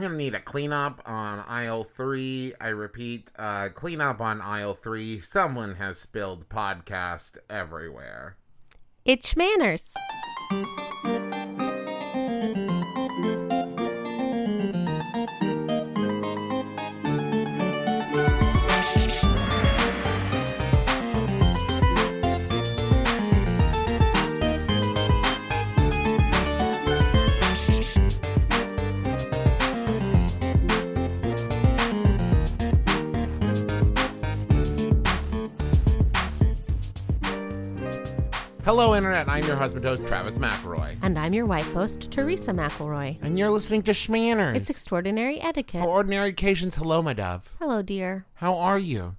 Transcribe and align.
I'm 0.00 0.06
gonna 0.06 0.16
need 0.16 0.34
a 0.34 0.40
cleanup 0.40 1.02
on 1.04 1.40
aisle 1.40 1.84
three. 1.84 2.54
I 2.58 2.68
repeat, 2.68 3.28
uh, 3.36 3.68
cleanup 3.74 4.22
on 4.22 4.40
aisle 4.40 4.72
three. 4.72 5.20
Someone 5.20 5.74
has 5.74 5.98
spilled 5.98 6.48
podcast 6.48 7.36
everywhere. 7.50 8.38
It's 9.04 9.34
Schmanners. 9.34 9.92
Internet. 39.20 39.42
I'm 39.42 39.46
your 39.48 39.56
husband 39.56 39.84
host, 39.84 40.06
Travis 40.06 40.38
McElroy. 40.38 40.96
And 41.02 41.18
I'm 41.18 41.34
your 41.34 41.44
wife 41.44 41.70
host, 41.74 42.10
Teresa 42.10 42.52
McElroy. 42.52 43.22
And 43.22 43.38
you're 43.38 43.50
listening 43.50 43.82
to 43.82 43.92
Schmanners. 43.92 44.56
It's 44.56 44.70
extraordinary 44.70 45.38
etiquette. 45.40 45.82
For 45.82 45.88
ordinary 45.88 46.30
occasions, 46.30 46.76
hello, 46.76 47.02
my 47.02 47.12
dove. 47.12 47.54
Hello, 47.58 47.82
dear. 47.82 48.24
How 48.34 48.56
are 48.56 48.78
you? 48.78 49.16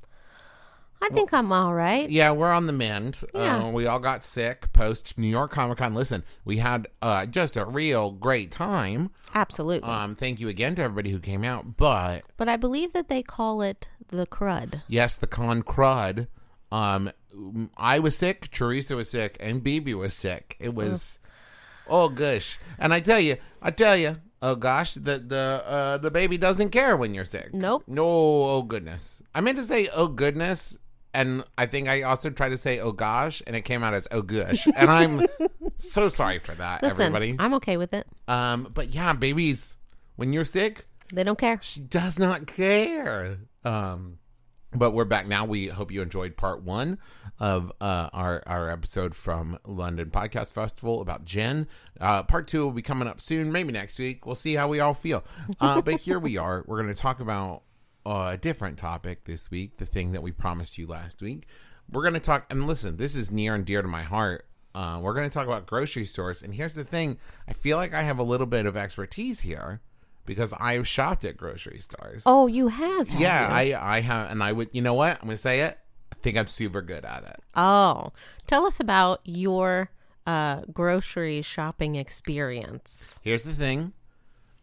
I 1.04 1.10
think 1.10 1.34
I'm 1.34 1.52
all 1.52 1.74
right. 1.74 2.10
Yeah, 2.10 2.32
we're 2.32 2.52
on 2.52 2.66
the 2.68 2.74
mend. 2.74 3.24
Yeah. 3.34 3.64
Uh, 3.66 3.70
we 3.70 3.86
all 3.86 4.00
got 4.00 4.24
sick 4.24 4.72
post 4.74 5.18
New 5.18 5.28
York 5.28 5.52
Comic 5.52 5.78
Con. 5.78 5.94
Listen, 5.94 6.24
we 6.46 6.58
had 6.58 6.88
uh, 7.02 7.26
just 7.28 7.56
a 7.58 7.66
real 7.66 8.12
great 8.12 8.52
time. 8.52 9.12
Absolutely. 9.34 9.90
Um, 9.90 10.16
thank 10.16 10.40
you 10.40 10.48
again 10.48 10.76
to 10.76 10.84
everybody 10.84 11.12
who 11.12 11.20
came 11.20 11.44
out. 11.44 11.78
But 11.78 12.24
but 12.38 12.48
I 12.50 12.58
believe 12.58 12.94
that 12.94 13.08
they 13.08 13.24
call 13.24 13.62
it 13.64 13.90
the 14.10 14.28
crud. 14.28 14.82
yes, 14.88 15.16
the 15.16 15.28
con 15.28 15.64
crud. 15.64 16.28
Um, 16.72 17.12
I 17.78 18.00
was 18.00 18.18
sick, 18.18 18.50
Teresa 18.52 18.96
was 18.96 19.10
sick, 19.10 19.38
and 19.40 19.64
BB 19.64 19.94
was 19.96 20.14
sick. 20.14 20.56
It 20.60 20.74
was, 20.74 21.20
oh 21.88 22.10
gosh. 22.10 22.60
And 22.80 22.94
I 22.94 23.00
tell 23.00 23.20
you, 23.20 23.38
I 23.62 23.72
tell 23.72 23.96
you, 23.98 24.18
oh 24.42 24.56
gosh, 24.56 24.94
the 24.94 25.18
the 25.20 25.64
uh, 25.66 25.98
the 25.98 26.12
baby 26.12 26.38
doesn't 26.38 26.70
care 26.70 26.96
when 26.96 27.14
you're 27.14 27.26
sick. 27.26 27.54
Nope. 27.54 27.84
No, 27.88 28.06
oh 28.06 28.64
goodness. 28.64 29.22
I 29.36 29.42
meant 29.42 29.58
to 29.58 29.64
say 29.64 29.88
oh 29.96 30.08
goodness, 30.08 30.78
and 31.14 31.44
I 31.58 31.66
think 31.66 31.88
I 31.90 32.04
also 32.04 32.30
tried 32.30 32.50
to 32.50 32.58
say 32.58 32.80
oh 32.80 32.92
gosh, 32.94 33.42
and 33.46 33.56
it 33.56 33.62
came 33.62 33.84
out 33.84 33.94
as 33.94 34.08
oh 34.12 34.22
gosh, 34.22 34.66
and 34.68 34.90
I'm 34.90 35.26
so 35.78 36.08
sorry 36.08 36.40
for 36.40 36.54
that, 36.56 36.84
Listen, 36.84 37.02
everybody. 37.02 37.36
I'm 37.40 37.54
okay 37.56 37.78
with 37.78 37.94
it. 37.94 38.08
Um, 38.28 38.70
but 38.74 38.94
yeah, 38.94 39.14
babies, 39.14 39.78
when 40.16 40.32
you're 40.34 40.46
sick, 40.46 40.86
They 41.14 41.24
don't 41.24 41.38
care. 41.40 41.60
she 41.62 41.82
does 41.82 42.18
not 42.20 42.48
care. 42.48 43.38
Um, 43.64 44.18
but 44.74 44.92
we're 44.92 45.06
back 45.06 45.28
now. 45.28 45.46
We 45.46 45.68
hope 45.68 45.92
you 45.92 46.02
enjoyed 46.02 46.38
part 46.38 46.64
one 46.64 46.98
of 47.40 47.72
uh, 47.82 48.10
our 48.14 48.44
our 48.46 48.70
episode 48.70 49.16
from 49.16 49.60
London 49.66 50.10
Podcast 50.10 50.54
Festival 50.54 51.02
about 51.02 51.26
gin. 51.26 51.68
Uh, 52.00 52.24
part 52.24 52.48
two 52.48 52.64
will 52.64 52.72
be 52.72 52.82
coming 52.82 53.08
up 53.08 53.20
soon, 53.20 53.52
maybe 53.52 53.72
next 53.72 54.00
week. 54.00 54.26
We'll 54.26 54.36
see 54.36 54.56
how 54.56 54.68
we 54.68 54.80
all 54.80 54.94
feel. 54.94 55.24
Uh, 55.60 55.82
but 55.82 56.00
here 56.02 56.20
we 56.20 56.38
are. 56.38 56.64
We're 56.66 56.82
going 56.82 56.94
to 56.94 57.00
talk 57.00 57.20
about 57.20 57.64
uh, 58.06 58.32
a 58.34 58.38
different 58.38 58.78
topic 58.78 59.26
this 59.26 59.52
week. 59.52 59.78
The 59.78 59.86
thing 59.86 60.14
that 60.14 60.24
we 60.24 60.32
promised 60.32 60.78
you 60.78 60.88
last 60.88 61.22
week. 61.22 61.48
We're 61.92 62.04
going 62.04 62.14
to 62.14 62.20
talk. 62.20 62.46
And 62.50 62.68
listen, 62.68 62.98
this 62.98 63.16
is 63.16 63.32
near 63.32 63.56
and 63.56 63.66
dear 63.66 63.82
to 63.82 63.88
my 63.88 64.04
heart. 64.04 64.48
Uh, 64.74 65.00
we're 65.02 65.14
going 65.14 65.30
to 65.30 65.34
talk 65.34 65.48
about 65.48 65.66
grocery 65.66 66.06
stores. 66.06 66.42
And 66.42 66.56
here's 66.56 66.76
the 66.76 66.86
thing: 66.86 67.18
I 67.48 67.54
feel 67.54 67.78
like 67.78 67.94
I 67.94 68.04
have 68.04 68.20
a 68.20 68.24
little 68.24 68.48
bit 68.48 68.66
of 68.66 68.78
expertise 68.78 69.42
here 69.42 69.82
because 70.32 70.54
I've 70.54 70.88
shopped 70.88 71.26
at 71.26 71.36
grocery 71.36 71.80
stores. 71.80 72.24
Oh, 72.26 72.48
you 72.48 72.70
have? 72.70 73.10
have 73.10 73.20
yeah, 73.20 73.62
you? 73.62 73.76
I 73.76 73.96
I 73.98 74.00
have, 74.00 74.32
and 74.32 74.42
I 74.42 74.54
would. 74.54 74.70
You 74.72 74.82
know 74.82 74.94
what? 74.94 75.18
I'm 75.22 75.28
gonna 75.28 75.36
say 75.36 75.60
it. 75.60 75.78
I 76.14 76.16
think 76.16 76.38
I'm 76.38 76.48
super 76.48 76.82
good 76.82 77.04
at 77.04 77.26
it. 77.26 77.42
Oh, 77.54 78.14
tell 78.48 78.66
us 78.66 78.80
about 78.80 79.20
your 79.26 79.92
uh, 80.26 80.62
grocery 80.72 81.42
shopping 81.42 81.98
experience. 81.98 83.20
Here's 83.22 83.44
the 83.44 83.54
thing. 83.54 83.92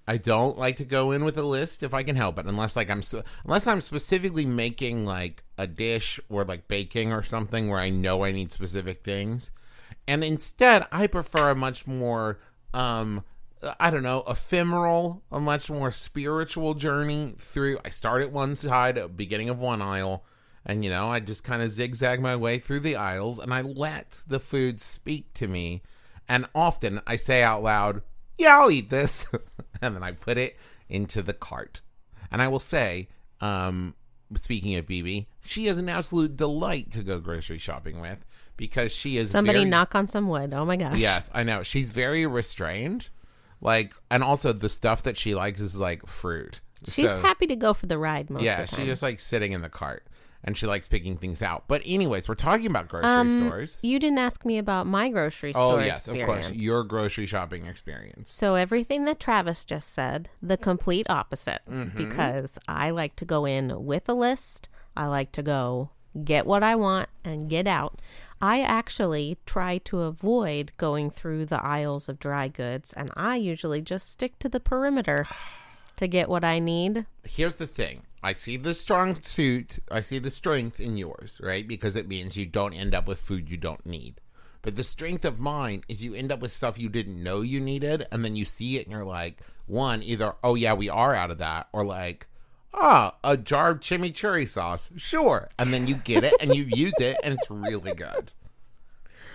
I 0.06 0.16
don't 0.16 0.56
like 0.56 0.76
to 0.76 0.86
go 0.86 1.10
in 1.10 1.22
with 1.22 1.36
a 1.36 1.42
list 1.42 1.82
if 1.82 1.92
I 1.92 2.02
can 2.02 2.16
help 2.16 2.38
it, 2.38 2.46
unless 2.46 2.76
like 2.76 2.88
I'm 2.88 3.02
unless 3.44 3.66
I'm 3.66 3.82
specifically 3.82 4.46
making 4.46 5.04
like 5.04 5.44
a 5.58 5.66
dish 5.66 6.18
or 6.30 6.44
like 6.46 6.66
baking 6.66 7.12
or 7.12 7.22
something 7.22 7.68
where 7.68 7.78
I 7.78 7.90
know 7.90 8.24
I 8.24 8.32
need 8.32 8.50
specific 8.52 9.04
things. 9.04 9.52
And 10.06 10.24
instead, 10.24 10.86
I 10.90 11.08
prefer 11.08 11.50
a 11.50 11.54
much 11.54 11.86
more 11.86 12.38
um 12.72 13.22
I 13.80 13.90
don't 13.90 14.02
know, 14.02 14.22
ephemeral, 14.28 15.22
a 15.32 15.40
much 15.40 15.70
more 15.70 15.90
spiritual 15.90 16.74
journey 16.74 17.34
through. 17.38 17.78
I 17.84 17.88
start 17.88 18.22
at 18.22 18.32
one 18.32 18.54
side, 18.54 19.16
beginning 19.16 19.48
of 19.48 19.58
one 19.58 19.82
aisle, 19.82 20.24
and 20.64 20.84
you 20.84 20.90
know, 20.90 21.08
I 21.10 21.20
just 21.20 21.44
kind 21.44 21.62
of 21.62 21.70
zigzag 21.70 22.20
my 22.20 22.36
way 22.36 22.58
through 22.58 22.80
the 22.80 22.96
aisles 22.96 23.38
and 23.38 23.52
I 23.54 23.62
let 23.62 24.20
the 24.26 24.40
food 24.40 24.80
speak 24.80 25.32
to 25.34 25.48
me. 25.48 25.82
And 26.28 26.46
often 26.54 27.00
I 27.06 27.16
say 27.16 27.42
out 27.42 27.62
loud, 27.62 28.02
Yeah, 28.36 28.58
I'll 28.60 28.70
eat 28.70 28.90
this. 28.90 29.32
and 29.82 29.94
then 29.94 30.02
I 30.02 30.12
put 30.12 30.36
it 30.38 30.56
into 30.88 31.22
the 31.22 31.32
cart. 31.32 31.80
And 32.30 32.42
I 32.42 32.48
will 32.48 32.58
say, 32.58 33.08
um, 33.40 33.94
speaking 34.36 34.74
of 34.76 34.84
BB, 34.86 35.26
she 35.40 35.66
is 35.68 35.78
an 35.78 35.88
absolute 35.88 36.36
delight 36.36 36.90
to 36.92 37.02
go 37.02 37.18
grocery 37.18 37.56
shopping 37.58 38.00
with 38.00 38.24
because 38.58 38.92
she 38.94 39.16
is 39.16 39.30
Somebody 39.30 39.60
very- 39.60 39.70
knock 39.70 39.94
on 39.94 40.06
some 40.06 40.28
wood. 40.28 40.52
Oh 40.52 40.64
my 40.66 40.76
gosh. 40.76 40.98
Yes, 40.98 41.30
I 41.32 41.44
know. 41.44 41.62
She's 41.62 41.90
very 41.90 42.26
restrained. 42.26 43.08
Like, 43.60 43.94
and 44.10 44.22
also 44.22 44.52
the 44.52 44.68
stuff 44.68 45.02
that 45.02 45.16
she 45.16 45.34
likes 45.34 45.60
is 45.60 45.78
like 45.78 46.06
fruit. 46.06 46.60
She's 46.86 47.10
So- 47.10 47.20
happy 47.20 47.46
to 47.48 47.56
go 47.56 47.74
for 47.74 47.86
the 47.86 47.98
ride 47.98 48.30
most 48.30 48.42
Yeah, 48.44 48.60
of 48.62 48.68
the 48.70 48.76
time. 48.76 48.80
she's 48.84 48.88
just 48.92 49.02
like 49.02 49.18
sitting 49.20 49.52
in 49.52 49.62
the 49.62 49.68
cart 49.68 50.06
and 50.44 50.56
she 50.56 50.64
likes 50.66 50.86
picking 50.86 51.16
things 51.16 51.42
out. 51.42 51.64
But 51.66 51.82
anyways, 51.84 52.28
we're 52.28 52.36
talking 52.36 52.66
about 52.66 52.86
grocery 52.86 53.10
Um, 53.10 53.28
stores. 53.28 53.80
You 53.82 53.98
didn't 53.98 54.18
ask 54.18 54.44
me 54.44 54.58
about 54.58 54.86
my 54.86 55.08
grocery 55.10 55.50
Oh 55.56 55.70
store 55.72 55.80
Oh 55.80 55.84
yes, 55.84 56.06
of 56.06 56.16
course. 56.24 56.52
Your 56.52 56.84
grocery 56.84 57.26
shopping 57.26 57.66
experience. 57.66 58.32
So 58.32 58.54
everything 58.54 59.04
that 59.06 59.18
Travis 59.18 59.64
just 59.64 59.90
said, 59.92 60.28
the 60.40 60.56
complete 60.56 61.10
opposite. 61.10 61.62
Mm-hmm. 61.68 61.98
Because 61.98 62.60
I 62.68 62.90
like 62.90 63.16
to 63.16 63.24
go 63.24 63.44
in 63.44 63.84
with 63.84 64.08
a 64.08 64.14
list. 64.14 64.68
I 64.96 65.06
like 65.06 65.32
to 65.32 65.42
go 65.42 65.90
get 66.24 66.46
what 66.46 66.62
I 66.62 66.76
want 66.76 67.08
and 67.24 67.48
get 67.50 67.66
out. 67.66 68.00
I 68.40 68.60
actually 68.60 69.38
try 69.46 69.78
to 69.78 70.02
avoid 70.02 70.72
going 70.76 71.10
through 71.10 71.46
the 71.46 71.64
aisles 71.64 72.08
of 72.08 72.18
dry 72.20 72.48
goods, 72.48 72.92
and 72.92 73.10
I 73.16 73.36
usually 73.36 73.80
just 73.80 74.10
stick 74.10 74.38
to 74.38 74.48
the 74.48 74.60
perimeter 74.60 75.26
to 75.96 76.06
get 76.06 76.28
what 76.28 76.44
I 76.44 76.60
need. 76.60 77.06
Here's 77.24 77.56
the 77.56 77.66
thing. 77.66 78.02
I 78.22 78.32
see 78.32 78.56
the 78.56 78.74
strong 78.74 79.20
suit. 79.22 79.78
I 79.90 80.00
see 80.00 80.18
the 80.18 80.30
strength 80.30 80.78
in 80.80 80.96
yours, 80.96 81.40
right? 81.42 81.66
Because 81.66 81.96
it 81.96 82.08
means 82.08 82.36
you 82.36 82.46
don't 82.46 82.74
end 82.74 82.94
up 82.94 83.08
with 83.08 83.20
food 83.20 83.50
you 83.50 83.56
don't 83.56 83.84
need. 83.84 84.20
But 84.62 84.76
the 84.76 84.84
strength 84.84 85.24
of 85.24 85.38
mine 85.38 85.82
is 85.88 86.04
you 86.04 86.14
end 86.14 86.32
up 86.32 86.40
with 86.40 86.52
stuff 86.52 86.78
you 86.78 86.88
didn't 86.88 87.22
know 87.22 87.42
you 87.42 87.60
needed, 87.60 88.06
and 88.10 88.24
then 88.24 88.36
you 88.36 88.44
see 88.44 88.76
it 88.78 88.86
and 88.86 88.92
you're 88.92 89.04
like, 89.04 89.40
one, 89.66 90.02
either, 90.02 90.34
oh 90.42 90.54
yeah, 90.54 90.74
we 90.74 90.88
are 90.88 91.14
out 91.14 91.30
of 91.30 91.38
that, 91.38 91.68
or 91.72 91.84
like, 91.84 92.26
ah, 92.74 93.16
a 93.24 93.36
jar 93.36 93.70
of 93.70 93.80
chimichurri 93.80 94.48
sauce, 94.48 94.92
sure. 94.96 95.48
And 95.58 95.72
then 95.72 95.86
you 95.86 95.94
get 95.94 96.24
it 96.24 96.34
and 96.40 96.54
you 96.54 96.64
use 96.64 96.98
it, 97.00 97.16
and 97.22 97.34
it's 97.34 97.50
really 97.50 97.94
good. 97.94 98.32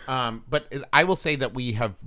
Um, 0.07 0.43
but 0.49 0.71
I 0.91 1.05
will 1.05 1.15
say 1.15 1.35
that 1.37 1.53
we 1.53 1.73
have 1.73 1.97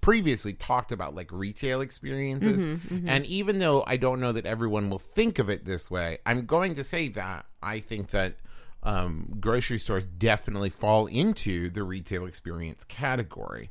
previously 0.00 0.54
talked 0.54 0.90
about 0.90 1.14
like 1.14 1.30
retail 1.32 1.80
experiences, 1.80 2.64
and 3.06 3.26
even 3.26 3.58
though 3.58 3.84
I 3.86 3.96
don't 3.96 4.20
know 4.20 4.32
that 4.32 4.46
everyone 4.46 4.90
will 4.90 4.98
think 4.98 5.38
of 5.38 5.50
it 5.50 5.64
this 5.64 5.90
way, 5.90 6.18
I'm 6.24 6.46
going 6.46 6.74
to 6.76 6.84
say 6.84 7.08
that 7.10 7.46
I 7.62 7.80
think 7.80 8.10
that 8.10 8.36
um, 8.82 9.36
grocery 9.38 9.78
stores 9.78 10.06
definitely 10.06 10.70
fall 10.70 11.06
into 11.06 11.68
the 11.68 11.82
retail 11.82 12.26
experience 12.26 12.84
category. 12.84 13.70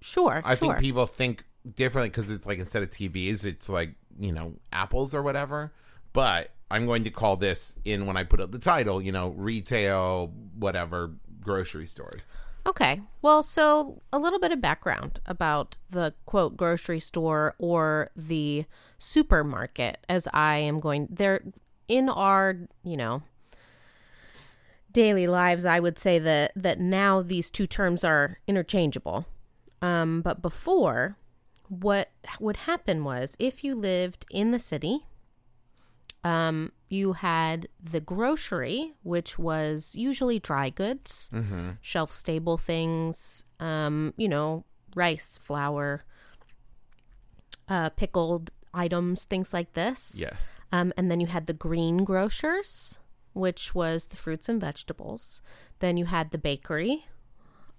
Sure, 0.00 0.42
I 0.44 0.54
sure. 0.54 0.74
think 0.74 0.78
people 0.78 1.06
think 1.06 1.44
differently 1.74 2.10
because 2.10 2.30
it's 2.30 2.46
like 2.46 2.58
instead 2.58 2.82
of 2.82 2.90
TVs, 2.90 3.44
it's 3.44 3.68
like 3.68 3.94
you 4.18 4.32
know 4.32 4.54
apples 4.72 5.14
or 5.14 5.22
whatever. 5.22 5.72
But 6.12 6.50
I'm 6.72 6.86
going 6.86 7.04
to 7.04 7.10
call 7.10 7.36
this 7.36 7.78
in 7.84 8.06
when 8.06 8.16
I 8.16 8.24
put 8.24 8.40
up 8.40 8.50
the 8.50 8.58
title, 8.58 9.02
you 9.02 9.12
know, 9.12 9.28
retail, 9.36 10.32
whatever, 10.58 11.12
grocery 11.42 11.84
stores. 11.84 12.24
Okay. 12.66 13.02
Well, 13.20 13.42
so 13.42 14.00
a 14.10 14.18
little 14.18 14.38
bit 14.38 14.52
of 14.52 14.62
background 14.62 15.20
about 15.26 15.76
the 15.90 16.14
quote 16.24 16.56
grocery 16.56 16.98
store 16.98 17.54
or 17.58 18.10
the 18.16 18.64
supermarket 18.96 19.98
as 20.08 20.26
I 20.32 20.58
am 20.58 20.80
going 20.80 21.08
there 21.10 21.42
in 21.88 22.08
our, 22.08 22.56
you 22.82 22.96
know, 22.96 23.22
daily 24.90 25.26
lives, 25.26 25.66
I 25.66 25.78
would 25.78 25.98
say 25.98 26.18
that 26.20 26.52
that 26.56 26.80
now 26.80 27.20
these 27.20 27.50
two 27.50 27.66
terms 27.66 28.02
are 28.02 28.38
interchangeable. 28.46 29.26
Um, 29.82 30.22
but 30.22 30.40
before, 30.40 31.18
what 31.68 32.10
would 32.40 32.56
happen 32.58 33.04
was 33.04 33.36
if 33.38 33.62
you 33.62 33.74
lived 33.74 34.24
in 34.30 34.52
the 34.52 34.58
city, 34.58 35.04
um, 36.24 36.72
you 36.88 37.14
had 37.14 37.68
the 37.82 38.00
grocery, 38.00 38.94
which 39.02 39.38
was 39.38 39.94
usually 39.96 40.38
dry 40.38 40.70
goods, 40.70 41.30
shelf 41.80 42.12
stable 42.12 42.58
things, 42.58 43.44
um, 43.60 44.14
you 44.16 44.28
know, 44.28 44.64
rice, 44.94 45.38
flour, 45.42 46.04
uh, 47.68 47.90
pickled 47.90 48.50
items, 48.74 49.24
things 49.24 49.52
like 49.52 49.72
this. 49.74 50.14
Yes. 50.18 50.60
Um, 50.70 50.92
and 50.96 51.10
then 51.10 51.20
you 51.20 51.26
had 51.26 51.46
the 51.46 51.54
green 51.54 52.04
grocers, 52.04 52.98
which 53.32 53.74
was 53.74 54.08
the 54.08 54.16
fruits 54.16 54.48
and 54.48 54.60
vegetables. 54.60 55.42
Then 55.80 55.96
you 55.96 56.04
had 56.04 56.30
the 56.30 56.38
bakery, 56.38 57.06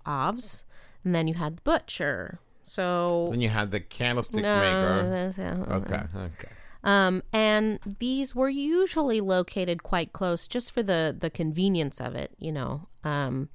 Ovs, 0.05 0.63
and 1.03 1.13
then 1.15 1.27
you 1.27 1.35
had 1.35 1.57
the 1.57 1.61
butcher. 1.61 2.39
So 2.63 3.27
Then 3.31 3.41
you 3.41 3.49
had 3.49 3.71
the 3.71 3.79
candlestick 3.79 4.41
No, 4.41 4.59
maker. 4.59 5.65
Okay. 5.69 6.03
Okay. 6.15 6.49
Um, 6.83 7.23
and 7.31 7.79
these 7.99 8.35
were 8.35 8.49
usually 8.49 9.21
located 9.21 9.83
quite 9.83 10.11
close 10.11 10.47
just 10.47 10.71
for 10.71 10.83
the, 10.83 11.15
the 11.17 11.29
convenience 11.29 12.01
of 12.01 12.15
it, 12.15 12.35
you 12.37 12.51
know. 12.51 12.87
Um, 13.03 13.49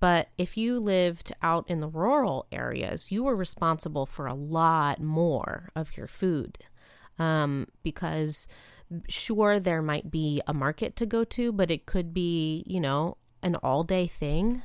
but 0.00 0.30
if 0.36 0.56
you 0.56 0.80
lived 0.80 1.32
out 1.42 1.70
in 1.70 1.78
the 1.78 1.88
rural 1.88 2.46
areas, 2.50 3.12
you 3.12 3.22
were 3.22 3.36
responsible 3.36 4.04
for 4.04 4.26
a 4.26 4.34
lot 4.34 5.00
more 5.00 5.70
of 5.76 5.96
your 5.96 6.08
food. 6.08 6.58
Um, 7.20 7.68
because 7.84 8.48
sure, 9.08 9.60
there 9.60 9.82
might 9.82 10.10
be 10.10 10.42
a 10.46 10.54
market 10.54 10.96
to 10.96 11.06
go 11.06 11.24
to, 11.24 11.52
but 11.52 11.70
it 11.70 11.86
could 11.86 12.12
be, 12.12 12.64
you 12.66 12.80
know, 12.80 13.16
an 13.42 13.56
all 13.56 13.84
day 13.84 14.06
thing. 14.08 14.62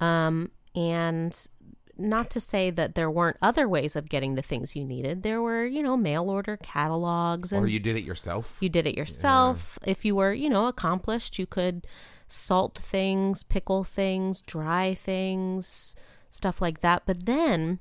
Um, 0.00 0.50
and 0.74 1.48
not 1.96 2.30
to 2.30 2.40
say 2.40 2.70
that 2.70 2.94
there 2.94 3.10
weren't 3.10 3.36
other 3.40 3.68
ways 3.68 3.96
of 3.96 4.08
getting 4.08 4.34
the 4.34 4.42
things 4.42 4.74
you 4.74 4.84
needed. 4.84 5.22
There 5.22 5.40
were, 5.40 5.64
you 5.64 5.82
know, 5.82 5.96
mail 5.96 6.28
order 6.30 6.56
catalogs 6.56 7.52
and 7.52 7.64
Or 7.64 7.68
you 7.68 7.80
did 7.80 7.96
it 7.96 8.04
yourself. 8.04 8.58
you 8.60 8.68
did 8.68 8.86
it 8.86 8.96
yourself. 8.96 9.78
If 9.86 10.04
you 10.04 10.16
were, 10.16 10.32
you 10.32 10.48
know, 10.48 10.66
accomplished, 10.66 11.38
you 11.38 11.46
could 11.46 11.86
salt 12.26 12.76
things, 12.78 13.42
pickle 13.42 13.84
things, 13.84 14.40
dry 14.40 14.94
things, 14.94 15.94
stuff 16.30 16.60
like 16.60 16.80
that. 16.80 17.02
But 17.06 17.26
then, 17.26 17.78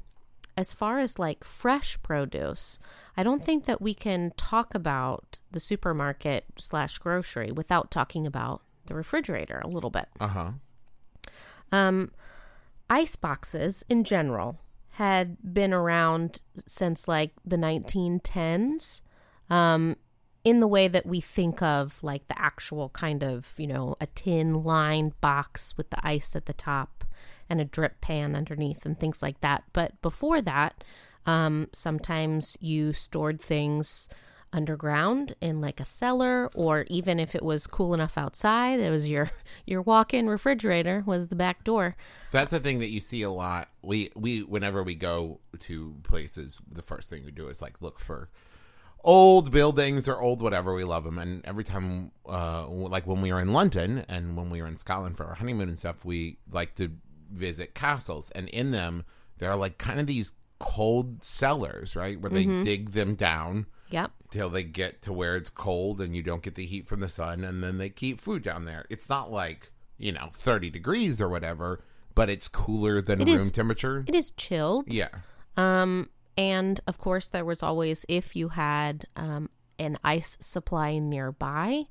as 0.56 0.74
far 0.74 1.00
as 1.00 1.18
like 1.18 1.44
fresh 1.44 2.01
produce, 2.04 2.77
I 3.18 3.24
don't 3.24 3.44
think 3.44 3.65
that 3.65 3.81
we 3.81 3.94
can 3.94 4.31
talk 4.38 4.75
about 4.75 5.42
the 5.51 5.60
supermarket 5.60 6.45
slash 6.57 6.98
grocery 7.00 7.51
without 7.51 7.89
talking 7.89 8.27
about 8.27 8.62
the 8.86 8.94
refrigerator 8.94 9.60
a 9.63 9.68
little 9.68 9.89
bit. 9.89 10.07
Uh 10.19 10.27
huh. 10.27 10.51
Um, 11.71 12.12
ice 12.90 13.16
boxes 13.16 13.84
in 13.90 14.04
general 14.04 14.60
had 14.92 15.38
been 15.54 15.74
around 15.74 16.42
since 16.68 17.08
like 17.08 17.32
the 17.44 17.58
1910s 17.58 19.02
um, 19.50 19.96
in 20.44 20.60
the 20.60 20.68
way 20.68 20.88
that 20.88 21.06
we 21.06 21.20
think 21.20 21.62
of 21.62 22.04
like 22.04 22.28
the 22.28 22.40
actual 22.40 22.90
kind 22.90 23.24
of, 23.24 23.54
you 23.58 23.66
know, 23.66 23.96
a 24.00 24.08
tin 24.08 24.64
lined 24.64 25.20
box 25.22 25.76
with 25.78 25.90
the 25.90 26.06
ice 26.06 26.36
at 26.36 26.46
the 26.46 26.54
top 26.54 27.04
and 27.50 27.60
a 27.60 27.66
drip 27.66 28.02
pan 28.02 28.36
underneath 28.36 28.86
and 28.86 29.00
things 29.00 29.22
like 29.22 29.40
that. 29.42 29.64
But 29.74 30.00
before 30.02 30.42
that, 30.42 30.84
um, 31.26 31.70
sometimes 31.74 32.58
you 32.60 32.94
stored 32.94 33.42
things 33.42 34.10
underground 34.54 35.34
in 35.42 35.60
like 35.60 35.80
a 35.80 35.86
cellar 35.86 36.50
or 36.56 36.86
even 36.88 37.20
if 37.20 37.36
it 37.36 37.44
was 37.44 37.68
cool 37.68 37.94
enough 37.94 38.18
outside 38.18 38.80
it 38.80 38.90
was 38.90 39.10
your 39.10 39.32
your 39.66 39.82
walk-in 39.82 40.30
refrigerator 40.30 41.04
was 41.06 41.28
the 41.28 41.36
back 41.36 41.64
door. 41.64 41.96
That's 42.32 42.52
the 42.52 42.60
thing 42.60 42.80
that 42.80 42.90
you 42.90 43.00
see 43.00 43.22
a 43.24 43.30
lot. 43.30 43.70
We 43.82 44.12
we 44.16 44.44
whenever 44.44 44.84
we 44.84 44.96
go 44.96 45.40
to 45.60 45.96
places, 46.04 46.60
the 46.72 46.82
first 46.82 47.10
thing 47.10 47.26
we 47.26 47.32
do 47.32 47.48
is 47.48 47.62
like 47.62 47.82
look 47.82 48.00
for 48.00 48.30
old 49.04 49.52
buildings 49.52 50.08
or 50.08 50.20
old 50.22 50.42
whatever. 50.42 50.74
We 50.74 50.84
love 50.84 51.04
them, 51.04 51.20
and 51.20 51.46
every 51.46 51.64
time, 51.64 52.12
uh, 52.28 52.68
like 52.68 53.06
when 53.06 53.22
we 53.22 53.32
were 53.34 53.40
in 53.40 53.54
London 53.54 54.06
and 54.08 54.38
when 54.38 54.50
we 54.50 54.62
were 54.62 54.68
in 54.68 54.78
Scotland 54.78 55.18
for 55.18 55.26
our 55.26 55.36
honeymoon 55.36 55.68
and 55.68 55.78
stuff, 55.78 56.06
we 56.06 56.38
like 56.52 56.76
to 56.76 56.92
visit 57.32 57.74
castles, 57.74 58.32
and 58.32 58.48
in 58.50 58.72
them 58.72 59.06
there 59.40 59.52
are 59.52 59.58
like 59.58 59.78
kind 59.78 60.00
of 60.00 60.08
these 60.08 60.34
cold 60.60 61.24
cellars, 61.24 61.96
right, 61.96 62.20
where 62.20 62.30
they 62.30 62.46
dig 62.64 62.92
them 62.92 63.16
down 63.16 63.66
yep 63.90 64.12
till 64.30 64.50
they 64.50 64.64
get 64.64 65.02
to 65.04 65.14
where 65.14 65.36
it's 65.36 65.50
cold 65.50 66.02
and 66.02 66.16
you 66.16 66.24
don't 66.24 66.42
get 66.42 66.56
the 66.56 66.66
heat 66.66 66.88
from 66.88 67.00
the 67.02 67.10
sun 67.10 67.44
and 67.44 67.64
then 67.64 67.78
they 67.78 67.90
keep 67.90 68.20
food 68.20 68.42
down 68.42 68.66
there. 68.66 68.86
It's 68.90 69.08
not 69.08 69.32
like, 69.32 69.72
you 70.00 70.12
know, 70.12 70.30
30 70.34 70.72
degrees 70.72 71.22
or 71.22 71.30
whatever, 71.30 71.84
but 72.16 72.30
it's 72.32 72.48
cooler 72.48 73.00
than 73.02 73.22
It 73.22 73.26
room 73.26 73.36
is- 73.36 73.52
temperature. 73.52 74.04
it 74.08 74.16
is 74.16 74.32
chilled 74.32 74.92
yeah. 74.92 75.10
Um, 75.56 76.10
and 76.36 76.82
of 76.88 76.98
course, 76.98 77.28
there 77.28 77.46
was 77.46 77.62
always, 77.62 78.06
if 78.10 78.36
you 78.36 78.50
had 78.50 79.06
um, 79.16 79.50
an 79.78 80.00
ice 80.04 80.36
supply 80.40 80.98
nearby, 80.98 81.84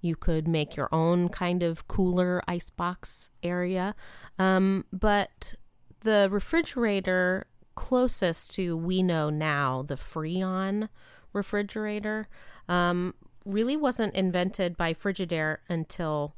you 0.00 0.14
could 0.14 0.46
make 0.46 0.76
your 0.76 0.88
own 0.92 1.28
kind 1.28 1.64
of 1.64 1.88
cooler 1.88 2.40
ice 2.46 2.70
box 2.70 3.30
area. 3.42 3.96
Um, 4.38 4.84
but 4.92 5.56
the 6.02 6.28
refrigerator 6.30 7.48
closest 7.74 8.54
to 8.54 8.76
we 8.76 9.02
know 9.02 9.30
now, 9.30 9.82
the 9.82 9.96
Freon 9.96 10.88
refrigerator, 11.32 12.28
um, 12.68 13.14
really 13.44 13.76
wasn't 13.76 14.14
invented 14.14 14.76
by 14.76 14.92
Frigidaire 14.92 15.58
until 15.68 16.34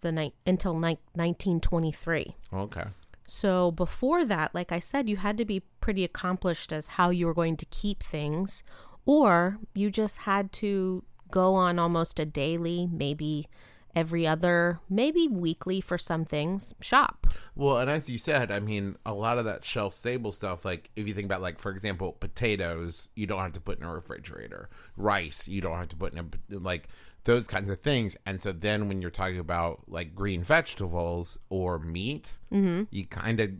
the 0.00 0.12
night 0.12 0.34
until 0.46 0.74
ni- 0.74 0.98
1923. 1.14 2.36
Okay. 2.52 2.84
So 3.26 3.72
before 3.72 4.24
that, 4.24 4.54
like 4.54 4.70
I 4.70 4.78
said, 4.78 5.08
you 5.08 5.16
had 5.16 5.36
to 5.38 5.44
be 5.44 5.60
pretty 5.80 6.04
accomplished 6.04 6.72
as 6.72 6.86
how 6.88 7.10
you 7.10 7.26
were 7.26 7.34
going 7.34 7.56
to 7.56 7.66
keep 7.66 8.02
things, 8.02 8.62
or 9.04 9.58
you 9.74 9.90
just 9.90 10.18
had 10.18 10.52
to 10.52 11.02
go 11.30 11.54
on 11.54 11.78
almost 11.78 12.20
a 12.20 12.24
daily, 12.24 12.88
maybe 12.90 13.48
every 13.96 14.26
other, 14.26 14.78
maybe 14.88 15.26
weekly 15.26 15.80
for 15.80 15.96
some 15.96 16.24
things, 16.24 16.74
shop. 16.80 17.26
Well, 17.56 17.78
and 17.78 17.90
as 17.90 18.08
you 18.08 18.18
said, 18.18 18.52
I 18.52 18.60
mean, 18.60 18.96
a 19.06 19.14
lot 19.14 19.38
of 19.38 19.46
that 19.46 19.64
shelf 19.64 19.94
stable 19.94 20.30
stuff, 20.30 20.64
like 20.64 20.90
if 20.94 21.08
you 21.08 21.14
think 21.14 21.24
about, 21.24 21.40
like, 21.40 21.58
for 21.58 21.72
example, 21.72 22.12
potatoes, 22.12 23.10
you 23.14 23.26
don't 23.26 23.40
have 23.40 23.52
to 23.52 23.60
put 23.60 23.78
in 23.78 23.84
a 23.84 23.92
refrigerator. 23.92 24.68
Rice, 24.96 25.48
you 25.48 25.62
don't 25.62 25.78
have 25.78 25.88
to 25.88 25.96
put 25.96 26.12
in 26.12 26.18
a, 26.18 26.58
like, 26.58 26.88
those 27.24 27.48
kinds 27.48 27.70
of 27.70 27.80
things. 27.80 28.16
And 28.24 28.40
so 28.40 28.52
then 28.52 28.86
when 28.86 29.00
you're 29.02 29.10
talking 29.10 29.38
about, 29.38 29.84
like, 29.88 30.14
green 30.14 30.44
vegetables 30.44 31.38
or 31.48 31.78
meat, 31.78 32.38
mm-hmm. 32.52 32.84
you 32.90 33.06
kind 33.06 33.40
of 33.40 33.50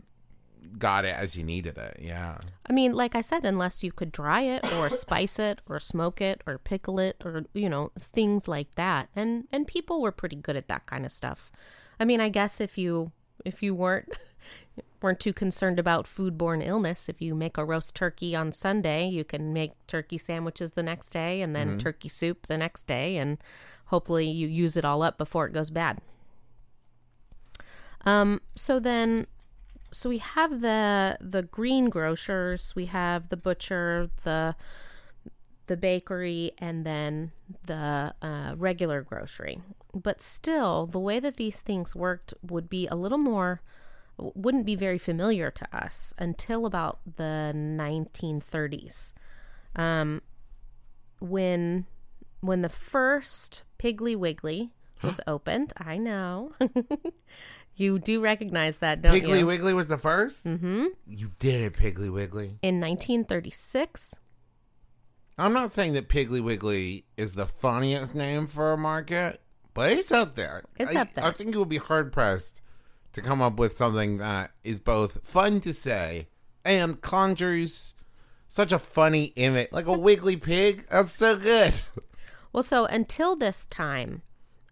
got 0.79 1.05
it 1.05 1.15
as 1.15 1.37
you 1.37 1.45
needed 1.45 1.79
it. 1.79 1.99
Yeah. 2.01 2.39
I 2.69 2.73
mean, 2.73 2.93
like 2.93 3.15
I 3.15 3.21
said, 3.21 3.45
unless 3.45 3.83
you 3.83 3.93
could 3.93 4.13
dry 4.13 4.43
it 4.43 4.73
or 4.75 4.91
spice 4.91 5.39
it 5.39 5.61
or 5.69 5.81
smoke 5.81 6.21
it 6.21 6.43
or 6.47 6.59
pickle 6.59 6.99
it 6.99 7.17
or 7.25 7.45
you 7.53 7.69
know 7.69 7.93
things 7.99 8.49
like 8.49 8.75
that, 8.75 9.09
and 9.15 9.47
and 9.53 9.67
people 9.67 10.01
were 10.01 10.13
pretty 10.13 10.37
good 10.37 10.57
at 10.57 10.69
that 10.69 10.87
kind 10.87 11.05
of 11.05 11.13
stuff. 11.13 11.51
I 11.99 12.05
mean, 12.05 12.21
I 12.21 12.29
guess 12.29 12.61
if 12.61 12.77
you 12.77 13.13
if 13.45 13.63
you 13.63 13.75
weren't 13.75 14.09
weren't 15.03 15.21
too 15.21 15.33
concerned 15.33 15.79
about 15.79 16.07
foodborne 16.07 16.67
illness, 16.67 17.09
if 17.09 17.21
you 17.21 17.35
make 17.35 17.59
a 17.59 17.65
roast 17.65 17.95
turkey 17.95 18.35
on 18.35 18.53
Sunday, 18.53 19.09
you 19.09 19.25
can 19.25 19.53
make 19.53 19.73
turkey 19.87 20.19
sandwiches 20.19 20.73
the 20.73 20.83
next 20.83 21.11
day 21.11 21.43
and 21.43 21.55
then 21.55 21.79
turkey 21.79 22.09
soup 22.09 22.47
the 22.47 22.59
next 22.59 22.85
day, 22.85 23.17
and 23.17 23.39
hopefully 23.87 24.29
you 24.29 24.47
use 24.47 24.77
it 24.77 24.85
all 24.85 25.03
up 25.03 25.19
before 25.19 25.47
it 25.47 25.53
goes 25.53 25.71
bad. 25.71 26.01
Um, 28.05 28.41
so 28.55 28.79
then 28.79 29.27
so 29.97 30.11
we 30.11 30.19
have 30.19 30.61
the 30.61 31.17
the 31.23 31.43
green 31.43 31.89
grocers, 31.89 32.77
we 32.77 32.85
have 32.85 33.31
the 33.31 33.37
butcher, 33.37 34.11
the 34.25 34.55
the 35.69 35.77
bakery, 35.77 36.53
and 36.59 36.85
then 36.85 37.33
the 37.65 38.15
uh, 38.21 38.53
regular 38.59 39.01
grocery. 39.01 39.59
But 39.95 40.21
still, 40.21 40.87
the 40.87 41.01
way 41.01 41.19
that 41.19 41.39
these 41.39 41.63
things 41.63 41.97
worked 41.97 42.35
would 42.43 42.69
be 42.69 42.87
a 42.89 42.95
little 42.95 43.17
more 43.17 43.63
wouldn't 44.19 44.67
be 44.67 44.75
very 44.75 44.99
familiar 44.99 45.51
to 45.51 45.67
us 45.75 46.13
until 46.19 46.67
about 46.67 46.99
the 47.17 47.53
1930s, 47.55 49.15
um, 49.77 50.21
when 51.21 51.87
when 52.41 52.61
the 52.61 52.69
first 52.69 53.65
Piggly 53.79 54.15
Wiggly 54.15 54.73
was 55.03 55.23
opened. 55.27 55.73
I 55.79 55.97
know. 55.97 56.53
You 57.77 57.99
do 57.99 58.23
recognize 58.23 58.79
that, 58.79 59.03
don't 59.03 59.15
you? 59.15 59.23
Piggly 59.23 59.39
you? 59.41 59.47
Wiggly 59.47 59.75
was 59.75 59.89
the 59.89 59.97
1st 59.97 60.47
Mm-hmm. 60.47 60.87
You 61.07 61.31
did 61.39 61.61
it, 61.61 61.75
Piggly 61.75 62.11
Wiggly. 62.11 62.59
In 62.63 62.81
1936, 62.81 64.15
I'm 65.39 65.53
not 65.53 65.71
saying 65.71 65.93
that 65.93 66.09
Piggly 66.09 66.43
Wiggly 66.43 67.05
is 67.19 67.35
the 67.35 67.47
funniest 67.47 68.15
name 68.15 68.47
for 68.47 68.73
a 68.73 68.79
market, 68.79 69.43
but 69.75 69.93
it's 69.93 70.11
up 70.11 70.35
there. 70.35 70.63
It's 70.79 70.97
I, 70.97 71.03
up 71.03 71.13
there. 71.13 71.25
I 71.25 71.33
think 71.33 71.53
you 71.53 71.59
would 71.61 71.69
be 71.69 71.77
hard 71.77 72.13
pressed 72.13 72.63
to 73.13 73.21
come 73.21 73.43
up 73.43 73.59
with 73.59 73.75
something 73.75 74.17
that 74.19 74.53
is 74.63 74.81
both 74.81 75.27
fun 75.27 75.61
to 75.61 75.75
say 75.75 76.29
and 76.65 77.01
conjures 77.03 77.95
such 78.49 78.73
a 78.73 78.79
funny 78.79 79.33
image, 79.37 79.69
like 79.73 79.87
a 79.87 79.99
wiggly 79.99 80.37
pig. 80.37 80.87
That's 80.91 81.13
so 81.13 81.37
good. 81.37 81.83
well, 82.53 82.63
so 82.63 82.87
until 82.87 83.37
this 83.37 83.67
time, 83.67 84.23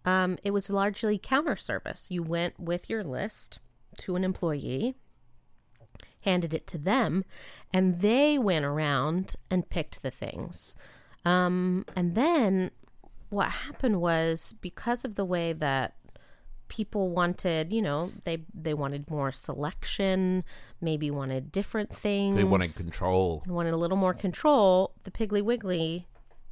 um, 0.05 0.37
it 0.43 0.51
was 0.51 0.69
largely 0.69 1.17
counter 1.17 1.55
service. 1.55 2.07
You 2.09 2.23
went 2.23 2.59
with 2.59 2.89
your 2.89 3.03
list 3.03 3.59
to 3.99 4.15
an 4.15 4.23
employee, 4.23 4.95
handed 6.21 6.53
it 6.53 6.67
to 6.67 6.77
them, 6.77 7.25
and 7.73 8.01
they 8.01 8.37
went 8.37 8.65
around 8.65 9.35
and 9.49 9.69
picked 9.69 10.03
the 10.03 10.11
things. 10.11 10.75
Um, 11.25 11.85
and 11.95 12.13
then 12.15 12.71
what 13.29 13.49
happened 13.49 13.99
was 13.99 14.53
because 14.61 15.03
of 15.03 15.15
the 15.15 15.25
way 15.25 15.53
that 15.53 15.95
people 16.67 17.09
wanted, 17.09 17.73
you 17.73 17.81
know, 17.81 18.11
they 18.23 18.39
they 18.53 18.73
wanted 18.73 19.09
more 19.09 19.31
selection, 19.31 20.43
maybe 20.81 21.09
wanted 21.09 21.51
different 21.51 21.95
things. 21.95 22.35
They 22.35 22.43
wanted 22.43 22.75
control. 22.75 23.43
They 23.45 23.51
wanted 23.51 23.73
a 23.73 23.77
little 23.77 23.97
more 23.97 24.13
control. 24.13 24.93
The 25.03 25.11
Piggly 25.11 25.43
Wiggly 25.43 26.07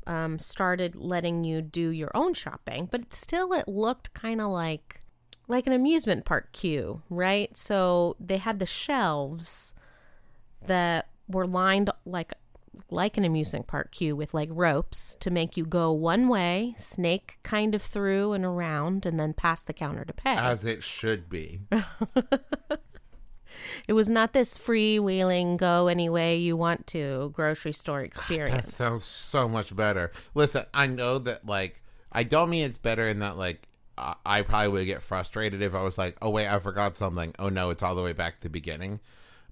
um, 0.07 0.39
started 0.39 0.95
letting 0.95 1.43
you 1.43 1.62
do 1.62 1.89
your 1.89 2.12
own 2.13 2.33
shopping, 2.33 2.88
but 2.91 3.13
still 3.13 3.53
it 3.53 3.67
looked 3.67 4.13
kind 4.13 4.41
of 4.41 4.50
like 4.50 5.01
like 5.48 5.67
an 5.67 5.74
amusement 5.74 6.25
park 6.25 6.51
queue, 6.51 7.01
right? 7.10 7.55
So 7.57 8.15
they 8.19 8.38
had 8.38 8.60
the 8.60 8.65
shelves 8.65 9.74
that 10.65 11.10
were 11.27 11.48
lined 11.48 11.89
like 12.05 12.33
like 12.89 13.17
an 13.17 13.25
amusement 13.25 13.67
park 13.67 13.91
queue 13.91 14.15
with 14.15 14.33
like 14.33 14.50
ropes 14.51 15.15
to 15.19 15.29
make 15.29 15.57
you 15.57 15.65
go 15.65 15.91
one 15.91 16.27
way, 16.27 16.74
snake 16.77 17.38
kind 17.43 17.75
of 17.75 17.81
through 17.81 18.33
and 18.33 18.45
around, 18.45 19.05
and 19.05 19.19
then 19.19 19.33
past 19.33 19.67
the 19.67 19.74
counter 19.74 20.05
to 20.05 20.13
pay. 20.13 20.36
As 20.36 20.65
it 20.65 20.83
should 20.83 21.29
be. 21.29 21.60
it 23.88 23.93
was 23.93 24.10
not 24.10 24.33
this 24.33 24.57
freewheeling 24.57 25.57
go 25.57 25.88
any 25.88 26.10
way 26.10 26.38
you 26.38 26.57
want 26.57 26.88
to 26.88 27.31
grocery 27.33 27.74
store 27.74 28.01
experience. 28.03 28.65
That 28.65 28.72
sounds 28.72 29.03
so 29.03 29.48
much 29.48 29.75
better. 29.75 30.12
Listen, 30.33 30.65
I 30.74 30.88
know 30.88 31.19
that 31.19 31.45
like 31.45 31.81
I 32.12 32.24
don't 32.24 32.50
mean 32.50 32.65
it's 32.65 32.77
better 32.77 33.07
in 33.07 33.19
that 33.19 33.38
like 33.38 33.67
I 33.98 34.15
I 34.25 34.41
probably 34.41 34.69
would 34.69 34.86
get 34.86 35.01
frustrated 35.01 35.62
if 35.62 35.75
I 35.75 35.81
was 35.81 35.98
like, 35.98 36.17
oh 36.22 36.29
wait, 36.29 36.48
I 36.48 36.60
forgot 36.60 36.98
something. 36.98 37.33
Oh 37.39 37.50
no, 37.50 37.69
it's 37.69 37.83
all 37.83 37.95
the 37.95 38.03
way 38.03 38.13
back 38.13 38.36
to 38.36 38.41
the 38.41 38.50
beginning. 38.50 39.00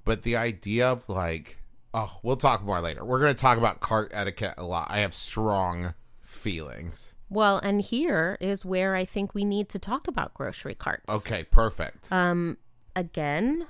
But 0.04 0.24
the 0.24 0.36
idea 0.36 0.90
of 0.90 1.08
like, 1.08 1.60
oh, 1.94 2.20
we'll 2.24 2.38
talk 2.38 2.64
more 2.64 2.82
later. 2.82 3.06
We're 3.06 3.20
gonna 3.20 3.34
talk 3.34 3.58
about 3.58 3.80
cart 3.80 4.12
etiquette 4.14 4.56
a 4.58 4.64
lot. 4.64 4.88
I 4.90 5.00
have 5.00 5.14
strong 5.14 5.94
feelings. 6.20 7.14
Well, 7.30 7.60
and 7.60 7.82
here 7.82 8.38
is 8.42 8.66
where 8.66 8.94
I 8.94 9.06
think 9.06 9.34
we 9.34 9.46
need 9.46 9.70
to 9.70 9.80
talk 9.80 10.10
about 10.10 10.34
grocery 10.34 10.76
carts. 10.76 11.06
Okay, 11.08 11.46
perfect. 11.46 12.12
Um, 12.12 12.58
again, 12.94 13.68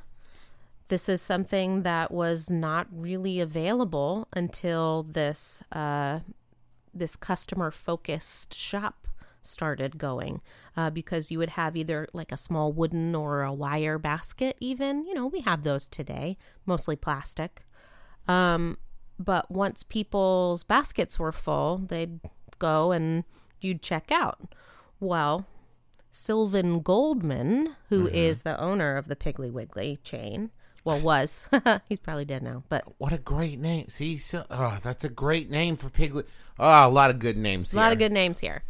this 0.91 1.07
is 1.07 1.21
something 1.21 1.83
that 1.83 2.11
was 2.11 2.49
not 2.49 2.85
really 2.91 3.39
available 3.39 4.27
until 4.33 5.03
this 5.03 5.63
uh, 5.71 6.19
this 6.93 7.15
customer 7.15 7.71
focused 7.71 8.53
shop 8.53 9.07
started 9.41 9.97
going 9.97 10.41
uh, 10.75 10.89
because 10.89 11.31
you 11.31 11.39
would 11.39 11.51
have 11.51 11.77
either 11.77 12.09
like 12.11 12.33
a 12.33 12.37
small 12.37 12.73
wooden 12.73 13.15
or 13.15 13.41
a 13.41 13.53
wire 13.53 13.97
basket 13.97 14.57
even. 14.59 15.05
You 15.05 15.13
know 15.13 15.27
we 15.27 15.39
have 15.39 15.63
those 15.63 15.87
today 15.87 16.37
mostly 16.65 16.97
plastic. 16.97 17.63
Um, 18.27 18.77
but 19.17 19.49
once 19.49 19.83
people's 19.83 20.65
baskets 20.65 21.17
were 21.17 21.31
full 21.31 21.77
they'd 21.87 22.19
go 22.59 22.91
and 22.91 23.23
you'd 23.61 23.81
check 23.81 24.11
out. 24.11 24.53
Well 24.99 25.47
Sylvan 26.13 26.81
Goldman, 26.81 27.77
who 27.87 28.07
is 28.07 28.41
the 28.41 28.59
owner 28.59 28.97
of 28.97 29.07
the 29.07 29.15
Piggly 29.15 29.49
Wiggly 29.49 29.97
chain, 30.03 30.51
well, 30.83 30.99
was 30.99 31.47
he's 31.89 31.99
probably 31.99 32.25
dead 32.25 32.43
now, 32.43 32.63
but 32.69 32.83
what 32.97 33.13
a 33.13 33.17
great 33.17 33.59
name. 33.59 33.87
See, 33.87 34.17
so, 34.17 34.45
oh, 34.49 34.79
that's 34.83 35.05
a 35.05 35.09
great 35.09 35.49
name 35.49 35.75
for 35.75 35.89
Piglet. 35.89 36.27
Oh, 36.59 36.87
a 36.87 36.89
lot 36.89 37.09
of 37.09 37.19
good 37.19 37.37
names 37.37 37.71
a 37.71 37.75
here. 37.75 37.83
lot 37.83 37.91
of 37.91 37.99
good 37.99 38.11
names 38.11 38.39
here. 38.39 38.63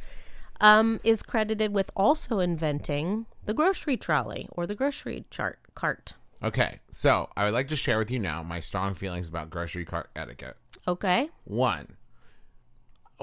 Um, 0.60 1.00
is 1.04 1.24
credited 1.24 1.74
with 1.74 1.90
also 1.96 2.40
inventing 2.40 3.26
the 3.46 3.54
grocery 3.54 3.98
trolley 3.98 4.48
or 4.52 4.68
the 4.68 4.76
grocery 4.76 5.26
chart 5.32 5.60
cart. 5.74 6.14
Okay, 6.44 6.80
so 6.92 7.30
I 7.36 7.46
would 7.46 7.54
like 7.54 7.68
to 7.70 7.76
share 7.76 7.98
with 7.98 8.12
you 8.12 8.20
now 8.20 8.44
my 8.44 8.60
strong 8.60 8.94
feelings 8.94 9.28
about 9.28 9.50
grocery 9.50 9.86
cart 9.86 10.10
etiquette. 10.16 10.58
Okay, 10.88 11.30
One, 11.46 11.96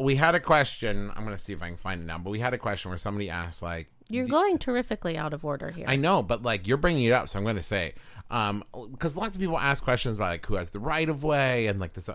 we 0.00 0.16
had 0.16 0.34
a 0.34 0.40
question. 0.40 1.10
I'm 1.14 1.24
going 1.24 1.36
to 1.36 1.42
see 1.42 1.52
if 1.52 1.62
I 1.62 1.68
can 1.68 1.76
find 1.76 2.00
it 2.00 2.04
now, 2.06 2.18
but 2.18 2.30
we 2.30 2.38
had 2.38 2.54
a 2.54 2.58
question 2.58 2.90
where 2.90 2.98
somebody 2.98 3.28
asked, 3.30 3.62
like, 3.62 3.88
you're 4.08 4.26
going 4.26 4.58
terrifically 4.58 5.18
out 5.18 5.32
of 5.34 5.44
order 5.44 5.70
here. 5.70 5.84
I 5.86 5.96
know, 5.96 6.22
but 6.22 6.42
like 6.42 6.66
you're 6.66 6.78
bringing 6.78 7.04
it 7.04 7.12
up, 7.12 7.28
so 7.28 7.38
I'm 7.38 7.44
going 7.44 7.56
to 7.56 7.62
say, 7.62 7.94
um, 8.30 8.62
because 8.90 9.16
lots 9.16 9.34
of 9.34 9.40
people 9.40 9.58
ask 9.58 9.82
questions 9.82 10.16
about 10.16 10.30
like 10.30 10.46
who 10.46 10.56
has 10.56 10.70
the 10.70 10.80
right 10.80 11.08
of 11.08 11.24
way 11.24 11.66
and 11.66 11.80
like 11.80 11.94
this. 11.94 12.10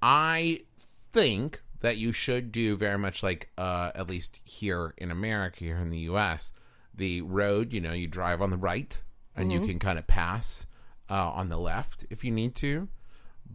I 0.00 0.60
think 1.12 1.62
that 1.80 1.96
you 1.96 2.12
should 2.12 2.52
do 2.52 2.76
very 2.76 2.98
much 2.98 3.22
like, 3.22 3.50
uh, 3.58 3.90
at 3.94 4.08
least 4.08 4.40
here 4.44 4.94
in 4.96 5.10
America, 5.10 5.64
here 5.64 5.76
in 5.76 5.90
the 5.90 5.98
U.S., 6.00 6.52
the 6.94 7.22
road. 7.22 7.72
You 7.72 7.80
know, 7.80 7.92
you 7.92 8.06
drive 8.06 8.40
on 8.40 8.50
the 8.50 8.56
right, 8.56 9.02
and 9.36 9.52
you 9.52 9.60
can 9.60 9.78
kind 9.78 9.98
of 9.98 10.06
pass 10.06 10.66
uh, 11.10 11.30
on 11.30 11.48
the 11.48 11.58
left 11.58 12.06
if 12.08 12.24
you 12.24 12.30
need 12.30 12.54
to. 12.56 12.88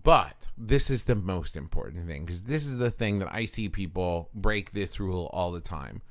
But 0.03 0.49
this 0.57 0.89
is 0.89 1.05
the 1.05 1.15
most 1.15 1.57
important 1.57 2.07
thing 2.07 2.23
because 2.25 2.43
this 2.43 2.67
is 2.67 2.77
the 2.77 2.91
thing 2.91 3.19
that 3.19 3.33
I 3.33 3.45
see 3.45 3.67
people 3.67 4.29
break 4.33 4.71
this 4.71 4.99
rule 4.99 5.29
all 5.33 5.51
the 5.51 5.59
time. 5.59 6.01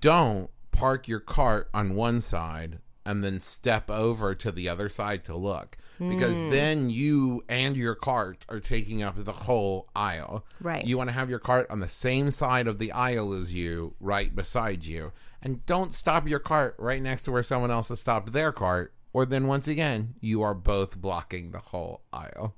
Don't 0.00 0.50
park 0.70 1.08
your 1.08 1.20
cart 1.20 1.68
on 1.74 1.96
one 1.96 2.20
side 2.20 2.78
and 3.08 3.24
then 3.24 3.40
step 3.40 3.90
over 3.90 4.34
to 4.34 4.52
the 4.52 4.68
other 4.68 4.90
side 4.90 5.24
to 5.24 5.34
look 5.34 5.78
because 5.98 6.36
hmm. 6.36 6.50
then 6.50 6.90
you 6.90 7.42
and 7.48 7.74
your 7.74 7.94
cart 7.94 8.44
are 8.50 8.60
taking 8.60 9.02
up 9.02 9.24
the 9.24 9.32
whole 9.32 9.88
aisle. 9.96 10.44
Right. 10.60 10.86
You 10.86 10.98
want 10.98 11.08
to 11.08 11.14
have 11.14 11.30
your 11.30 11.38
cart 11.38 11.66
on 11.70 11.80
the 11.80 11.88
same 11.88 12.30
side 12.30 12.68
of 12.68 12.78
the 12.78 12.92
aisle 12.92 13.32
as 13.32 13.54
you, 13.54 13.94
right 13.98 14.36
beside 14.36 14.84
you. 14.84 15.12
And 15.42 15.64
don't 15.64 15.94
stop 15.94 16.28
your 16.28 16.38
cart 16.38 16.76
right 16.78 17.00
next 17.00 17.22
to 17.22 17.32
where 17.32 17.42
someone 17.42 17.70
else 17.70 17.88
has 17.88 18.00
stopped 18.00 18.34
their 18.34 18.52
cart, 18.52 18.92
or 19.14 19.24
then 19.24 19.46
once 19.46 19.66
again, 19.66 20.14
you 20.20 20.42
are 20.42 20.54
both 20.54 21.00
blocking 21.00 21.52
the 21.52 21.60
whole 21.60 22.02
aisle. 22.12 22.56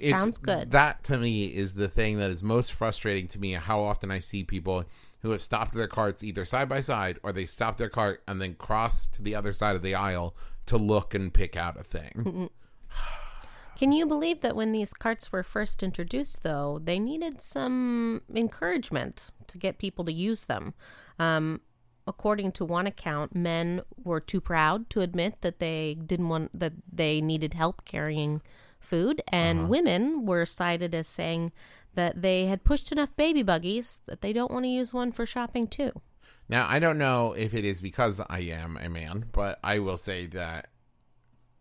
Sounds 0.00 0.38
good. 0.38 0.72
That 0.72 1.04
to 1.04 1.18
me 1.18 1.46
is 1.46 1.74
the 1.74 1.88
thing 1.88 2.18
that 2.18 2.32
is 2.32 2.42
most 2.42 2.72
frustrating 2.72 3.28
to 3.28 3.38
me. 3.38 3.52
How 3.52 3.80
often 3.80 4.10
I 4.10 4.18
see 4.18 4.42
people 4.42 4.86
who 5.20 5.30
have 5.30 5.42
stopped 5.42 5.74
their 5.74 5.88
carts 5.88 6.22
either 6.22 6.44
side 6.44 6.68
by 6.68 6.80
side 6.80 7.18
or 7.22 7.32
they 7.32 7.46
stop 7.46 7.76
their 7.76 7.88
cart 7.88 8.22
and 8.26 8.40
then 8.40 8.54
cross 8.54 9.06
to 9.06 9.22
the 9.22 9.34
other 9.34 9.52
side 9.52 9.76
of 9.76 9.82
the 9.82 9.94
aisle 9.94 10.36
to 10.66 10.76
look 10.76 11.14
and 11.14 11.34
pick 11.34 11.56
out 11.56 11.78
a 11.78 11.82
thing. 11.82 12.50
Can 13.78 13.92
you 13.92 14.06
believe 14.06 14.40
that 14.40 14.56
when 14.56 14.72
these 14.72 14.92
carts 14.92 15.30
were 15.30 15.44
first 15.44 15.84
introduced, 15.84 16.42
though, 16.42 16.80
they 16.82 16.98
needed 16.98 17.40
some 17.40 18.22
encouragement 18.34 19.26
to 19.46 19.56
get 19.56 19.78
people 19.78 20.04
to 20.04 20.12
use 20.12 20.46
them? 20.46 20.74
Um, 21.18 21.60
according 22.06 22.52
to 22.52 22.64
one 22.64 22.88
account, 22.88 23.36
men 23.36 23.82
were 24.02 24.18
too 24.18 24.40
proud 24.40 24.90
to 24.90 25.00
admit 25.00 25.42
that 25.42 25.60
they 25.60 25.94
didn't 25.94 26.28
want 26.28 26.58
that 26.58 26.72
they 26.92 27.20
needed 27.20 27.54
help 27.54 27.84
carrying 27.84 28.42
food, 28.80 29.22
and 29.28 29.68
women 29.68 30.26
were 30.26 30.44
cited 30.44 30.94
as 30.94 31.06
saying 31.06 31.52
that 31.94 32.22
they 32.22 32.46
had 32.46 32.64
pushed 32.64 32.92
enough 32.92 33.14
baby 33.16 33.42
buggies 33.42 34.00
that 34.06 34.20
they 34.20 34.32
don't 34.32 34.50
want 34.50 34.64
to 34.64 34.70
use 34.70 34.94
one 34.94 35.12
for 35.12 35.26
shopping 35.26 35.66
too. 35.66 35.92
Now, 36.48 36.66
I 36.68 36.78
don't 36.78 36.98
know 36.98 37.34
if 37.34 37.52
it 37.52 37.64
is 37.64 37.80
because 37.80 38.20
I 38.28 38.40
am 38.40 38.78
a 38.80 38.88
man, 38.88 39.26
but 39.32 39.58
I 39.62 39.80
will 39.80 39.96
say 39.96 40.26
that 40.26 40.68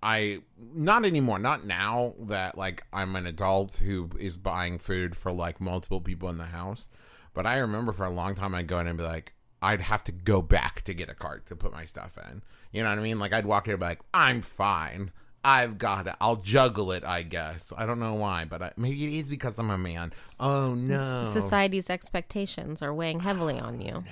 I 0.02 0.42
not 0.58 1.06
anymore, 1.06 1.40
not 1.40 1.66
now 1.66 2.14
that 2.20 2.58
like 2.58 2.84
I'm 2.94 3.16
an 3.16 3.26
adult 3.26 3.78
who 3.78 4.10
is 4.20 4.38
buying 4.38 4.80
food 4.80 5.16
for 5.16 5.32
like 5.32 5.60
multiple 5.60 6.02
people 6.02 6.30
in 6.30 6.38
the 6.38 6.46
house. 6.46 6.88
But 7.34 7.46
I 7.46 7.58
remember 7.58 7.92
for 7.92 8.06
a 8.06 8.12
long 8.12 8.36
time 8.36 8.56
I'd 8.56 8.68
go 8.68 8.80
in 8.80 8.88
and 8.88 8.98
be 8.98 9.04
like, 9.04 9.34
I'd 9.62 9.82
have 9.82 10.04
to 10.06 10.12
go 10.12 10.42
back 10.42 10.84
to 10.84 10.94
get 10.94 11.10
a 11.10 11.16
cart 11.16 11.48
to 11.48 11.56
put 11.56 11.74
my 11.74 11.86
stuff 11.86 12.18
in. 12.30 12.44
You 12.72 12.84
know 12.84 12.90
what 12.90 13.00
I 13.00 13.02
mean? 13.02 13.20
Like 13.20 13.34
I'd 13.34 13.46
walk 13.46 13.68
in 13.68 13.74
and 13.74 13.80
be 13.80 13.86
like, 13.86 14.02
I'm 14.14 14.42
fine. 14.42 15.12
I've 15.48 15.78
got 15.78 16.08
it. 16.08 16.16
I'll 16.20 16.36
juggle 16.36 16.92
it, 16.92 17.06
I 17.06 17.22
guess. 17.22 17.72
I 17.78 17.86
don't 17.86 18.02
know 18.02 18.16
why, 18.16 18.44
but 18.44 18.62
I, 18.62 18.74
maybe 18.76 19.06
it 19.06 19.18
is 19.18 19.30
because 19.30 19.58
I'm 19.58 19.70
a 19.70 19.78
man. 19.78 20.12
Oh 20.42 20.74
no. 20.74 21.24
Society's 21.24 21.90
expectations 21.90 22.82
are 22.82 22.94
weighing 22.94 23.22
heavily 23.22 23.58
on 23.58 23.80
you. 23.80 23.94
No. 23.94 24.12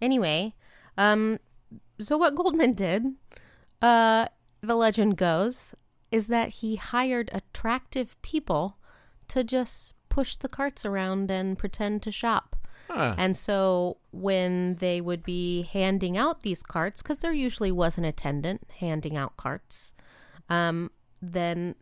Anyway, 0.00 0.54
um, 0.96 1.40
so 1.98 2.16
what 2.16 2.34
Goldman 2.34 2.72
did, 2.72 3.04
uh, 3.82 4.28
the 4.62 4.74
legend 4.76 5.18
goes, 5.18 5.74
is 6.10 6.28
that 6.28 6.48
he 6.48 6.76
hired 6.76 7.28
attractive 7.34 8.20
people 8.22 8.78
to 9.28 9.44
just 9.44 9.92
push 10.08 10.36
the 10.36 10.48
carts 10.48 10.86
around 10.86 11.30
and 11.30 11.58
pretend 11.58 12.02
to 12.02 12.10
shop. 12.10 12.56
Huh. 12.90 13.14
And 13.16 13.36
so 13.36 13.98
when 14.10 14.74
they 14.76 15.00
would 15.00 15.22
be 15.22 15.62
handing 15.62 16.16
out 16.16 16.42
these 16.42 16.62
carts, 16.64 17.02
because 17.02 17.18
there 17.18 17.32
usually 17.32 17.70
was 17.70 17.96
an 17.96 18.04
attendant 18.04 18.62
handing 18.80 19.16
out 19.16 19.36
carts, 19.36 19.94
um, 20.48 20.90
then 21.22 21.76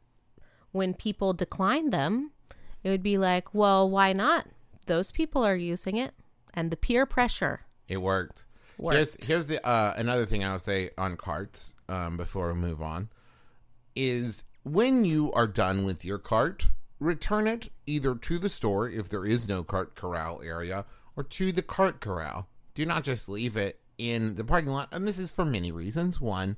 when 0.73 0.93
people 0.93 1.33
declined 1.33 1.95
them, 1.95 2.33
it 2.85 2.91
would 2.91 3.03
be 3.03 3.17
like, 3.17 3.55
well, 3.55 3.89
why 3.89 4.13
not? 4.13 4.49
Those 4.85 5.11
people 5.11 5.43
are 5.45 5.57
using 5.57 5.97
it. 5.97 6.13
And 6.53 6.71
the 6.71 6.77
peer 6.77 7.07
pressure. 7.07 7.61
It 7.89 8.03
worked. 8.03 8.45
Worked. 8.77 8.95
Here's 8.95 9.27
here's 9.27 9.47
the 9.47 9.67
uh, 9.67 9.95
another 9.97 10.27
thing 10.27 10.45
I 10.45 10.53
would 10.53 10.63
say 10.63 10.91
on 10.99 11.17
carts 11.17 11.75
um, 11.89 12.17
before 12.17 12.53
we 12.53 12.61
move 12.61 12.83
on 12.83 13.09
is 13.97 14.45
when 14.63 15.05
you 15.05 15.33
are 15.33 15.47
done 15.47 15.85
with 15.85 16.05
your 16.05 16.19
cart, 16.19 16.67
return 17.01 17.47
it 17.47 17.71
either 17.87 18.15
to 18.15 18.39
the 18.39 18.49
store 18.49 18.89
if 18.89 19.09
there 19.09 19.25
is 19.25 19.49
no 19.49 19.65
cart 19.65 19.95
corral 19.95 20.41
area 20.45 20.85
or 21.19 21.25
to 21.25 21.51
the 21.51 21.63
cart 21.63 22.01
corral. 22.01 22.47
Do 22.75 22.87
not 22.87 23.03
just 23.03 23.29
leave 23.29 23.57
it 23.57 23.81
in 23.99 24.37
the 24.37 24.45
parking 24.45 24.71
lot. 24.71 24.89
And 24.93 25.07
this 25.07 25.19
is 25.19 25.33
for 25.33 25.45
many 25.45 25.73
reasons. 25.73 26.21
One, 26.21 26.57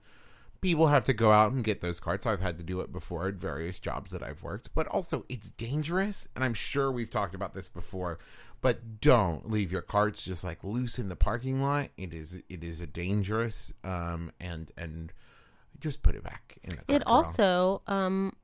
people 0.60 0.88
have 0.88 1.06
to 1.06 1.14
go 1.14 1.32
out 1.32 1.52
and 1.52 1.64
get 1.64 1.80
those 1.80 1.98
carts. 1.98 2.26
I've 2.26 2.42
had 2.42 2.58
to 2.58 2.62
do 2.62 2.82
it 2.82 2.92
before 2.92 3.26
at 3.26 3.36
various 3.36 3.78
jobs 3.78 4.10
that 4.10 4.22
I've 4.22 4.42
worked, 4.42 4.68
but 4.74 4.86
also 4.88 5.24
it's 5.30 5.48
dangerous. 5.52 6.28
And 6.36 6.44
I'm 6.44 6.52
sure 6.52 6.92
we've 6.92 7.08
talked 7.08 7.34
about 7.34 7.54
this 7.54 7.70
before, 7.70 8.18
but 8.60 9.00
don't 9.00 9.50
leave 9.50 9.72
your 9.72 9.80
carts 9.80 10.26
just 10.26 10.44
like 10.44 10.62
loose 10.62 10.98
in 10.98 11.08
the 11.08 11.16
parking 11.16 11.62
lot. 11.62 11.88
It 11.96 12.12
is 12.12 12.42
it 12.50 12.62
is 12.62 12.82
a 12.82 12.86
dangerous 12.86 13.72
um 13.82 14.30
and 14.38 14.70
and 14.76 15.10
just 15.80 16.02
put 16.02 16.14
it 16.14 16.22
back 16.22 16.58
in 16.62 16.68
the 16.70 16.76
cart 16.76 16.90
It 16.90 17.04
corral. 17.06 17.16
also 17.16 17.82
um, 17.86 18.34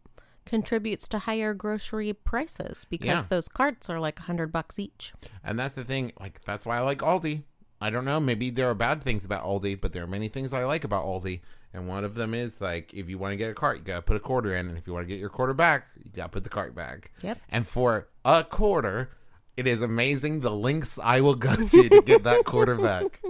contributes 0.47 1.07
to 1.09 1.19
higher 1.21 1.53
grocery 1.53 2.13
prices 2.13 2.87
because 2.89 3.07
Yeah. 3.23 3.27
those 3.29 3.49
carts 3.49 3.91
are 3.91 4.01
like 4.01 4.19
a 4.21 4.23
hundred 4.23 4.53
bucks 4.53 4.79
each. 4.79 5.13
And 5.45 5.59
that's 5.59 5.75
the 5.75 5.85
thing, 5.85 6.13
like 6.19 6.43
that's 6.45 6.65
why 6.65 6.79
I 6.79 6.81
like 6.81 6.99
Aldi. 6.99 7.43
I 7.81 7.91
don't 7.91 8.07
know, 8.07 8.19
maybe 8.21 8.49
there 8.49 8.71
are 8.71 8.75
bad 8.75 9.03
things 9.03 9.25
about 9.27 9.45
Aldi, 9.45 9.81
but 9.81 9.93
there 9.93 10.03
are 10.03 10.07
many 10.07 10.29
things 10.29 10.55
I 10.55 10.65
like 10.65 10.85
about 10.85 11.05
Aldi. 11.05 11.41
And 11.75 11.87
one 11.89 12.05
of 12.05 12.15
them 12.15 12.33
is 12.33 12.61
like 12.63 12.95
if 12.95 13.11
you 13.11 13.19
want 13.19 13.33
to 13.33 13.37
get 13.37 13.51
a 13.51 13.55
cart, 13.55 13.77
you 13.79 13.85
gotta 13.85 14.01
put 14.01 14.17
a 14.17 14.21
quarter 14.21 14.55
in, 14.55 14.69
and 14.69 14.79
if 14.79 14.87
you 14.87 14.95
want 14.95 15.05
to 15.07 15.09
get 15.13 15.21
your 15.21 15.29
quarter 15.29 15.53
back, 15.53 15.87
you 16.03 16.11
gotta 16.15 16.31
put 16.31 16.45
the 16.45 16.49
cart 16.51 16.75
back. 16.75 17.11
Yep. 17.21 17.39
And 17.51 17.69
for 17.69 18.09
a 18.25 18.45
quarter, 18.45 19.11
it 19.59 19.67
is 19.67 19.83
amazing 19.83 20.41
the 20.41 20.51
lengths 20.53 20.99
I 21.03 21.21
will 21.21 21.35
go 21.35 21.55
to 21.75 21.89
to 21.91 22.01
get 22.03 22.23
that 22.23 22.45
quarter 22.47 22.77
back. 22.77 23.21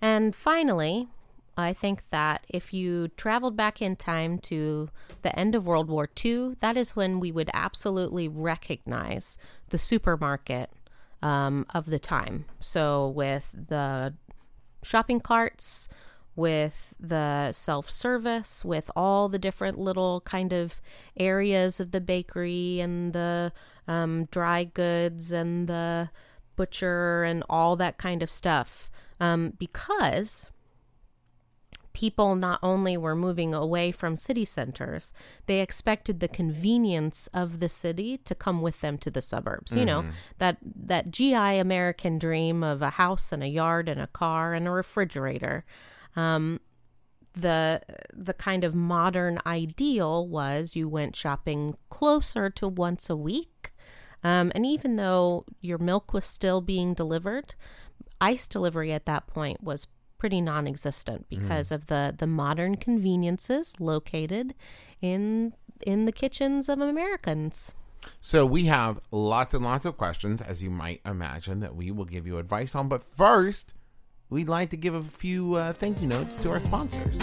And 0.00 0.34
finally, 0.34 1.08
I 1.56 1.72
think 1.72 2.02
that 2.10 2.46
if 2.48 2.74
you 2.74 3.08
traveled 3.08 3.56
back 3.56 3.80
in 3.80 3.96
time 3.96 4.38
to 4.40 4.90
the 5.22 5.36
end 5.38 5.54
of 5.54 5.66
World 5.66 5.88
War 5.88 6.08
II, 6.22 6.56
that 6.60 6.76
is 6.76 6.94
when 6.94 7.18
we 7.18 7.32
would 7.32 7.50
absolutely 7.54 8.28
recognize 8.28 9.38
the 9.70 9.78
supermarket 9.78 10.70
um, 11.22 11.64
of 11.74 11.86
the 11.86 11.98
time. 11.98 12.44
So, 12.60 13.08
with 13.08 13.54
the 13.54 14.14
shopping 14.82 15.20
carts, 15.20 15.88
with 16.34 16.94
the 17.00 17.52
self 17.52 17.90
service, 17.90 18.64
with 18.64 18.90
all 18.94 19.28
the 19.28 19.38
different 19.38 19.78
little 19.78 20.20
kind 20.20 20.52
of 20.52 20.82
areas 21.16 21.80
of 21.80 21.90
the 21.90 22.00
bakery 22.00 22.80
and 22.80 23.14
the 23.14 23.52
um, 23.88 24.26
dry 24.26 24.64
goods 24.64 25.32
and 25.32 25.66
the 25.68 26.10
butcher 26.54 27.24
and 27.24 27.42
all 27.48 27.76
that 27.76 27.96
kind 27.96 28.22
of 28.22 28.28
stuff. 28.28 28.90
Um, 29.18 29.54
because 29.58 30.50
people 31.96 32.36
not 32.36 32.60
only 32.62 32.94
were 32.94 33.16
moving 33.16 33.54
away 33.54 33.90
from 33.90 34.16
city 34.16 34.44
centers, 34.44 35.14
they 35.46 35.60
expected 35.60 36.20
the 36.20 36.28
convenience 36.28 37.26
of 37.32 37.58
the 37.58 37.70
city 37.70 38.18
to 38.18 38.34
come 38.34 38.60
with 38.60 38.82
them 38.82 38.98
to 38.98 39.10
the 39.10 39.22
suburbs. 39.22 39.74
You 39.74 39.86
know, 39.86 40.00
that 40.36 40.58
that 40.62 41.10
GI 41.10 41.58
American 41.58 42.18
dream 42.18 42.62
of 42.62 42.82
a 42.82 42.90
house 42.90 43.32
and 43.32 43.42
a 43.42 43.48
yard 43.48 43.88
and 43.88 43.98
a 43.98 44.08
car 44.08 44.52
and 44.52 44.68
a 44.68 44.70
refrigerator. 44.70 45.64
Um, 46.16 46.60
the 47.32 47.80
the 48.12 48.34
kind 48.34 48.62
of 48.62 48.74
modern 48.74 49.40
ideal 49.46 50.28
was 50.28 50.76
you 50.76 50.90
went 50.90 51.16
shopping 51.16 51.78
closer 51.88 52.50
to 52.50 52.68
once 52.68 53.08
a 53.08 53.16
week. 53.16 53.72
Um, 54.22 54.52
and 54.54 54.66
even 54.66 54.96
though 54.96 55.46
your 55.62 55.78
milk 55.78 56.12
was 56.12 56.26
still 56.26 56.60
being 56.60 56.92
delivered, 56.92 57.54
ice 58.20 58.46
delivery 58.46 58.92
at 58.92 59.06
that 59.06 59.26
point 59.26 59.62
was 59.62 59.86
pretty 60.18 60.40
non-existent 60.40 61.28
because 61.28 61.70
of 61.70 61.86
the 61.86 62.14
the 62.16 62.26
modern 62.26 62.76
conveniences 62.76 63.74
located 63.78 64.54
in 65.00 65.54
in 65.86 66.04
the 66.04 66.12
kitchens 66.12 66.68
of 66.68 66.80
Americans. 66.80 67.74
So 68.20 68.46
we 68.46 68.64
have 68.64 69.00
lots 69.10 69.52
and 69.54 69.64
lots 69.64 69.84
of 69.84 69.96
questions, 69.96 70.40
as 70.40 70.62
you 70.62 70.70
might 70.70 71.00
imagine, 71.04 71.60
that 71.60 71.74
we 71.74 71.90
will 71.90 72.04
give 72.04 72.26
you 72.26 72.38
advice 72.38 72.74
on. 72.74 72.88
But 72.88 73.02
first, 73.02 73.74
we'd 74.30 74.48
like 74.48 74.70
to 74.70 74.76
give 74.76 74.94
a 74.94 75.02
few 75.02 75.54
uh, 75.54 75.72
thank 75.72 76.00
you 76.00 76.06
notes 76.06 76.36
to 76.38 76.50
our 76.50 76.60
sponsors. 76.60 77.18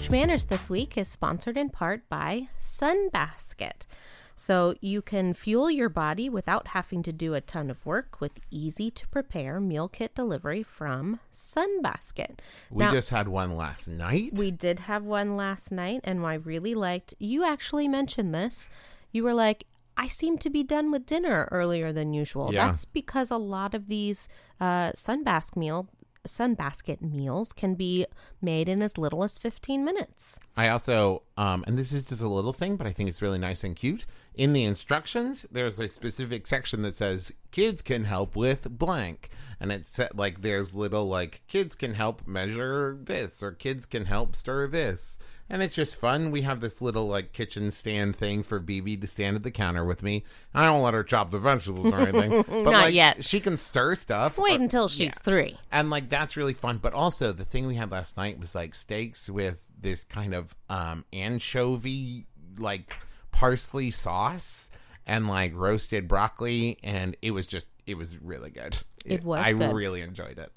Schmanners 0.00 0.48
this 0.48 0.68
week 0.68 0.98
is 0.98 1.08
sponsored 1.08 1.56
in 1.56 1.70
part 1.70 2.06
by 2.08 2.48
Sunbasket. 2.60 3.86
So 4.34 4.74
you 4.80 5.02
can 5.02 5.34
fuel 5.34 5.70
your 5.70 5.88
body 5.88 6.28
without 6.28 6.68
having 6.68 7.02
to 7.04 7.12
do 7.12 7.34
a 7.34 7.40
ton 7.40 7.70
of 7.70 7.84
work 7.86 8.20
with 8.20 8.40
easy 8.50 8.90
to 8.90 9.06
prepare 9.08 9.60
meal 9.60 9.88
kit 9.88 10.14
delivery 10.14 10.62
from 10.62 11.20
Sunbasket. 11.32 12.38
We 12.70 12.84
Now- 12.84 12.90
just 12.92 13.10
had 13.10 13.28
one 13.28 13.56
last 13.56 13.88
night. 13.88 14.32
We 14.36 14.50
did 14.50 14.80
have 14.80 15.04
one 15.04 15.36
last 15.36 15.70
night, 15.70 16.00
and 16.04 16.24
I 16.24 16.34
really 16.34 16.74
liked. 16.74 17.14
You 17.18 17.44
actually 17.44 17.88
mentioned 17.88 18.34
this. 18.34 18.68
You 19.12 19.24
were 19.24 19.34
like, 19.34 19.66
"I 19.96 20.08
seem 20.08 20.38
to 20.38 20.50
be 20.50 20.62
done 20.62 20.90
with 20.90 21.06
dinner 21.06 21.48
earlier 21.52 21.92
than 21.92 22.14
usual." 22.14 22.52
Yeah. 22.52 22.66
That's 22.66 22.84
because 22.86 23.30
a 23.30 23.36
lot 23.36 23.74
of 23.74 23.88
these 23.88 24.28
uh, 24.60 24.92
sunbask 24.92 25.56
meal 25.56 25.88
sunbasket 26.26 27.00
meals 27.00 27.52
can 27.52 27.74
be 27.74 28.06
made 28.40 28.68
in 28.68 28.82
as 28.82 28.96
little 28.98 29.24
as 29.24 29.38
fifteen 29.38 29.84
minutes. 29.84 30.38
I 30.56 30.68
also, 30.68 31.22
um, 31.36 31.64
and 31.66 31.76
this 31.76 31.92
is 31.92 32.06
just 32.06 32.22
a 32.22 32.28
little 32.28 32.52
thing, 32.52 32.76
but 32.76 32.86
I 32.86 32.92
think 32.92 33.08
it's 33.08 33.22
really 33.22 33.38
nice 33.38 33.64
and 33.64 33.74
cute. 33.74 34.06
In 34.34 34.52
the 34.52 34.64
instructions, 34.64 35.46
there's 35.50 35.78
a 35.78 35.88
specific 35.88 36.46
section 36.46 36.82
that 36.82 36.96
says 36.96 37.32
kids 37.50 37.82
can 37.82 38.04
help 38.04 38.34
with 38.36 38.78
blank, 38.78 39.30
and 39.60 39.70
it's 39.72 40.00
like 40.14 40.42
there's 40.42 40.72
little 40.72 41.08
like 41.08 41.42
kids 41.48 41.76
can 41.76 41.94
help 41.94 42.26
measure 42.26 42.96
this 43.00 43.42
or 43.42 43.52
kids 43.52 43.84
can 43.86 44.06
help 44.06 44.34
stir 44.34 44.66
this, 44.66 45.18
and 45.52 45.62
it's 45.62 45.74
just 45.76 45.94
fun. 45.94 46.32
We 46.32 46.42
have 46.42 46.60
this 46.60 46.82
little 46.82 47.06
like 47.06 47.32
kitchen 47.32 47.70
stand 47.70 48.16
thing 48.16 48.42
for 48.42 48.58
BB 48.60 49.00
to 49.02 49.06
stand 49.06 49.36
at 49.36 49.44
the 49.44 49.50
counter 49.52 49.84
with 49.84 50.02
me. 50.02 50.24
I 50.52 50.64
don't 50.64 50.82
let 50.82 50.94
her 50.94 51.04
chop 51.04 51.30
the 51.30 51.38
vegetables 51.38 51.92
or 51.92 52.00
anything, 52.00 52.30
but 52.48 52.48
Not 52.50 52.72
like 52.84 52.94
yet. 52.94 53.22
she 53.22 53.38
can 53.38 53.56
stir 53.56 53.94
stuff. 53.94 54.38
Wait 54.38 54.58
or- 54.58 54.62
until 54.62 54.88
she's 54.88 55.16
three. 55.20 55.56
and 55.70 55.90
like 55.90 56.08
that's 56.08 56.36
really 56.36 56.54
fun 56.54 56.78
but 56.82 56.92
also 56.94 57.30
the 57.32 57.44
thing 57.44 57.66
we 57.68 57.74
had 57.76 57.92
last 57.92 58.16
night 58.16 58.38
was 58.40 58.54
like 58.54 58.74
steaks 58.74 59.28
with 59.30 59.58
this 59.80 60.02
kind 60.04 60.34
of 60.34 60.54
um 60.70 61.04
anchovy 61.12 62.26
like 62.58 62.92
parsley 63.30 63.90
sauce 63.90 64.70
and 65.06 65.26
like 65.28 65.52
roasted 65.54 66.06
broccoli 66.08 66.78
and 66.82 67.16
it 67.22 67.30
was 67.32 67.46
just 67.46 67.66
it 67.86 67.94
was 67.96 68.20
really 68.22 68.50
good 68.50 68.78
It 69.04 69.24
was 69.24 69.42
i 69.44 69.52
good. 69.52 69.72
really 69.72 70.00
enjoyed 70.02 70.38
it 70.38 70.52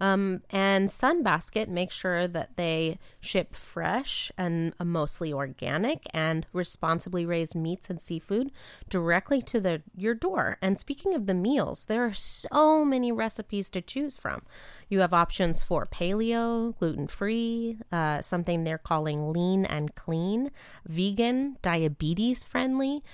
Um, 0.00 0.42
and 0.48 0.88
Sunbasket 0.88 1.68
makes 1.68 1.94
sure 1.94 2.26
that 2.26 2.56
they 2.56 2.98
ship 3.20 3.54
fresh 3.54 4.32
and 4.38 4.74
uh, 4.80 4.84
mostly 4.84 5.30
organic 5.32 6.06
and 6.14 6.46
responsibly 6.54 7.26
raised 7.26 7.54
meats 7.54 7.90
and 7.90 8.00
seafood 8.00 8.50
directly 8.88 9.42
to 9.42 9.60
the, 9.60 9.82
your 9.94 10.14
door. 10.14 10.56
And 10.62 10.78
speaking 10.78 11.14
of 11.14 11.26
the 11.26 11.34
meals, 11.34 11.84
there 11.84 12.04
are 12.06 12.14
so 12.14 12.84
many 12.84 13.12
recipes 13.12 13.68
to 13.70 13.82
choose 13.82 14.16
from. 14.16 14.42
You 14.88 15.00
have 15.00 15.12
options 15.12 15.62
for 15.62 15.84
paleo, 15.84 16.76
gluten 16.78 17.06
free, 17.06 17.78
uh, 17.92 18.22
something 18.22 18.64
they're 18.64 18.78
calling 18.78 19.32
lean 19.32 19.66
and 19.66 19.94
clean, 19.94 20.50
vegan, 20.86 21.58
diabetes 21.60 22.42
friendly. 22.42 23.04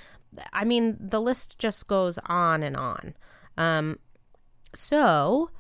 I 0.52 0.64
mean, 0.64 0.96
the 1.00 1.20
list 1.20 1.58
just 1.58 1.88
goes 1.88 2.18
on 2.26 2.62
and 2.62 2.76
on. 2.76 3.14
Um, 3.56 3.98
so, 4.74 5.50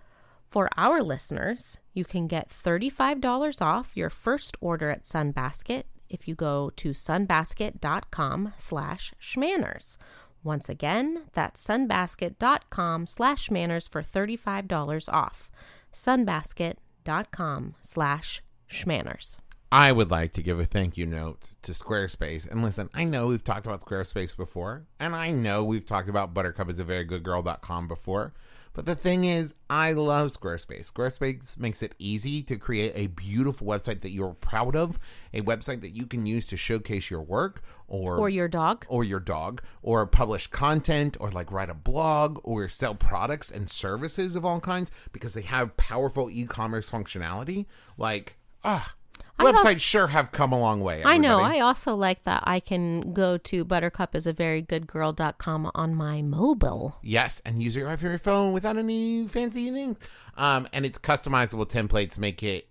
for 0.48 0.68
our 0.76 1.02
listeners, 1.02 1.78
you 1.92 2.04
can 2.04 2.26
get 2.26 2.48
$35 2.48 3.60
off 3.62 3.96
your 3.96 4.10
first 4.10 4.56
order 4.60 4.90
at 4.90 5.04
Sunbasket 5.04 5.84
if 6.08 6.28
you 6.28 6.34
go 6.34 6.70
to 6.76 6.90
sunbasket.com 6.90 8.52
slash 8.56 9.12
schmanners. 9.20 9.96
Once 10.44 10.68
again, 10.68 11.24
that's 11.32 11.64
sunbasket.com 11.66 13.06
slash 13.06 13.48
schmanners 13.48 13.90
for 13.90 14.02
$35 14.02 15.12
off. 15.12 15.50
sunbasket.com 15.92 17.74
slash 17.80 18.42
schmanners. 18.70 19.38
i 19.72 19.90
would 19.92 20.10
like 20.10 20.32
to 20.32 20.42
give 20.42 20.58
a 20.58 20.64
thank 20.64 20.96
you 20.96 21.06
note 21.06 21.52
to 21.62 21.70
squarespace 21.72 22.50
and 22.50 22.62
listen 22.64 22.88
i 22.94 23.04
know 23.04 23.28
we've 23.28 23.44
talked 23.44 23.64
about 23.64 23.80
squarespace 23.80 24.36
before 24.36 24.84
and 24.98 25.14
i 25.14 25.30
know 25.30 25.62
we've 25.62 25.86
talked 25.86 26.08
about 26.08 26.34
buttercup 26.34 26.68
is 26.68 26.80
a 26.80 26.84
very 26.84 27.04
good 27.04 27.22
girl.com 27.22 27.86
before 27.86 28.34
But 28.76 28.84
the 28.84 28.94
thing 28.94 29.24
is, 29.24 29.54
I 29.70 29.92
love 29.92 30.28
Squarespace. 30.32 30.92
Squarespace 30.92 31.58
makes 31.58 31.82
it 31.82 31.94
easy 31.98 32.42
to 32.42 32.56
create 32.56 32.92
a 32.94 33.06
beautiful 33.06 33.66
website 33.66 34.02
that 34.02 34.10
you're 34.10 34.34
proud 34.34 34.76
of, 34.76 34.98
a 35.32 35.40
website 35.40 35.80
that 35.80 35.92
you 35.96 36.04
can 36.04 36.26
use 36.26 36.46
to 36.48 36.58
showcase 36.58 37.10
your 37.10 37.22
work 37.22 37.62
or 37.88 38.18
Or 38.18 38.28
your 38.28 38.48
dog. 38.48 38.84
or 38.90 39.02
your 39.02 39.18
dog 39.18 39.62
or 39.80 40.04
publish 40.06 40.48
content 40.48 41.16
or 41.18 41.30
like 41.30 41.50
write 41.50 41.70
a 41.70 41.74
blog 41.74 42.38
or 42.44 42.68
sell 42.68 42.94
products 42.94 43.50
and 43.50 43.70
services 43.70 44.36
of 44.36 44.44
all 44.44 44.60
kinds 44.60 44.90
because 45.10 45.32
they 45.32 45.40
have 45.40 45.78
powerful 45.78 46.28
e-commerce 46.30 46.90
functionality 46.90 47.64
like 47.96 48.36
ah 48.62 48.94
websites 49.44 49.56
also- 49.56 49.78
sure 49.78 50.06
have 50.08 50.32
come 50.32 50.52
a 50.52 50.58
long 50.58 50.80
way 50.80 51.02
I 51.04 51.18
know. 51.18 51.40
I 51.40 51.60
also 51.60 51.94
like 51.94 52.24
that 52.24 52.42
I 52.46 52.60
can 52.60 53.12
go 53.12 53.36
to 53.38 53.64
buttercupisaverygoodgirl.com 53.64 55.70
on 55.74 55.94
my 55.94 56.22
mobile. 56.22 56.98
Yes, 57.02 57.40
and 57.44 57.62
use 57.62 57.76
your 57.76 57.94
your 57.96 58.18
phone 58.18 58.52
without 58.52 58.76
any 58.76 59.26
fancy 59.26 59.70
things. 59.70 59.98
Um, 60.36 60.68
and 60.72 60.84
its 60.84 60.98
customizable 60.98 61.68
templates 61.68 62.18
make 62.18 62.42
it 62.42 62.66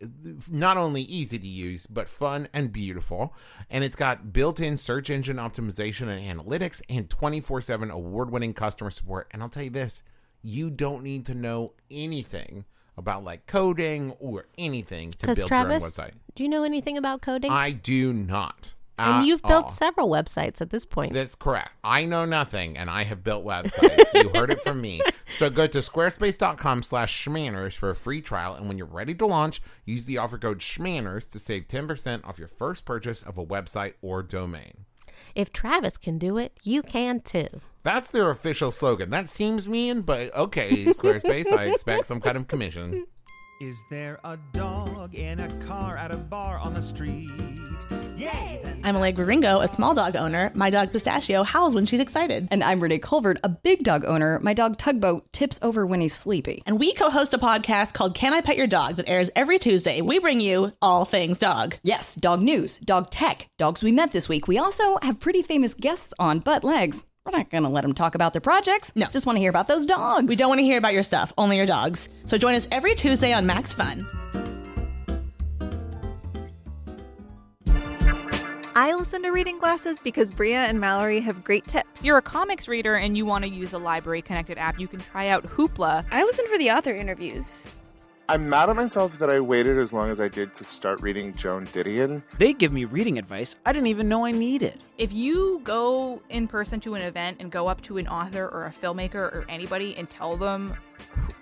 not 0.49 0.78
only 0.78 1.01
easy 1.01 1.39
to 1.39 1.47
use 1.47 1.88
but 1.88 2.08
fun 2.08 2.47
and 2.54 2.71
beautiful. 2.71 3.34
And 3.69 3.84
it's 3.84 3.95
got 3.95 4.34
built-in 4.34 4.78
search 4.78 5.10
engine 5.10 5.38
optimization 5.38 6.08
and 6.08 6.39
analytics, 6.39 6.82
and 6.89 7.10
twenty 7.10 7.41
four 7.41 7.62
seven 7.62 7.91
award 7.91 8.32
winning 8.32 8.54
customer 8.54 8.91
support. 8.91 9.28
And 9.32 9.41
I'll 9.41 9.49
tell 9.49 9.63
you 9.63 9.69
this. 9.69 10.04
you 10.41 10.69
don't 10.69 11.04
need 11.04 11.25
to 11.25 11.34
know 11.34 11.73
anything 11.89 12.65
about 12.97 13.23
like 13.23 13.45
coding 13.47 14.12
or 14.19 14.45
anything 14.58 15.12
to 15.13 15.27
build 15.27 15.38
your 15.38 15.53
own 15.55 15.67
website. 15.67 16.12
do 16.36 16.43
you 16.43 16.49
know 16.49 16.63
anything 16.63 16.97
about 16.97 17.21
coding? 17.21 17.51
I 17.51 17.71
do 17.71 18.13
not. 18.13 18.73
and 18.97 19.27
you've 19.27 19.41
built 19.43 19.65
all. 19.65 19.69
several 19.69 20.10
websites 20.10 20.62
at 20.62 20.69
this 20.69 20.86
point. 20.86 21.12
That's 21.13 21.36
correct. 21.36 21.71
I 21.84 22.05
know 22.05 22.23
nothing, 22.23 22.77
and 22.77 22.89
I 22.89 23.03
have 23.03 23.23
built 23.25 23.43
websites. 23.45 24.13
you 24.13 24.29
heard 24.29 24.49
it 24.51 24.62
from 24.62 24.79
me. 24.81 25.01
So 25.27 25.49
go 25.49 25.67
to 25.67 25.79
squarespace.com 25.79 26.84
slash 26.84 27.25
schmanners 27.25 27.73
for 27.73 27.89
a 27.89 27.95
free 27.95 28.21
trial, 28.21 28.53
and 28.53 28.67
when 28.69 28.77
you're 28.77 28.88
ready 28.88 29.13
to 29.15 29.25
launch, 29.25 29.60
use 29.84 30.05
the 30.05 30.17
offer 30.17 30.38
code 30.38 30.60
schmanners 30.60 31.29
to 31.31 31.39
save 31.39 31.67
10% 31.67 32.25
off 32.25 32.39
your 32.39 32.47
first 32.47 32.86
purchase 32.86 33.21
of 33.21 33.38
a 33.38 33.45
website 33.45 33.95
or 34.01 34.23
domain. 34.23 34.86
if 35.34 35.51
Travis 35.51 35.97
can 35.97 36.17
do 36.17 36.38
it, 36.38 36.53
you 36.63 36.81
can 36.81 37.19
too. 37.19 37.47
That's 37.86 38.10
their 38.10 38.32
official 38.32 38.71
slogan. 38.71 39.12
That 39.12 39.30
seems 39.30 39.67
mean, 39.67 40.02
but 40.02 40.36
okay, 40.36 40.86
Squarespace, 40.86 41.56
I 41.56 41.65
expect 41.65 42.08
some 42.08 42.19
kind 42.19 42.36
of 42.36 42.48
commission. 42.48 43.06
Is 43.62 43.78
there 43.91 44.19
a 44.24 44.39
dog 44.54 45.13
in 45.13 45.39
a 45.39 45.56
car 45.60 45.95
at 45.95 46.10
a 46.10 46.17
bar 46.17 46.58
on 46.58 46.74
the 46.74 46.82
street? 46.82 47.30
Yay! 48.17 48.60
I'm 48.84 48.95
Allegra 48.95 49.24
Ringo, 49.24 49.60
a 49.60 49.67
small 49.67 49.93
dog 49.93 50.15
owner. 50.15 50.52
My 50.56 50.71
dog 50.71 50.91
Pistachio 50.91 51.43
howls 51.43 51.76
when 51.76 51.86
she's 51.86 52.00
excited. 52.00 52.48
And 52.50 52.63
I'm 52.63 52.80
Renee 52.80 52.98
Colvert, 52.98 53.38
a 53.43 53.50
big 53.50 53.84
dog 53.84 54.04
owner. 54.04 54.39
My 54.39 54.56
dog 54.56 54.78
Tugboat 54.78 55.32
tips 55.32 55.60
over 55.62 55.86
when 55.86 56.02
he's 56.02 56.15
sleepy. 56.15 56.63
And 56.65 56.80
we 56.80 56.91
co 56.93 57.12
host 57.12 57.36
a 57.36 57.38
podcast 57.38 57.93
called 57.93 58.15
Can 58.15 58.34
I 58.34 58.41
Pet 58.41 58.58
Your 58.58 58.65
Dog 58.65 58.95
that 58.95 59.08
airs 59.08 59.30
every 59.36 59.60
Tuesday. 59.60 60.02
We 60.02 60.17
bring 60.17 60.39
you 60.39 60.74
all 60.82 61.06
things 61.06 61.38
dog. 61.38 61.78
Yes, 61.84 62.15
dog 62.15 62.41
news, 62.41 62.80
dog 62.80 63.12
tech, 63.12 63.48
dogs 63.60 63.84
we 63.84 63.91
met 63.91 64.12
this 64.12 64.28
week. 64.28 64.48
We 64.48 64.58
also 64.58 64.98
have 65.04 65.19
pretty 65.19 65.43
famous 65.43 65.76
guests 65.76 66.15
on, 66.17 66.39
butt 66.39 66.63
legs. 66.63 67.06
We're 67.26 67.40
not 67.40 67.50
going 67.50 67.64
to 67.64 67.70
let 67.70 67.82
them 67.82 67.94
talk 67.94 68.14
about 68.14 68.34
their 68.34 68.42
projects. 68.42 68.92
No. 68.96 69.08
Just 69.08 69.26
want 69.26 69.38
to 69.38 69.40
hear 69.40 69.50
about 69.50 69.68
those 69.68 69.86
dogs. 69.86 70.30
We 70.30 70.36
don't 70.36 70.50
want 70.50 70.60
to 70.60 70.64
hear 70.64 70.78
about 70.78 70.94
your 70.94 71.02
stuff, 71.02 71.34
only 71.40 71.58
your 71.58 71.66
dogs. 71.66 72.08
So 72.26 72.38
join 72.38 72.54
us 72.54 72.68
every 72.72 72.94
Tuesday 72.94 73.34
on 73.34 73.48
Max 73.48 73.74
Fun. 73.74 74.08
I 78.78 78.94
listen 78.94 79.24
to 79.24 79.30
Reading 79.30 79.58
Glasses 79.58 80.00
because 80.04 80.32
Brea 80.32 80.54
and 80.54 80.80
Mallory 80.80 81.20
have 81.22 81.44
great 81.44 81.66
tips. 81.66 82.04
You're 82.04 82.18
a 82.18 82.22
comics 82.22 82.68
reader 82.68 82.96
and 82.96 83.18
you 83.18 83.26
want 83.26 83.44
to 83.44 83.50
use 83.50 83.74
a 83.74 83.78
library 83.80 84.22
connected 84.22 84.60
app, 84.60 84.80
you 84.80 84.88
can 84.88 85.00
try 85.00 85.30
out 85.30 85.48
Hoopla. 85.48 86.06
I 86.12 86.24
listen 86.26 86.46
for 86.48 86.60
the 86.60 86.70
author 86.72 86.94
interviews. 86.94 87.68
I'm 88.28 88.50
mad 88.50 88.72
at 88.72 88.76
myself 88.76 89.20
that 89.20 89.30
I 89.30 89.40
waited 89.40 89.78
as 89.78 89.94
long 89.94 90.10
as 90.10 90.20
I 90.20 90.28
did 90.30 90.52
to 90.56 90.64
start 90.64 91.00
reading 91.00 91.34
Joan 91.36 91.68
Didion. 91.68 92.24
they 92.40 92.54
give 92.54 92.74
me 92.74 92.86
reading 92.86 93.20
advice 93.20 93.56
I 93.68 93.72
didn't 93.72 93.88
even 93.88 94.10
know 94.10 94.26
I 94.26 94.32
needed. 94.32 94.82
If 94.98 95.14
you 95.14 95.62
go 95.64 96.22
in 96.30 96.48
person 96.48 96.80
to 96.82 96.96
an 96.96 97.04
event 97.04 97.38
and 97.40 97.52
go 97.52 97.68
up 97.68 97.82
to 97.84 97.98
an 98.00 98.08
author 98.08 98.48
or 98.48 98.66
a 98.66 98.72
filmmaker 98.72 99.16
or 99.16 99.46
anybody 99.48 99.96
and 99.96 100.10
tell 100.10 100.38
them 100.38 100.74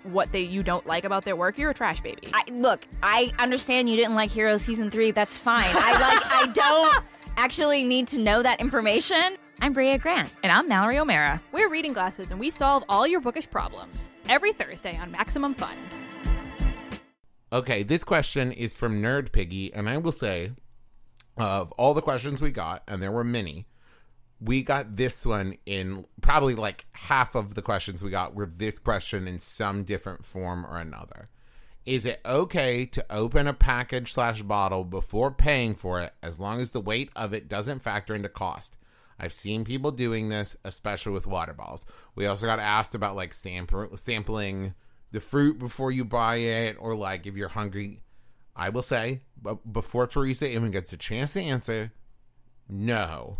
what 0.02 0.30
they 0.32 0.42
you 0.42 0.62
don't 0.62 0.86
like 0.86 1.04
about 1.04 1.24
their 1.24 1.36
work, 1.36 1.56
you're 1.56 1.70
a 1.70 1.74
trash 1.74 2.02
baby. 2.02 2.28
I 2.34 2.42
look, 2.50 2.86
I 3.02 3.32
understand 3.38 3.88
you 3.88 3.96
didn't 3.96 4.14
like 4.14 4.30
Hero 4.30 4.58
season 4.58 4.90
3. 4.90 5.10
That's 5.12 5.38
fine. 5.38 5.64
I 5.70 5.92
like 5.92 6.26
I 6.26 6.46
don't 6.52 7.04
actually 7.38 7.82
need 7.84 8.08
to 8.08 8.18
know 8.20 8.42
that 8.42 8.60
information. 8.60 9.36
I'm 9.60 9.72
Brea 9.72 9.96
Grant. 9.96 10.30
and 10.42 10.52
I'm 10.52 10.68
Mallory 10.68 10.98
O'Mara. 10.98 11.40
We're 11.50 11.70
Reading 11.70 11.94
Glasses 11.94 12.30
and 12.30 12.38
we 12.38 12.50
solve 12.50 12.84
all 12.90 13.06
your 13.06 13.20
bookish 13.22 13.48
problems 13.48 14.10
every 14.28 14.52
Thursday 14.52 14.98
on 14.98 15.10
Maximum 15.10 15.54
Fun. 15.54 15.76
Okay, 17.54 17.84
this 17.84 18.02
question 18.02 18.50
is 18.50 18.74
from 18.74 19.00
Nerd 19.00 19.30
Piggy, 19.30 19.72
and 19.72 19.88
I 19.88 19.96
will 19.98 20.10
say, 20.10 20.50
of 21.36 21.70
all 21.78 21.94
the 21.94 22.02
questions 22.02 22.42
we 22.42 22.50
got, 22.50 22.82
and 22.88 23.00
there 23.00 23.12
were 23.12 23.22
many, 23.22 23.68
we 24.40 24.60
got 24.64 24.96
this 24.96 25.24
one 25.24 25.54
in 25.64 26.04
probably 26.20 26.56
like 26.56 26.86
half 26.90 27.36
of 27.36 27.54
the 27.54 27.62
questions 27.62 28.02
we 28.02 28.10
got 28.10 28.34
were 28.34 28.52
this 28.56 28.80
question 28.80 29.28
in 29.28 29.38
some 29.38 29.84
different 29.84 30.26
form 30.26 30.66
or 30.66 30.78
another. 30.78 31.28
Is 31.86 32.04
it 32.04 32.20
okay 32.26 32.86
to 32.86 33.06
open 33.08 33.46
a 33.46 33.54
package 33.54 34.10
slash 34.10 34.42
bottle 34.42 34.82
before 34.82 35.30
paying 35.30 35.76
for 35.76 36.00
it 36.00 36.12
as 36.24 36.40
long 36.40 36.60
as 36.60 36.72
the 36.72 36.80
weight 36.80 37.10
of 37.14 37.32
it 37.32 37.48
doesn't 37.48 37.82
factor 37.82 38.16
into 38.16 38.28
cost? 38.28 38.76
I've 39.16 39.32
seen 39.32 39.64
people 39.64 39.92
doing 39.92 40.28
this, 40.28 40.56
especially 40.64 41.12
with 41.12 41.28
water 41.28 41.52
bottles. 41.52 41.86
We 42.16 42.26
also 42.26 42.46
got 42.46 42.58
asked 42.58 42.96
about 42.96 43.14
like 43.14 43.32
sampling 43.32 44.74
the 45.14 45.20
fruit 45.20 45.60
before 45.60 45.92
you 45.92 46.04
buy 46.04 46.36
it, 46.36 46.76
or 46.80 46.96
like 46.96 47.24
if 47.24 47.36
you're 47.36 47.48
hungry. 47.48 48.02
I 48.56 48.68
will 48.68 48.82
say, 48.82 49.22
but 49.40 49.72
before 49.72 50.08
Teresa 50.08 50.50
even 50.50 50.72
gets 50.72 50.92
a 50.92 50.96
chance 50.96 51.34
to 51.34 51.40
answer, 51.40 51.92
no, 52.68 53.38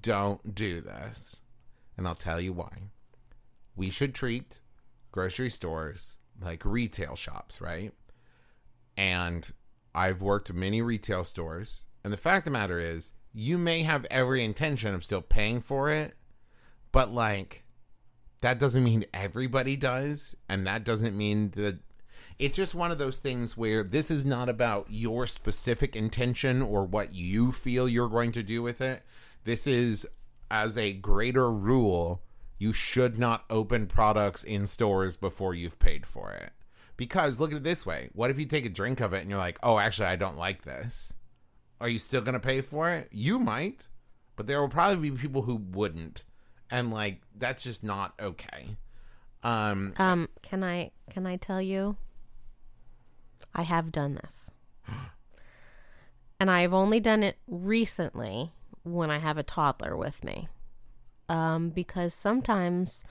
don't 0.00 0.54
do 0.54 0.80
this. 0.80 1.42
And 1.98 2.08
I'll 2.08 2.14
tell 2.14 2.40
you 2.40 2.54
why. 2.54 2.90
We 3.76 3.90
should 3.90 4.14
treat 4.14 4.62
grocery 5.10 5.50
stores 5.50 6.16
like 6.40 6.64
retail 6.64 7.14
shops, 7.14 7.60
right? 7.60 7.92
And 8.96 9.50
I've 9.94 10.22
worked 10.22 10.52
many 10.52 10.80
retail 10.80 11.24
stores. 11.24 11.86
And 12.04 12.12
the 12.12 12.18
fact 12.18 12.46
of 12.46 12.52
the 12.52 12.58
matter 12.58 12.78
is, 12.78 13.12
you 13.34 13.58
may 13.58 13.82
have 13.82 14.06
every 14.10 14.42
intention 14.42 14.94
of 14.94 15.04
still 15.04 15.20
paying 15.20 15.60
for 15.60 15.90
it, 15.90 16.14
but 16.90 17.10
like, 17.10 17.61
that 18.42 18.58
doesn't 18.58 18.84
mean 18.84 19.06
everybody 19.14 19.76
does. 19.76 20.36
And 20.48 20.66
that 20.66 20.84
doesn't 20.84 21.16
mean 21.16 21.50
that 21.52 21.78
it's 22.38 22.56
just 22.56 22.74
one 22.74 22.90
of 22.90 22.98
those 22.98 23.18
things 23.18 23.56
where 23.56 23.82
this 23.82 24.10
is 24.10 24.24
not 24.24 24.48
about 24.48 24.88
your 24.90 25.26
specific 25.26 25.96
intention 25.96 26.60
or 26.60 26.84
what 26.84 27.14
you 27.14 27.52
feel 27.52 27.88
you're 27.88 28.08
going 28.08 28.32
to 28.32 28.42
do 28.42 28.62
with 28.62 28.80
it. 28.80 29.02
This 29.44 29.66
is, 29.66 30.06
as 30.50 30.76
a 30.76 30.92
greater 30.92 31.50
rule, 31.52 32.22
you 32.58 32.72
should 32.72 33.18
not 33.18 33.44
open 33.48 33.86
products 33.86 34.42
in 34.42 34.66
stores 34.66 35.16
before 35.16 35.54
you've 35.54 35.78
paid 35.78 36.04
for 36.04 36.32
it. 36.32 36.52
Because 36.96 37.40
look 37.40 37.52
at 37.52 37.58
it 37.58 37.64
this 37.64 37.86
way 37.86 38.10
what 38.12 38.30
if 38.30 38.38
you 38.38 38.44
take 38.44 38.66
a 38.66 38.68
drink 38.68 39.00
of 39.00 39.12
it 39.12 39.20
and 39.20 39.30
you're 39.30 39.38
like, 39.38 39.58
oh, 39.62 39.78
actually, 39.78 40.08
I 40.08 40.16
don't 40.16 40.36
like 40.36 40.62
this? 40.62 41.14
Are 41.80 41.88
you 41.88 41.98
still 42.00 42.22
going 42.22 42.34
to 42.34 42.40
pay 42.40 42.60
for 42.60 42.90
it? 42.90 43.08
You 43.12 43.38
might, 43.38 43.88
but 44.34 44.46
there 44.46 44.60
will 44.60 44.68
probably 44.68 45.10
be 45.10 45.16
people 45.16 45.42
who 45.42 45.56
wouldn't. 45.56 46.24
And 46.72 46.90
like, 46.90 47.20
that's 47.36 47.62
just 47.62 47.84
not 47.84 48.14
okay. 48.20 48.76
Um, 49.42 49.92
Um, 49.98 50.28
can 50.40 50.64
I 50.64 50.90
can 51.10 51.26
I 51.26 51.36
tell 51.36 51.60
you? 51.60 51.96
I 53.54 53.62
have 53.62 53.92
done 53.92 54.14
this. 54.14 54.50
and 56.40 56.50
I've 56.50 56.72
only 56.72 56.98
done 56.98 57.22
it 57.22 57.36
recently 57.46 58.52
when 58.84 59.10
I 59.10 59.18
have 59.18 59.36
a 59.36 59.42
toddler 59.42 59.96
with 59.96 60.24
me. 60.24 60.48
Um, 61.28 61.68
because 61.70 62.14
sometimes 62.14 63.04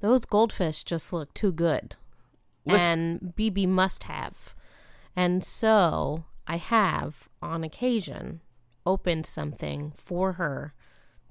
those 0.00 0.24
goldfish 0.24 0.84
just 0.84 1.12
look 1.12 1.34
too 1.34 1.50
good. 1.52 1.96
and 2.66 3.34
BB 3.36 3.66
must 3.66 4.04
have. 4.04 4.54
And 5.16 5.42
so 5.42 6.24
I 6.46 6.56
have, 6.58 7.28
on 7.42 7.64
occasion, 7.64 8.40
opened 8.86 9.26
something 9.26 9.92
for 9.96 10.34
her 10.34 10.74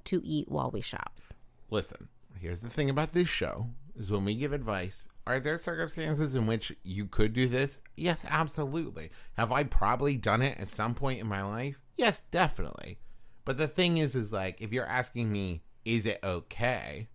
to 0.06 0.22
eat 0.26 0.50
while 0.50 0.72
we 0.72 0.82
shop. 0.82 1.22
Listen 1.70 2.08
here's 2.40 2.62
the 2.62 2.70
thing 2.70 2.90
about 2.90 3.14
this 3.14 3.28
show 3.28 3.68
is 3.96 4.12
when 4.12 4.26
we 4.26 4.36
give 4.36 4.54
advice 4.54 5.08
are 5.28 5.42
there 5.42 5.58
circumstances 5.58 6.38
in 6.38 6.48
which 6.48 6.74
you 6.84 7.06
could 7.06 7.34
do 7.34 7.48
this? 7.48 7.82
Yes 7.98 8.26
absolutely. 8.30 9.12
Have 9.34 9.52
i 9.52 9.66
probably 9.66 10.16
done 10.16 10.42
it 10.42 10.58
at 10.58 10.70
some 10.70 10.96
point 10.96 11.20
in 11.20 11.28
my 11.28 11.44
life? 11.44 11.82
Yes 11.98 12.22
definitely. 12.22 13.00
But 13.44 13.58
the 13.58 13.68
thing 13.68 13.98
is 13.98 14.16
is 14.16 14.32
like 14.32 14.62
if 14.62 14.72
you're 14.72 14.86
asking 14.86 15.30
me 15.30 15.64
is 15.84 16.06
it 16.06 16.20
okay? 16.24 17.10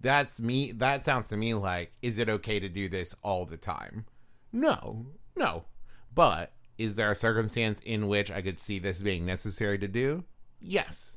That's 0.00 0.40
me 0.40 0.72
that 0.72 1.04
sounds 1.04 1.28
to 1.28 1.36
me 1.36 1.54
like 1.54 1.92
is 2.02 2.18
it 2.18 2.28
okay 2.28 2.58
to 2.58 2.68
do 2.68 2.88
this 2.88 3.14
all 3.22 3.46
the 3.46 3.56
time? 3.56 4.06
No 4.52 5.06
no. 5.36 5.66
But 6.12 6.52
is 6.78 6.96
there 6.96 7.12
a 7.12 7.16
circumstance 7.16 7.78
in 7.78 8.08
which 8.08 8.32
i 8.32 8.42
could 8.42 8.58
see 8.58 8.80
this 8.80 9.02
being 9.02 9.24
necessary 9.24 9.78
to 9.78 9.86
do? 9.86 10.24
Yes 10.60 11.16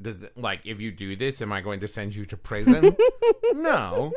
does 0.00 0.22
it, 0.22 0.36
like 0.36 0.60
if 0.64 0.80
you 0.80 0.92
do 0.92 1.16
this 1.16 1.40
am 1.40 1.52
i 1.52 1.60
going 1.60 1.80
to 1.80 1.88
send 1.88 2.14
you 2.14 2.24
to 2.24 2.36
prison 2.36 2.94
no 3.54 4.12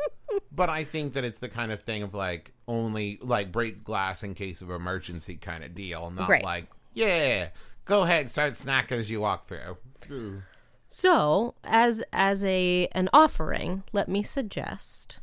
but 0.52 0.68
i 0.68 0.84
think 0.84 1.14
that 1.14 1.24
it's 1.24 1.38
the 1.38 1.48
kind 1.48 1.72
of 1.72 1.80
thing 1.80 2.02
of 2.02 2.12
like 2.14 2.52
only 2.68 3.18
like 3.22 3.50
break 3.50 3.82
glass 3.82 4.22
in 4.22 4.34
case 4.34 4.60
of 4.62 4.70
emergency 4.70 5.36
kind 5.36 5.64
of 5.64 5.74
deal 5.74 6.10
not 6.10 6.28
Right. 6.28 6.44
like 6.44 6.66
yeah 6.94 7.48
go 7.86 8.02
ahead 8.02 8.22
and 8.22 8.30
start 8.30 8.52
snacking 8.52 8.98
as 8.98 9.10
you 9.10 9.20
walk 9.20 9.46
through 9.46 9.76
Ooh. 10.10 10.42
So, 10.92 11.54
as 11.62 12.02
as 12.12 12.42
a 12.42 12.88
an 12.90 13.08
offering, 13.12 13.84
let 13.92 14.08
me 14.08 14.24
suggest 14.24 15.20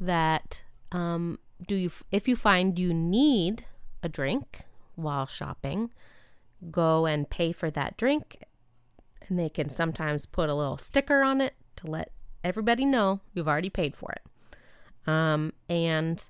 that 0.00 0.64
um, 0.90 1.38
do 1.64 1.76
you 1.76 1.92
if 2.10 2.26
you 2.26 2.34
find 2.34 2.76
you 2.76 2.92
need 2.92 3.66
a 4.02 4.08
drink 4.08 4.62
while 4.96 5.26
shopping, 5.26 5.90
go 6.72 7.06
and 7.06 7.30
pay 7.30 7.52
for 7.52 7.70
that 7.70 7.96
drink, 7.96 8.42
and 9.30 9.38
they 9.38 9.48
can 9.48 9.70
sometimes 9.70 10.26
put 10.26 10.50
a 10.50 10.54
little 10.54 10.76
sticker 10.76 11.22
on 11.22 11.40
it 11.40 11.54
to 11.76 11.86
let 11.86 12.10
everybody 12.44 12.84
know 12.84 13.20
you've 13.32 13.48
already 13.48 13.70
paid 13.70 13.94
for 13.94 14.12
it. 14.12 15.08
Um, 15.08 15.52
and 15.68 16.22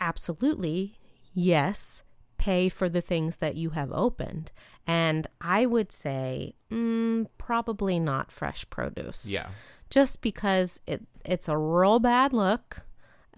absolutely, 0.00 0.98
yes, 1.34 2.02
pay 2.38 2.68
for 2.68 2.88
the 2.88 3.00
things 3.00 3.36
that 3.36 3.54
you 3.56 3.70
have 3.70 3.92
opened. 3.92 4.50
And 4.86 5.26
I 5.40 5.66
would 5.66 5.92
say, 5.92 6.54
mm, 6.70 7.26
probably 7.38 7.98
not 7.98 8.32
fresh 8.32 8.68
produce. 8.70 9.28
yeah 9.30 9.48
Just 9.90 10.22
because 10.22 10.80
it 10.86 11.02
it's 11.24 11.48
a 11.48 11.56
real 11.56 11.98
bad 11.98 12.32
look. 12.32 12.82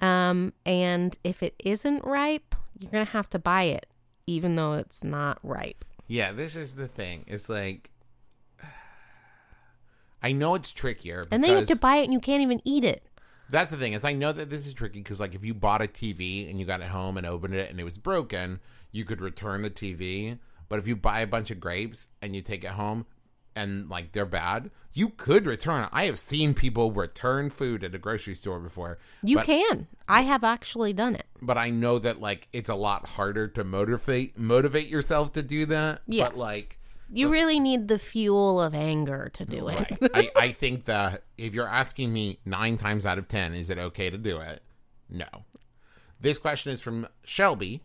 Um, 0.01 0.53
and 0.65 1.19
if 1.25 1.43
it 1.43 1.55
isn't 1.65 2.05
ripe, 2.05 2.55
you're 2.79 2.91
gonna 2.91 3.05
have 3.07 3.29
to 3.31 3.39
buy 3.39 3.65
it, 3.65 3.87
even 4.27 4.55
though 4.57 4.75
it's 4.75 5.03
not 5.03 5.39
ripe. 5.43 5.85
Yeah, 6.07 6.33
this 6.33 6.55
is 6.57 6.75
the 6.75 6.89
thing. 6.89 7.25
It's 7.27 7.49
like 7.49 7.91
I 10.29 10.33
know 10.33 10.55
it's 10.55 10.71
trickier 10.71 11.27
And 11.31 11.43
then 11.43 11.51
you 11.53 11.57
have 11.57 11.69
to 11.69 11.77
buy 11.77 11.97
it, 11.97 12.05
and 12.05 12.13
you 12.13 12.21
can't 12.21 12.43
even 12.43 12.61
eat 12.65 12.85
it. 12.85 13.03
That's 13.49 13.71
the 13.71 13.79
thing 13.79 13.95
is 13.95 14.05
I 14.05 14.13
know 14.13 14.31
that 14.31 14.51
this 14.51 14.67
is 14.67 14.75
tricky 14.75 14.99
because 14.99 15.21
like 15.21 15.35
if 15.35 15.43
you 15.43 15.55
bought 15.55 15.81
a 15.81 15.87
TV 15.87 16.51
and 16.51 16.61
you 16.61 16.67
got 16.67 16.83
it 16.83 16.89
home 16.89 17.17
and 17.17 17.27
opened 17.27 17.55
it 17.55 17.71
and 17.71 17.81
it 17.81 17.85
was 17.85 17.97
broken, 17.97 18.61
you 18.93 19.07
could 19.07 19.23
return 19.23 19.63
the 19.63 19.71
TV. 19.71 20.39
But 20.69 20.79
if 20.79 20.87
you 20.87 20.97
buy 20.97 21.21
a 21.21 21.27
bunch 21.27 21.51
of 21.51 21.59
grapes 21.59 22.09
and 22.21 22.37
you 22.37 22.43
take 22.43 22.63
it 22.63 22.73
home 22.73 23.07
and 23.57 23.89
like 23.89 24.13
they're 24.13 24.27
bad, 24.27 24.71
you 24.93 25.09
could 25.09 25.47
return 25.47 25.85
it. 25.85 25.89
I 25.93 26.05
have 26.05 26.19
seen 26.19 26.53
people 26.53 26.93
return 26.93 27.49
food 27.49 27.83
at 27.83 27.95
a 27.95 27.99
grocery 27.99 28.35
store 28.35 28.61
before. 28.61 28.99
You 29.23 29.37
but, 29.37 29.47
can. 29.47 29.87
I 30.07 30.23
have 30.23 30.45
actually 30.45 30.93
done 30.93 31.15
it. 31.15 31.25
but 31.41 31.57
I 31.57 31.71
know 31.71 31.99
that 32.01 32.21
like 32.21 32.49
it's 32.53 32.69
a 32.69 32.75
lot 32.75 33.07
harder 33.07 33.49
to 33.49 33.65
motivate 33.65 34.39
motivate 34.39 34.89
yourself 34.89 35.33
to 35.33 35.43
do 35.43 35.65
that. 35.67 36.03
Yes. 36.07 36.29
But 36.29 36.39
like 36.39 36.79
You 37.11 37.31
really 37.31 37.59
need 37.59 37.89
the 37.89 37.99
fuel 37.99 38.61
of 38.61 38.75
anger 38.75 39.31
to 39.35 39.45
do 39.45 39.69
it. 39.69 39.99
I, 40.15 40.31
I 40.37 40.53
think 40.53 40.85
that 40.85 41.25
if 41.39 41.55
you're 41.55 41.69
asking 41.69 42.13
me 42.13 42.39
nine 42.45 42.77
times 42.77 43.07
out 43.07 43.19
of 43.19 43.29
ten, 43.29 43.55
is 43.55 43.71
it 43.71 43.79
okay 43.79 44.11
to 44.11 44.19
do 44.19 44.41
it? 44.41 44.63
No. 45.09 45.27
This 46.21 46.39
question 46.39 46.73
is 46.73 46.81
from 46.81 47.07
Shelby. 47.25 47.83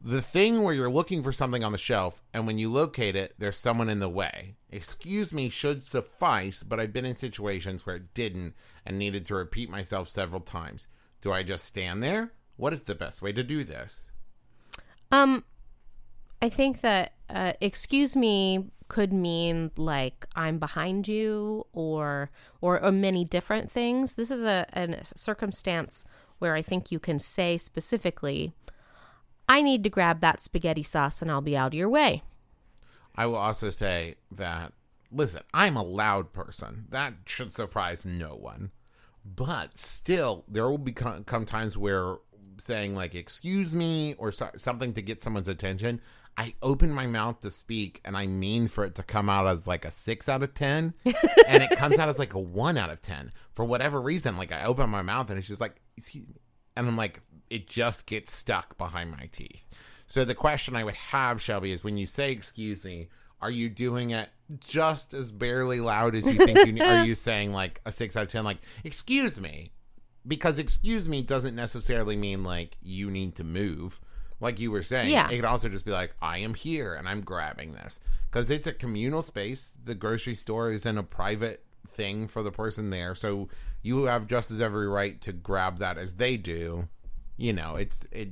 The 0.00 0.20
thing 0.20 0.62
where 0.62 0.74
you're 0.74 0.90
looking 0.90 1.22
for 1.22 1.32
something 1.32 1.64
on 1.64 1.72
the 1.72 1.78
shelf, 1.78 2.22
and 2.34 2.46
when 2.46 2.58
you 2.58 2.70
locate 2.70 3.16
it, 3.16 3.34
there's 3.38 3.56
someone 3.56 3.88
in 3.88 3.98
the 3.98 4.10
way. 4.10 4.56
Excuse 4.70 5.32
me 5.32 5.48
should 5.48 5.82
suffice, 5.82 6.62
but 6.62 6.78
I've 6.78 6.92
been 6.92 7.06
in 7.06 7.16
situations 7.16 7.86
where 7.86 7.96
it 7.96 8.12
didn't 8.12 8.54
and 8.84 8.98
needed 8.98 9.24
to 9.26 9.34
repeat 9.34 9.70
myself 9.70 10.08
several 10.08 10.42
times. 10.42 10.86
Do 11.22 11.32
I 11.32 11.42
just 11.42 11.64
stand 11.64 12.02
there? 12.02 12.32
What 12.56 12.74
is 12.74 12.82
the 12.82 12.94
best 12.94 13.22
way 13.22 13.32
to 13.32 13.42
do 13.42 13.64
this? 13.64 14.06
Um, 15.10 15.44
I 16.42 16.50
think 16.50 16.82
that 16.82 17.14
uh, 17.28 17.52
excuse 17.60 18.14
me 18.16 18.66
could 18.88 19.12
mean 19.12 19.70
like 19.76 20.26
I'm 20.36 20.58
behind 20.58 21.08
you 21.08 21.66
or 21.72 22.30
or, 22.60 22.82
or 22.82 22.92
many 22.92 23.24
different 23.24 23.70
things. 23.70 24.14
This 24.14 24.30
is 24.30 24.44
a, 24.44 24.66
a 24.72 25.02
circumstance 25.02 26.04
where 26.38 26.54
I 26.54 26.62
think 26.62 26.92
you 26.92 26.98
can 26.98 27.18
say 27.18 27.56
specifically, 27.56 28.52
I 29.48 29.62
need 29.62 29.82
to 29.84 29.90
grab 29.90 30.20
that 30.20 30.42
spaghetti 30.42 30.82
sauce 30.82 31.22
and 31.22 31.30
I'll 31.30 31.40
be 31.40 31.56
out 31.56 31.68
of 31.68 31.74
your 31.74 31.88
way. 31.88 32.22
I 33.14 33.26
will 33.26 33.36
also 33.36 33.70
say 33.70 34.16
that, 34.32 34.72
listen, 35.10 35.42
I'm 35.54 35.76
a 35.76 35.82
loud 35.82 36.32
person. 36.32 36.86
That 36.90 37.14
should 37.24 37.54
surprise 37.54 38.04
no 38.04 38.36
one. 38.36 38.70
But 39.24 39.78
still, 39.78 40.44
there 40.46 40.68
will 40.68 40.78
become 40.78 41.24
come 41.24 41.44
times 41.44 41.76
where 41.76 42.16
saying, 42.58 42.94
like, 42.94 43.14
excuse 43.14 43.74
me 43.74 44.14
or 44.18 44.32
so- 44.32 44.50
something 44.56 44.92
to 44.94 45.02
get 45.02 45.22
someone's 45.22 45.48
attention, 45.48 46.00
I 46.38 46.54
open 46.62 46.92
my 46.92 47.06
mouth 47.06 47.40
to 47.40 47.50
speak 47.50 48.00
and 48.04 48.16
I 48.16 48.26
mean 48.26 48.68
for 48.68 48.84
it 48.84 48.94
to 48.96 49.02
come 49.02 49.30
out 49.30 49.46
as 49.46 49.66
like 49.66 49.84
a 49.84 49.90
six 49.90 50.28
out 50.28 50.42
of 50.42 50.52
10. 50.52 50.94
and 51.46 51.62
it 51.62 51.70
comes 51.78 51.98
out 51.98 52.08
as 52.08 52.18
like 52.18 52.34
a 52.34 52.38
one 52.38 52.76
out 52.76 52.90
of 52.90 53.00
10. 53.00 53.32
For 53.54 53.64
whatever 53.64 54.00
reason, 54.00 54.36
like, 54.36 54.52
I 54.52 54.64
open 54.64 54.90
my 54.90 55.02
mouth 55.02 55.30
and 55.30 55.38
it's 55.38 55.48
just 55.48 55.60
like, 55.60 55.80
excuse 55.96 56.28
me. 56.28 56.40
And 56.76 56.86
I'm 56.86 56.96
like, 56.96 57.20
it 57.48 57.66
just 57.66 58.06
gets 58.06 58.32
stuck 58.32 58.76
behind 58.76 59.10
my 59.10 59.28
teeth. 59.32 59.64
So 60.06 60.24
the 60.24 60.34
question 60.34 60.76
I 60.76 60.84
would 60.84 60.96
have, 60.96 61.42
Shelby, 61.42 61.72
is 61.72 61.82
when 61.82 61.96
you 61.96 62.06
say 62.06 62.30
"excuse 62.30 62.84
me," 62.84 63.08
are 63.40 63.50
you 63.50 63.68
doing 63.68 64.10
it 64.10 64.30
just 64.60 65.14
as 65.14 65.32
barely 65.32 65.80
loud 65.80 66.14
as 66.14 66.30
you 66.30 66.36
think 66.36 66.58
you 66.66 66.72
need? 66.72 66.82
Are 66.82 67.04
you 67.04 67.14
saying 67.16 67.52
like 67.52 67.80
a 67.84 67.92
six 67.92 68.16
out 68.16 68.24
of 68.24 68.28
ten, 68.28 68.44
like 68.44 68.58
"excuse 68.84 69.40
me"? 69.40 69.72
Because 70.26 70.58
"excuse 70.58 71.08
me" 71.08 71.22
doesn't 71.22 71.56
necessarily 71.56 72.16
mean 72.16 72.44
like 72.44 72.76
you 72.80 73.10
need 73.10 73.34
to 73.36 73.44
move. 73.44 74.00
Like 74.40 74.60
you 74.60 74.70
were 74.70 74.82
saying, 74.82 75.10
Yeah. 75.10 75.28
it 75.30 75.36
could 75.36 75.44
also 75.44 75.68
just 75.68 75.84
be 75.84 75.92
like, 75.92 76.14
"I 76.20 76.38
am 76.38 76.54
here 76.54 76.94
and 76.94 77.08
I'm 77.08 77.22
grabbing 77.22 77.72
this," 77.72 78.00
because 78.28 78.50
it's 78.50 78.66
a 78.66 78.72
communal 78.72 79.22
space. 79.22 79.78
The 79.82 79.94
grocery 79.94 80.34
store 80.34 80.70
isn't 80.70 80.98
a 80.98 81.02
private 81.02 81.64
thing 81.88 82.28
for 82.28 82.42
the 82.42 82.50
person 82.50 82.90
there, 82.90 83.14
so 83.14 83.48
you 83.82 84.04
have 84.04 84.26
just 84.26 84.50
as 84.50 84.60
every 84.60 84.86
right 84.88 85.20
to 85.22 85.32
grab 85.32 85.78
that 85.78 85.96
as 85.96 86.14
they 86.14 86.36
do. 86.36 86.88
You 87.38 87.52
know, 87.54 87.76
it's 87.76 88.04
it 88.12 88.30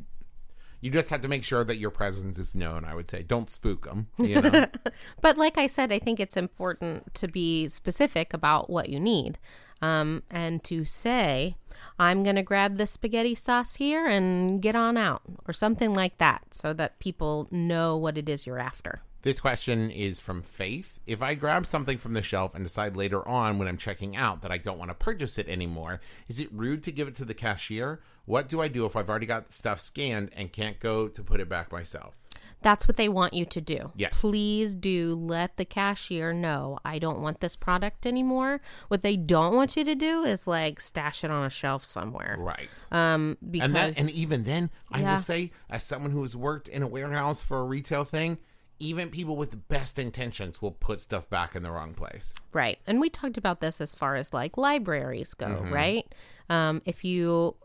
you 0.82 0.90
just 0.90 1.08
have 1.08 1.22
to 1.22 1.28
make 1.28 1.42
sure 1.44 1.64
that 1.64 1.76
your 1.78 1.90
presence 1.90 2.38
is 2.38 2.54
known. 2.54 2.84
I 2.84 2.94
would 2.94 3.08
say, 3.08 3.22
don't 3.22 3.48
spook 3.48 3.86
them. 3.86 4.08
You 4.18 4.42
know, 4.42 4.66
But 5.22 5.38
like 5.38 5.56
I 5.56 5.66
said, 5.66 5.90
I 5.90 5.98
think 5.98 6.20
it's 6.20 6.36
important 6.36 7.14
to 7.14 7.26
be 7.26 7.68
specific 7.68 8.34
about 8.34 8.68
what 8.68 8.90
you 8.90 9.00
need. 9.00 9.38
Um, 9.85 10.23
and 10.31 10.64
to 10.64 10.87
say, 10.87 11.57
I'm 11.99 12.23
going 12.23 12.37
to 12.37 12.42
grab 12.42 12.77
the 12.77 12.87
spaghetti 12.87 13.35
sauce 13.35 13.77
here 13.77 14.07
and 14.07 14.62
get 14.62 14.75
on 14.75 14.97
out, 14.97 15.20
or 15.47 15.53
something 15.53 15.92
like 15.92 16.16
that, 16.16 16.55
so 16.55 16.73
that 16.73 16.99
people 17.01 17.49
know 17.51 17.94
what 17.94 18.16
it 18.16 18.27
is 18.29 18.47
you're 18.47 18.59
after. 18.59 19.03
This 19.24 19.40
question 19.40 19.90
is 19.90 20.20
from 20.20 20.42
Faith. 20.42 21.00
If 21.06 21.22
I 21.22 21.34
grab 21.34 21.64
something 21.66 21.96
from 21.98 22.12
the 22.12 22.22
shelf 22.22 22.54
and 22.54 22.62
decide 22.64 22.94
later 22.94 23.26
on 23.26 23.58
when 23.58 23.66
I'm 23.66 23.78
checking 23.78 24.14
out 24.16 24.42
that 24.42 24.52
I 24.52 24.58
don't 24.58 24.78
want 24.78 24.90
to 24.90 24.94
purchase 24.94 25.38
it 25.38 25.48
anymore, 25.48 26.00
is 26.28 26.38
it 26.38 26.48
rude 26.52 26.82
to 26.84 26.92
give 26.92 27.08
it 27.08 27.16
to 27.16 27.24
the 27.24 27.34
cashier? 27.34 28.00
What 28.26 28.48
do 28.48 28.60
I 28.60 28.68
do 28.68 28.84
if 28.84 28.96
I've 28.96 29.08
already 29.08 29.26
got 29.26 29.46
the 29.46 29.52
stuff 29.52 29.80
scanned 29.80 30.30
and 30.37 30.52
can't 30.52 30.78
go 30.78 31.08
to 31.08 31.22
put 31.22 31.40
it 31.40 31.48
back 31.48 31.72
myself? 31.72 32.14
That's 32.60 32.87
what 32.87 32.96
they 32.96 33.08
want 33.08 33.34
you 33.34 33.44
to 33.46 33.60
do. 33.60 33.92
Yes. 33.96 34.20
Please 34.20 34.74
do 34.74 35.14
let 35.14 35.56
the 35.56 35.64
cashier 35.66 36.32
know 36.32 36.78
I 36.84 36.98
don't 36.98 37.20
want 37.20 37.40
this 37.40 37.56
product 37.56 38.06
anymore. 38.06 38.60
What 38.88 39.02
they 39.02 39.16
don't 39.16 39.54
want 39.54 39.76
you 39.76 39.84
to 39.84 39.94
do 39.94 40.24
is 40.24 40.46
like 40.46 40.80
stash 40.80 41.24
it 41.24 41.30
on 41.30 41.44
a 41.44 41.50
shelf 41.50 41.84
somewhere. 41.84 42.37
Right. 42.38 42.68
Um, 42.90 43.37
because 43.50 43.66
and 43.66 43.76
that, 43.76 43.98
and 43.98 44.10
even 44.10 44.44
then, 44.44 44.70
I 44.90 45.00
Yeah. 45.00 45.12
will 45.12 45.20
say, 45.20 45.50
as 45.68 45.82
someone 45.84 46.10
who 46.10 46.22
has 46.22 46.37
worked 46.37 46.68
in 46.68 46.82
a 46.82 46.87
warehouse 46.87 47.40
for 47.42 47.58
a 47.60 47.64
retail 47.64 48.04
thing, 48.04 48.38
even 48.80 49.08
people 49.08 49.37
with 49.37 49.50
the 49.50 49.56
best 49.56 49.98
intentions 49.98 50.60
will 50.60 50.72
put 50.72 51.00
stuff 51.00 51.30
back 51.30 51.54
in 51.54 51.62
the 51.62 51.70
wrong 51.70 51.94
place. 51.94 52.34
Right. 52.52 52.78
And 52.87 53.00
we 53.00 53.08
talked 53.08 53.37
about 53.38 53.60
this 53.60 53.80
as 53.80 53.94
far 53.94 54.16
as 54.16 54.34
like 54.34 54.56
libraries 54.58 55.32
go, 55.34 55.46
Mhm. 55.46 55.70
right? 55.70 56.14
Um, 56.50 56.82
if 56.84 57.04
you 57.04 57.56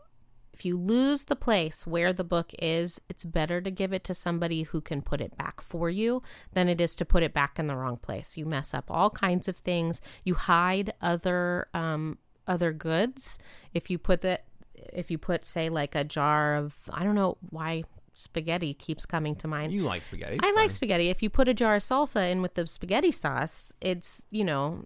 if 0.52 0.64
you 0.66 0.76
lose 0.76 1.24
the 1.24 1.36
place 1.36 1.86
where 1.86 2.12
the 2.12 2.24
book 2.24 2.50
is, 2.58 3.00
it's 3.08 3.24
better 3.24 3.62
to 3.62 3.70
give 3.70 3.94
it 3.94 4.04
to 4.04 4.12
somebody 4.12 4.64
who 4.64 4.80
can 4.82 5.00
put 5.00 5.20
it 5.22 5.34
back 5.38 5.62
for 5.62 5.88
you 5.88 6.22
than 6.52 6.68
it 6.68 6.82
is 6.82 6.94
to 6.96 7.04
put 7.06 7.22
it 7.22 7.32
back 7.32 7.58
in 7.58 7.66
the 7.66 7.74
wrong 7.76 7.96
place. 7.96 8.36
You 8.36 8.44
mess 8.44 8.74
up 8.74 8.90
all 8.90 9.08
kinds 9.08 9.48
of 9.48 9.56
things. 9.56 10.02
You 10.22 10.34
hide 10.34 10.92
other 11.00 11.68
um, 11.72 12.18
other 12.46 12.72
goods. 12.74 13.38
If 13.72 13.88
you 13.90 13.96
put 13.96 14.20
that 14.20 14.44
if 14.74 15.10
you 15.10 15.16
put 15.18 15.44
say 15.46 15.70
like 15.70 15.94
a 15.94 16.04
jar 16.04 16.56
of 16.56 16.74
I 16.90 17.04
don't 17.04 17.14
know 17.14 17.38
why 17.48 17.84
spaghetti 18.14 18.74
keeps 18.74 19.06
coming 19.06 19.34
to 19.36 19.48
mind. 19.48 19.72
You 19.72 19.82
like 19.82 20.02
spaghetti? 20.02 20.38
I 20.42 20.48
it's 20.48 20.56
like 20.56 20.56
fine. 20.56 20.68
spaghetti. 20.70 21.08
If 21.08 21.22
you 21.22 21.30
put 21.30 21.48
a 21.48 21.54
jar 21.54 21.76
of 21.76 21.82
salsa 21.82 22.30
in 22.30 22.42
with 22.42 22.54
the 22.54 22.66
spaghetti 22.66 23.10
sauce, 23.10 23.72
it's, 23.80 24.26
you 24.30 24.44
know, 24.44 24.84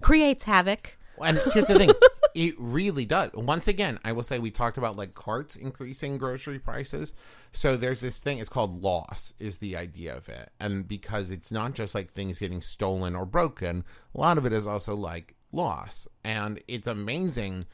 creates 0.00 0.44
havoc. 0.44 0.96
And 1.22 1.38
here's 1.52 1.66
the 1.66 1.78
thing, 1.78 1.90
it 2.34 2.54
really 2.58 3.04
does. 3.04 3.32
Once 3.34 3.68
again, 3.68 3.98
I 4.04 4.12
will 4.12 4.22
say 4.22 4.38
we 4.38 4.50
talked 4.50 4.78
about 4.78 4.96
like 4.96 5.14
carts 5.14 5.54
increasing 5.56 6.16
grocery 6.16 6.58
prices. 6.58 7.12
So 7.52 7.76
there's 7.76 8.00
this 8.00 8.18
thing, 8.18 8.38
it's 8.38 8.48
called 8.48 8.82
loss, 8.82 9.34
is 9.38 9.58
the 9.58 9.76
idea 9.76 10.16
of 10.16 10.28
it. 10.28 10.50
And 10.58 10.88
because 10.88 11.30
it's 11.30 11.52
not 11.52 11.74
just 11.74 11.94
like 11.94 12.12
things 12.12 12.38
getting 12.38 12.60
stolen 12.60 13.14
or 13.14 13.26
broken, 13.26 13.84
a 14.14 14.20
lot 14.20 14.38
of 14.38 14.46
it 14.46 14.52
is 14.52 14.66
also 14.66 14.94
like 14.94 15.34
loss. 15.52 16.08
And 16.24 16.60
it's 16.68 16.86
amazing 16.86 17.64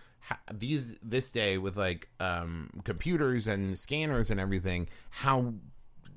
these 0.53 0.99
this 1.03 1.31
day 1.31 1.59
with 1.59 1.77
like 1.77 2.09
um 2.21 2.71
computers 2.85 3.47
and 3.47 3.79
scanners 3.79 4.31
and 4.31 4.41
everything, 4.41 4.89
how 5.11 5.55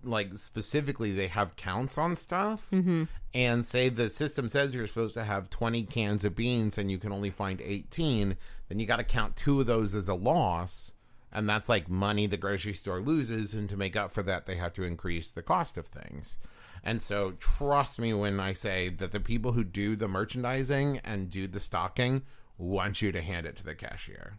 like 0.03 0.37
specifically 0.37 1.11
they 1.11 1.27
have 1.27 1.55
counts 1.55 1.97
on 1.97 2.15
stuff. 2.15 2.67
Mm-hmm. 2.71 3.03
and 3.33 3.65
say 3.65 3.89
the 3.89 4.09
system 4.09 4.49
says 4.49 4.73
you're 4.73 4.87
supposed 4.87 5.13
to 5.15 5.23
have 5.23 5.49
20 5.49 5.83
cans 5.83 6.25
of 6.25 6.35
beans 6.35 6.77
and 6.77 6.89
you 6.89 6.97
can 6.97 7.11
only 7.11 7.29
find 7.29 7.61
18 7.61 8.37
then 8.69 8.79
you 8.79 8.85
got 8.85 8.97
to 8.97 9.03
count 9.03 9.35
two 9.35 9.59
of 9.59 9.65
those 9.65 9.95
as 9.95 10.07
a 10.07 10.13
loss. 10.13 10.93
And 11.31 11.47
that's 11.47 11.69
like 11.69 11.89
money 11.89 12.25
the 12.25 12.37
grocery 12.37 12.73
store 12.73 13.01
loses 13.01 13.53
and 13.53 13.69
to 13.69 13.77
make 13.77 13.95
up 13.95 14.11
for 14.11 14.23
that 14.23 14.45
they 14.45 14.55
have 14.55 14.73
to 14.73 14.83
increase 14.83 15.29
the 15.29 15.43
cost 15.43 15.77
of 15.77 15.87
things. 15.87 16.39
And 16.83 17.01
so 17.01 17.33
trust 17.39 17.99
me 17.99 18.13
when 18.13 18.39
i 18.39 18.53
say 18.53 18.89
that 18.89 19.11
the 19.11 19.19
people 19.19 19.51
who 19.51 19.63
do 19.63 19.95
the 19.95 20.07
merchandising 20.07 20.99
and 21.03 21.29
do 21.29 21.45
the 21.47 21.59
stocking 21.59 22.21
want 22.59 23.01
you 23.01 23.11
to 23.11 23.21
hand 23.21 23.47
it 23.47 23.55
to 23.55 23.63
the 23.63 23.73
cashier 23.73 24.37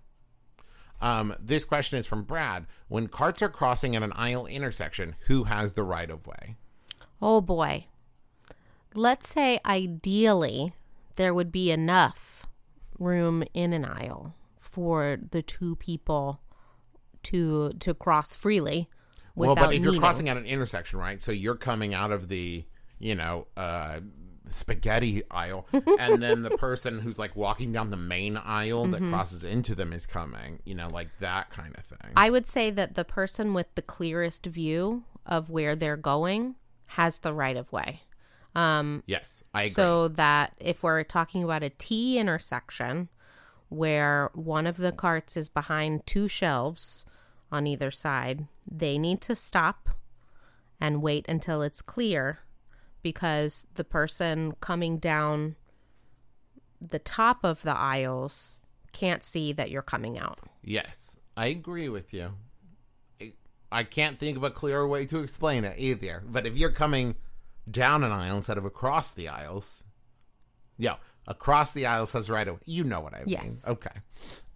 um, 1.01 1.35
this 1.41 1.65
question 1.65 1.99
is 1.99 2.07
from 2.07 2.25
Brad. 2.25 2.67
When 2.89 3.07
carts 3.07 3.43
are 3.43 3.49
crossing 3.49 3.97
at 3.97 4.03
an 4.03 4.13
aisle 4.13 4.47
intersection, 4.47 5.17
who 5.27 5.45
has 5.45 5.73
the 5.73 5.83
right 5.83 6.11
of 6.11 6.27
way? 6.27 6.57
Oh 7.23 7.41
boy. 7.41 7.87
Let's 8.95 9.29
say 9.29 9.61
ideally 9.65 10.75
there 11.17 11.33
would 11.33 11.53
be 11.53 11.71
enough 11.71 12.47
room 12.99 13.45
in 13.55 13.73
an 13.73 13.85
aisle 13.85 14.35
for 14.59 15.19
the 15.31 15.43
two 15.43 15.77
people 15.77 16.41
to 17.23 17.71
to 17.81 17.95
cross 17.95 18.35
freely 18.35 18.89
without 19.35 19.57
well, 19.57 19.67
but 19.67 19.75
if 19.75 19.83
you're 19.83 19.99
crossing 19.99 20.29
at 20.29 20.37
an 20.37 20.47
intersection, 20.47 20.99
right? 20.99 21.21
So 21.21 21.33
you're 21.33 21.57
coming 21.57 21.95
out 21.95 22.11
of 22.11 22.29
the, 22.29 22.65
you 22.99 23.15
know, 23.15 23.47
uh, 23.57 24.01
spaghetti 24.51 25.23
aisle, 25.31 25.67
and 25.99 26.23
then 26.23 26.43
the 26.43 26.51
person 26.57 26.99
who's 26.99 27.19
like 27.19 27.35
walking 27.37 27.73
down 27.73 27.91
the 27.91 27.97
main 27.97 28.37
aisle 28.37 28.87
that 28.89 29.01
Mhm. 29.01 29.11
crosses 29.11 29.45
into 29.45 29.75
them 29.75 29.93
is 29.93 30.07
coming. 30.07 30.61
You 30.65 30.75
know, 30.75 30.89
like 30.89 31.09
that 31.21 31.51
kind 31.51 31.75
of 31.77 31.85
thing. 31.85 32.13
I 32.17 32.31
would 32.31 32.47
say 32.47 32.71
that 32.71 32.95
the 32.95 33.05
person 33.05 33.55
with 33.55 33.67
the 33.75 33.83
clearest 33.83 34.47
view 34.47 35.05
of 35.27 35.51
where 35.51 35.75
they're 35.77 35.97
going 35.97 36.57
has 36.87 37.21
the 37.21 37.33
right 37.33 37.57
of 37.57 37.71
way. 37.73 38.03
Um, 38.55 39.05
yes, 39.07 39.45
I 39.55 39.63
agree. 39.63 39.71
So 39.71 40.09
that 40.09 40.55
if 40.59 40.83
we're 40.83 41.05
talking 41.05 41.45
about 41.45 41.63
a 41.63 41.71
T 41.71 42.19
intersection 42.19 43.09
where 43.69 44.31
one 44.35 44.67
of 44.67 44.77
the 44.77 44.91
carts 44.91 45.37
is 45.37 45.49
behind 45.49 46.05
two 46.07 46.27
shelves 46.27 47.07
on 47.53 47.67
either 47.69 47.91
side, 47.93 48.49
they 48.69 48.99
need 48.99 49.21
to 49.23 49.37
stop 49.37 49.91
and 50.81 51.01
wait 51.03 51.27
until 51.29 51.63
it's 51.63 51.83
clear 51.83 52.41
because 53.03 53.67
the 53.75 53.85
person 53.85 54.53
coming 54.61 54.99
down 54.99 55.57
the 56.81 56.99
top 56.99 57.45
of 57.45 57.63
the 57.63 57.77
aisles 57.77 58.61
can't 58.93 59.23
see 59.23 59.53
that 59.53 59.71
you're 59.71 59.83
coming 59.83 60.19
out. 60.19 60.39
Yes, 60.63 61.17
I 61.37 61.47
agree 61.47 61.89
with 61.89 62.13
you. 62.13 62.35
I- 63.73 63.85
can't 63.85 64.19
think 64.19 64.37
of 64.37 64.45
a 64.45 64.51
clearer 64.51 64.87
way 64.87 65.07
to 65.07 65.21
explain 65.21 65.65
it 65.65 65.79
either. 65.79 66.23
But 66.27 66.47
if 66.47 66.57
you're 66.57 66.73
coming 66.73 67.15
down 67.71 68.03
an 68.03 68.11
aisle 68.13 68.39
instead 68.39 68.59
of 68.59 68.65
across 68.65 69.13
the 69.13 69.29
aisles, 69.29 69.85
yeah, 70.77 70.97
across 71.27 71.73
the 71.73 71.87
aisles 71.87 72.13
has 72.15 72.29
right 72.29 72.49
away. 72.49 72.59
You 72.65 72.85
know 72.85 73.01
what 73.01 73.15
I 73.15 73.19
mean? 73.19 73.29
Yes. 73.29 73.65
Okay. 73.69 73.91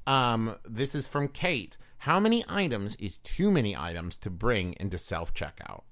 Um, 0.07 0.57
this 0.65 0.95
is 0.95 1.07
from 1.07 1.29
Kate. 1.29 1.77
How 1.99 2.19
many 2.21 2.45
items 2.49 2.97
is 2.97 3.19
too 3.19 3.51
many 3.51 3.77
items 3.77 4.19
to 4.19 4.31
bring 4.31 4.75
into 4.81 4.99
self 4.99 5.33
checkout? 5.33 5.83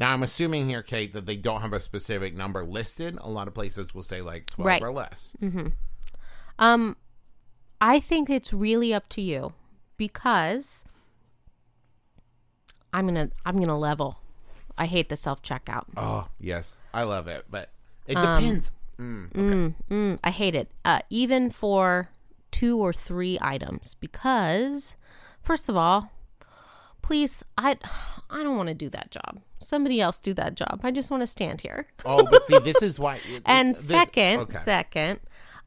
Now 0.00 0.14
I'm 0.14 0.22
assuming 0.22 0.66
here, 0.66 0.82
Kate, 0.82 1.12
that 1.12 1.26
they 1.26 1.36
don't 1.36 1.60
have 1.60 1.74
a 1.74 1.78
specific 1.78 2.34
number 2.34 2.64
listed. 2.64 3.18
A 3.20 3.28
lot 3.28 3.46
of 3.48 3.52
places 3.54 3.94
will 3.94 4.02
say 4.02 4.22
like 4.22 4.46
twelve 4.46 4.66
Right. 4.66 4.82
or 4.82 4.90
less. 4.90 5.36
hmm 5.38 5.68
Um, 6.58 6.96
I 7.82 8.00
think 8.00 8.30
it's 8.30 8.50
really 8.52 8.94
up 8.94 9.10
to 9.10 9.20
you 9.20 9.52
because 9.98 10.86
I'm 12.94 13.06
gonna 13.06 13.28
I'm 13.44 13.58
gonna 13.60 13.78
level. 13.78 14.18
I 14.78 14.86
hate 14.86 15.10
the 15.10 15.16
self 15.16 15.42
checkout. 15.42 15.84
Oh 15.98 16.28
yes, 16.40 16.80
I 16.94 17.02
love 17.02 17.26
it, 17.28 17.44
but 17.50 17.68
it 18.06 18.16
Um, 18.16 18.42
depends. 18.42 18.72
Mm, 18.98 19.26
okay. 19.26 19.40
Mm, 19.40 19.74
mm, 19.90 20.18
I 20.24 20.30
hate 20.30 20.54
it. 20.54 20.70
Uh, 20.82 21.00
even 21.10 21.50
for 21.50 22.08
two 22.50 22.78
or 22.78 22.94
three 22.94 23.38
items, 23.42 23.94
because 24.00 24.94
first 25.42 25.68
of 25.68 25.76
all, 25.76 26.10
please, 27.10 27.42
I 27.58 27.76
I 28.30 28.44
don't 28.44 28.56
want 28.56 28.68
to 28.68 28.74
do 28.74 28.88
that 28.90 29.10
job. 29.10 29.40
Somebody 29.58 30.00
else 30.00 30.20
do 30.20 30.32
that 30.34 30.54
job. 30.54 30.80
I 30.84 30.92
just 30.92 31.10
want 31.10 31.22
to 31.22 31.26
stand 31.26 31.60
here. 31.60 31.88
Oh, 32.04 32.24
but 32.30 32.46
see, 32.46 32.56
this 32.60 32.82
is 32.82 33.00
why. 33.00 33.16
it- 33.28 33.42
and 33.44 33.74
this- 33.74 33.88
second, 33.88 34.40
okay. 34.40 34.58
second, 34.58 35.20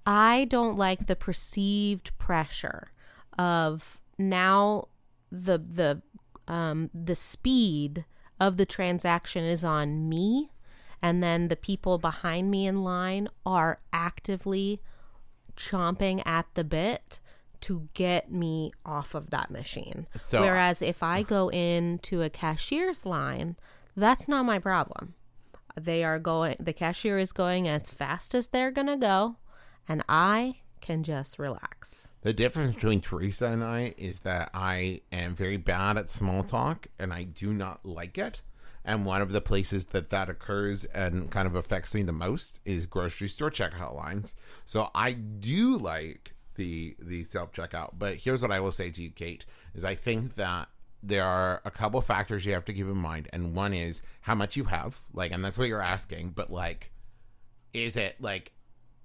I 0.06 0.46
don't 0.50 0.78
like 0.78 1.08
the 1.08 1.18
perceived 1.18 2.18
pressure 2.18 2.92
of 3.38 4.00
now 4.18 4.88
the 5.32 5.58
the 5.58 6.02
um 6.48 6.90
the 6.94 7.16
speed 7.16 8.06
of 8.40 8.56
the 8.58 8.66
transaction 8.66 9.44
is 9.44 9.64
on 9.64 10.08
me 10.08 10.52
and 11.02 11.22
then 11.24 11.48
the 11.50 11.56
people 11.56 11.98
behind 11.98 12.52
me 12.52 12.68
in 12.68 12.84
line 12.84 13.28
are 13.46 13.80
actively 13.92 14.80
chomping 15.58 16.22
at 16.26 16.46
the 16.54 16.64
bit 16.64 17.20
to 17.64 17.88
get 17.94 18.32
me 18.32 18.72
off 18.86 19.16
of 19.16 19.30
that 19.32 19.50
machine. 19.52 20.08
So- 20.16 20.42
Whereas 20.42 20.82
if 20.82 21.02
I 21.04 21.24
go 21.24 21.50
into 21.50 22.22
a 22.22 22.30
cashier's 22.30 23.06
line, 23.06 23.56
that's 23.96 24.28
not 24.28 24.46
my 24.46 24.60
problem. 24.60 25.16
They 25.80 26.04
are 26.04 26.20
going, 26.20 26.58
the 26.60 26.74
cashier 26.74 27.18
is 27.18 27.32
going 27.32 27.68
as 27.68 27.90
fast 27.90 28.36
as 28.36 28.48
they're 28.50 28.72
going 28.72 28.88
to 28.88 28.98
go, 28.98 29.38
and 29.88 30.04
I 30.08 30.58
can 30.82 31.04
just 31.04 31.40
relax. 31.40 32.10
The 32.22 32.34
difference 32.34 32.76
between 32.76 33.00
Teresa 33.02 33.48
and 33.48 33.64
I 33.64 33.94
is 33.98 34.20
that 34.20 34.50
I 34.54 35.02
am 35.12 35.34
very 35.36 35.58
bad 35.58 35.98
at 35.98 36.10
small 36.10 36.44
talk 36.44 36.88
and 37.00 37.14
I 37.14 37.24
do 37.24 37.54
not 37.54 37.86
like 37.86 38.18
it. 38.18 38.42
And 38.86 39.06
one 39.06 39.22
of 39.22 39.32
the 39.32 39.40
places 39.40 39.86
that 39.88 40.10
that 40.10 40.30
occurs 40.30 40.84
and 40.86 41.32
kind 41.32 41.48
of 41.48 41.56
affects 41.56 41.96
me 41.96 42.04
the 42.04 42.12
most 42.12 42.60
is 42.66 42.86
grocery 42.86 43.30
store 43.30 43.50
checkout 43.50 43.96
lines. 43.96 44.36
So 44.66 44.90
I 44.94 45.14
do 45.14 45.78
like 45.78 46.33
the 46.56 46.96
the 47.00 47.24
self 47.24 47.52
checkout, 47.52 47.92
but 47.98 48.16
here's 48.16 48.42
what 48.42 48.52
I 48.52 48.60
will 48.60 48.72
say 48.72 48.90
to 48.92 49.02
you, 49.02 49.10
Kate: 49.10 49.46
is 49.74 49.84
I 49.84 49.96
think 49.96 50.36
that 50.36 50.68
there 51.02 51.26
are 51.26 51.62
a 51.66 51.72
couple 51.72 52.00
factors 52.02 52.46
you 52.46 52.54
have 52.54 52.66
to 52.66 52.74
keep 52.74 52.86
in 52.86 52.98
mind, 52.98 53.28
and 53.34 53.54
one 53.54 53.74
is 53.74 54.02
how 54.22 54.36
much 54.36 54.56
you 54.56 54.64
have, 54.66 55.00
like, 55.14 55.32
and 55.32 55.44
that's 55.44 55.58
what 55.58 55.68
you're 55.68 55.82
asking, 55.82 56.30
but 56.30 56.50
like, 56.50 56.92
is 57.74 57.98
it 57.98 58.16
like 58.22 58.54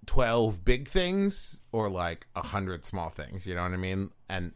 12 0.06 0.64
big 0.64 0.88
things 0.88 1.58
or 1.72 1.88
like 1.88 2.26
a 2.37 2.40
100 2.40 2.84
small 2.84 3.08
things? 3.08 3.46
You 3.46 3.54
know 3.54 3.62
what 3.62 3.72
i 3.72 3.76
mean? 3.76 4.11
And 4.28 4.52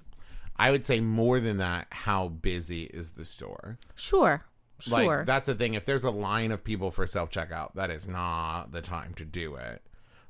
i 0.57 0.71
would 0.71 0.85
say 0.87 1.01
more 1.01 1.41
than 1.41 1.57
that 1.59 1.89
how 1.91 2.29
busy 2.29 2.85
is 2.85 3.13
the 3.13 3.25
store? 3.25 3.79
Sure. 3.95 4.45
like 4.91 5.05
Sure. 5.05 5.25
that's 5.27 5.47
the 5.47 5.55
thing. 5.55 5.75
If 5.75 5.85
there's 5.85 6.05
a 6.05 6.11
line 6.11 6.53
of 6.53 6.63
people 6.65 6.91
for 6.91 7.07
self-checkout 7.07 7.75
that 7.75 7.91
is 7.91 8.07
not 8.07 8.73
the 8.73 8.83
time 8.83 9.15
to 9.15 9.25
do 9.25 9.57
it 9.57 9.83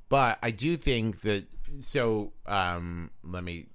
but 0.09 0.39
i 0.43 0.51
do 0.51 0.77
think 0.77 1.21
that 1.23 1.45
so 1.81 2.33
um 2.47 3.11
let 3.25 3.45
me 3.45 3.67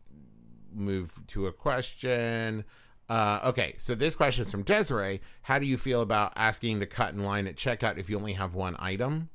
move 0.74 1.22
to 1.28 1.48
a 1.48 1.52
question 1.52 2.63
uh, 3.10 3.40
okay, 3.46 3.74
so 3.78 3.96
this 3.96 4.16
question 4.16 4.44
is 4.44 4.52
from 4.52 4.63
Desiree. 4.63 5.22
How 5.44 5.60
do 5.60 5.66
you 5.66 5.78
feel 5.78 6.02
about 6.02 6.34
asking 6.36 6.82
to 6.82 6.86
cut 6.86 7.13
in 7.13 7.24
line 7.24 7.48
at 7.48 7.56
checkout 7.56 7.98
if 7.98 8.10
you 8.10 8.18
only 8.18 8.34
have 8.34 8.54
one 8.54 8.76
item? 8.80 9.30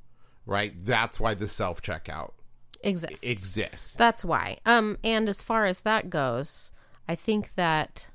Right, 0.45 0.73
that's 0.83 1.19
why 1.19 1.33
the 1.33 1.47
self 1.47 1.81
checkout 1.81 2.33
exists. 2.83 3.23
exists. 3.23 3.95
That's 3.95 4.23
why. 4.23 4.57
Um, 4.65 4.97
and 5.03 5.27
as 5.27 5.41
far 5.41 5.65
as 5.65 5.81
that 5.81 6.09
goes, 6.09 6.71
I 7.07 7.15
think 7.15 7.55
that 7.55 8.09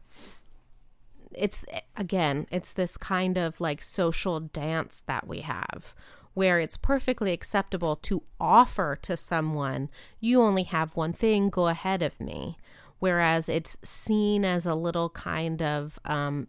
it's 1.35 1.65
again, 1.97 2.47
it's 2.53 2.73
this 2.73 2.97
kind 2.97 3.37
of 3.37 3.61
like 3.61 3.83
social 3.83 4.41
dance 4.41 5.03
that 5.07 5.27
we 5.27 5.41
have 5.41 5.95
where 6.39 6.61
it's 6.61 6.77
perfectly 6.77 7.33
acceptable 7.33 7.97
to 7.97 8.23
offer 8.39 8.97
to 9.03 9.17
someone, 9.17 9.91
you 10.21 10.41
only 10.41 10.63
have 10.63 10.95
one 10.95 11.13
thing, 11.13 11.51
go 11.51 11.67
ahead 11.67 12.01
of 12.01 12.21
me. 12.21 12.57
Whereas 13.01 13.49
it's 13.49 13.77
seen 13.83 14.45
as 14.45 14.65
a 14.65 14.77
little 14.77 15.11
kind 15.11 15.61
of, 15.61 15.99
um, 16.05 16.47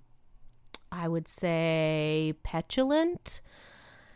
I 0.91 1.07
would 1.07 1.27
say, 1.27 2.35
petulant. 2.43 3.41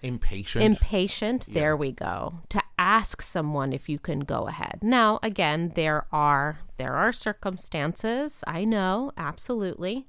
Impatient. 0.03 0.63
impatient. 0.63 1.47
There 1.49 1.75
we 1.75 1.91
go. 1.91 2.35
To 2.49 2.61
ask 2.77 3.23
someone 3.23 3.73
if 3.73 3.89
you 3.89 3.97
can 3.97 4.19
go 4.19 4.47
ahead. 4.47 4.81
Now 4.83 5.17
again 5.23 5.71
there 5.73 6.05
are 6.11 6.59
there 6.77 6.93
are 6.93 7.11
circumstances. 7.11 8.43
I 8.45 8.63
know. 8.63 9.11
Absolutely 9.17 10.05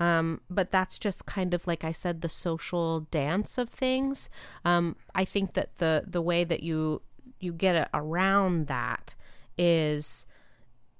um, 0.00 0.40
but 0.48 0.70
that's 0.70 0.98
just 0.98 1.26
kind 1.26 1.54
of 1.54 1.66
like 1.66 1.82
i 1.84 1.92
said 1.92 2.20
the 2.20 2.28
social 2.28 3.00
dance 3.10 3.58
of 3.58 3.68
things 3.68 4.28
um, 4.64 4.96
i 5.14 5.24
think 5.24 5.54
that 5.54 5.76
the 5.78 6.04
the 6.06 6.22
way 6.22 6.44
that 6.44 6.62
you 6.62 7.02
you 7.40 7.52
get 7.52 7.88
around 7.94 8.66
that 8.66 9.14
is 9.56 10.26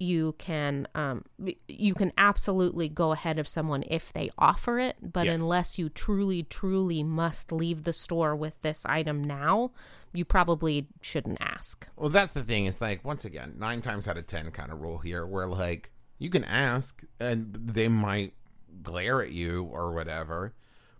you 0.00 0.32
can 0.38 0.86
um, 0.94 1.24
you 1.66 1.92
can 1.92 2.12
absolutely 2.16 2.88
go 2.88 3.10
ahead 3.10 3.36
of 3.38 3.48
someone 3.48 3.82
if 3.88 4.12
they 4.12 4.30
offer 4.38 4.78
it 4.78 4.96
but 5.02 5.26
Yes. 5.26 5.34
unless 5.40 5.78
you 5.78 5.88
truly 5.88 6.44
truly 6.44 7.02
must 7.02 7.50
leave 7.50 7.82
the 7.82 7.92
store 7.92 8.36
with 8.36 8.60
this 8.62 8.86
item 8.86 9.24
now 9.24 9.72
you 10.12 10.24
probably 10.24 10.86
shouldn't 11.02 11.38
ask 11.40 11.86
Well, 11.96 12.08
that's 12.10 12.32
the 12.32 12.42
thing. 12.44 12.66
It's 12.66 12.80
like 12.80 13.04
once 13.04 13.24
again, 13.26 13.54
nine 13.58 13.82
times 13.82 14.08
out 14.08 14.16
of 14.16 14.26
ten 14.26 14.50
kind 14.52 14.72
of 14.72 14.80
rule 14.80 14.98
here, 14.98 15.26
where 15.26 15.46
like 15.46 15.90
you 16.18 16.30
can 16.30 16.44
ask 16.44 17.02
and 17.20 17.52
they 17.52 17.88
might 17.88 18.32
glare 18.82 19.22
at 19.22 19.32
you 19.32 19.64
or 19.64 19.92
whatever. 19.92 20.54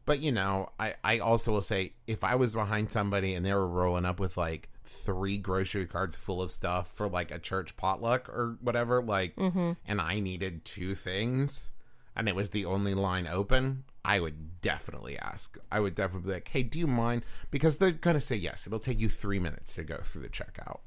But 0.04 0.20
you 0.20 0.32
know, 0.32 0.70
I 0.80 0.94
I 1.04 1.18
also 1.18 1.52
will 1.52 1.62
say 1.62 1.92
if 2.06 2.24
I 2.24 2.34
was 2.34 2.54
behind 2.54 2.90
somebody 2.90 3.34
and 3.34 3.44
they 3.44 3.52
were 3.54 3.68
rolling 3.68 4.04
up 4.06 4.18
with 4.18 4.36
like 4.36 4.70
three 4.84 5.36
grocery 5.36 5.84
carts 5.84 6.16
full 6.16 6.40
of 6.40 6.50
stuff 6.50 6.90
for 6.94 7.08
like 7.08 7.30
a 7.30 7.38
church 7.38 7.76
potluck 7.76 8.26
or 8.30 8.56
whatever, 8.62 9.02
like, 9.02 9.36
Mhm. 9.36 9.76
and 9.86 10.00
I 10.00 10.18
needed 10.20 10.64
two 10.64 10.94
things, 10.94 11.68
and 12.16 12.26
it 12.26 12.34
was 12.34 12.50
the 12.50 12.64
only 12.64 12.94
line 12.94 13.26
open. 13.26 13.84
I 14.02 14.20
would 14.20 14.62
definitely 14.62 15.18
ask. 15.18 15.58
I 15.70 15.80
would 15.80 15.94
definitely 15.94 16.28
be 16.28 16.32
like, 16.36 16.48
"Hey, 16.48 16.62
do 16.62 16.78
you 16.78 16.86
mind?" 16.86 17.22
Because 17.50 17.76
they're 17.76 17.90
gonna 17.90 18.22
say 18.22 18.36
yes. 18.36 18.66
It'll 18.66 18.78
take 18.78 18.98
you 19.00 19.10
three 19.10 19.38
minutes 19.38 19.74
to 19.74 19.84
go 19.84 19.98
through 19.98 20.22
the 20.22 20.30
checkout. 20.30 20.80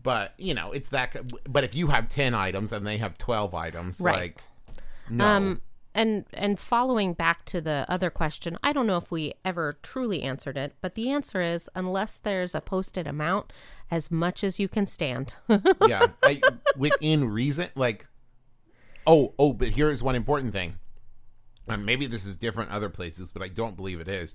But 0.00 0.34
you 0.38 0.54
know, 0.54 0.70
it's 0.70 0.90
that. 0.90 1.16
But 1.50 1.64
if 1.64 1.74
you 1.74 1.88
have 1.88 2.08
ten 2.08 2.32
items 2.34 2.70
and 2.72 2.86
they 2.86 2.98
have 2.98 3.18
twelve 3.18 3.54
items, 3.56 4.00
Right. 4.00 4.36
like, 4.76 4.84
no, 5.10 5.26
Um, 5.26 5.62
and 5.98 6.24
and 6.32 6.58
following 6.58 7.12
back 7.12 7.44
to 7.46 7.60
the 7.60 7.84
other 7.88 8.10
question, 8.10 8.56
I 8.62 8.72
don't 8.72 8.86
know 8.86 8.96
if 8.96 9.10
we 9.10 9.34
ever 9.44 9.78
truly 9.82 10.22
answered 10.22 10.56
it, 10.56 10.72
but 10.80 10.94
the 10.94 11.10
answer 11.10 11.40
is 11.42 11.68
unless 11.74 12.18
there's 12.18 12.54
a 12.54 12.60
posted 12.60 13.06
amount, 13.06 13.52
as 13.90 14.10
much 14.10 14.42
as 14.44 14.58
you 14.58 14.68
can 14.68 14.86
stand. 14.86 15.34
yeah, 15.86 16.08
I, 16.22 16.40
within 16.76 17.28
reason. 17.30 17.68
Like, 17.74 18.06
oh, 19.06 19.34
oh, 19.38 19.52
but 19.52 19.68
here's 19.68 20.02
one 20.02 20.14
important 20.14 20.52
thing. 20.52 20.76
And 21.66 21.84
maybe 21.84 22.06
this 22.06 22.24
is 22.24 22.36
different 22.36 22.70
other 22.70 22.88
places, 22.88 23.30
but 23.30 23.42
I 23.42 23.48
don't 23.48 23.76
believe 23.76 24.00
it 24.00 24.08
is. 24.08 24.34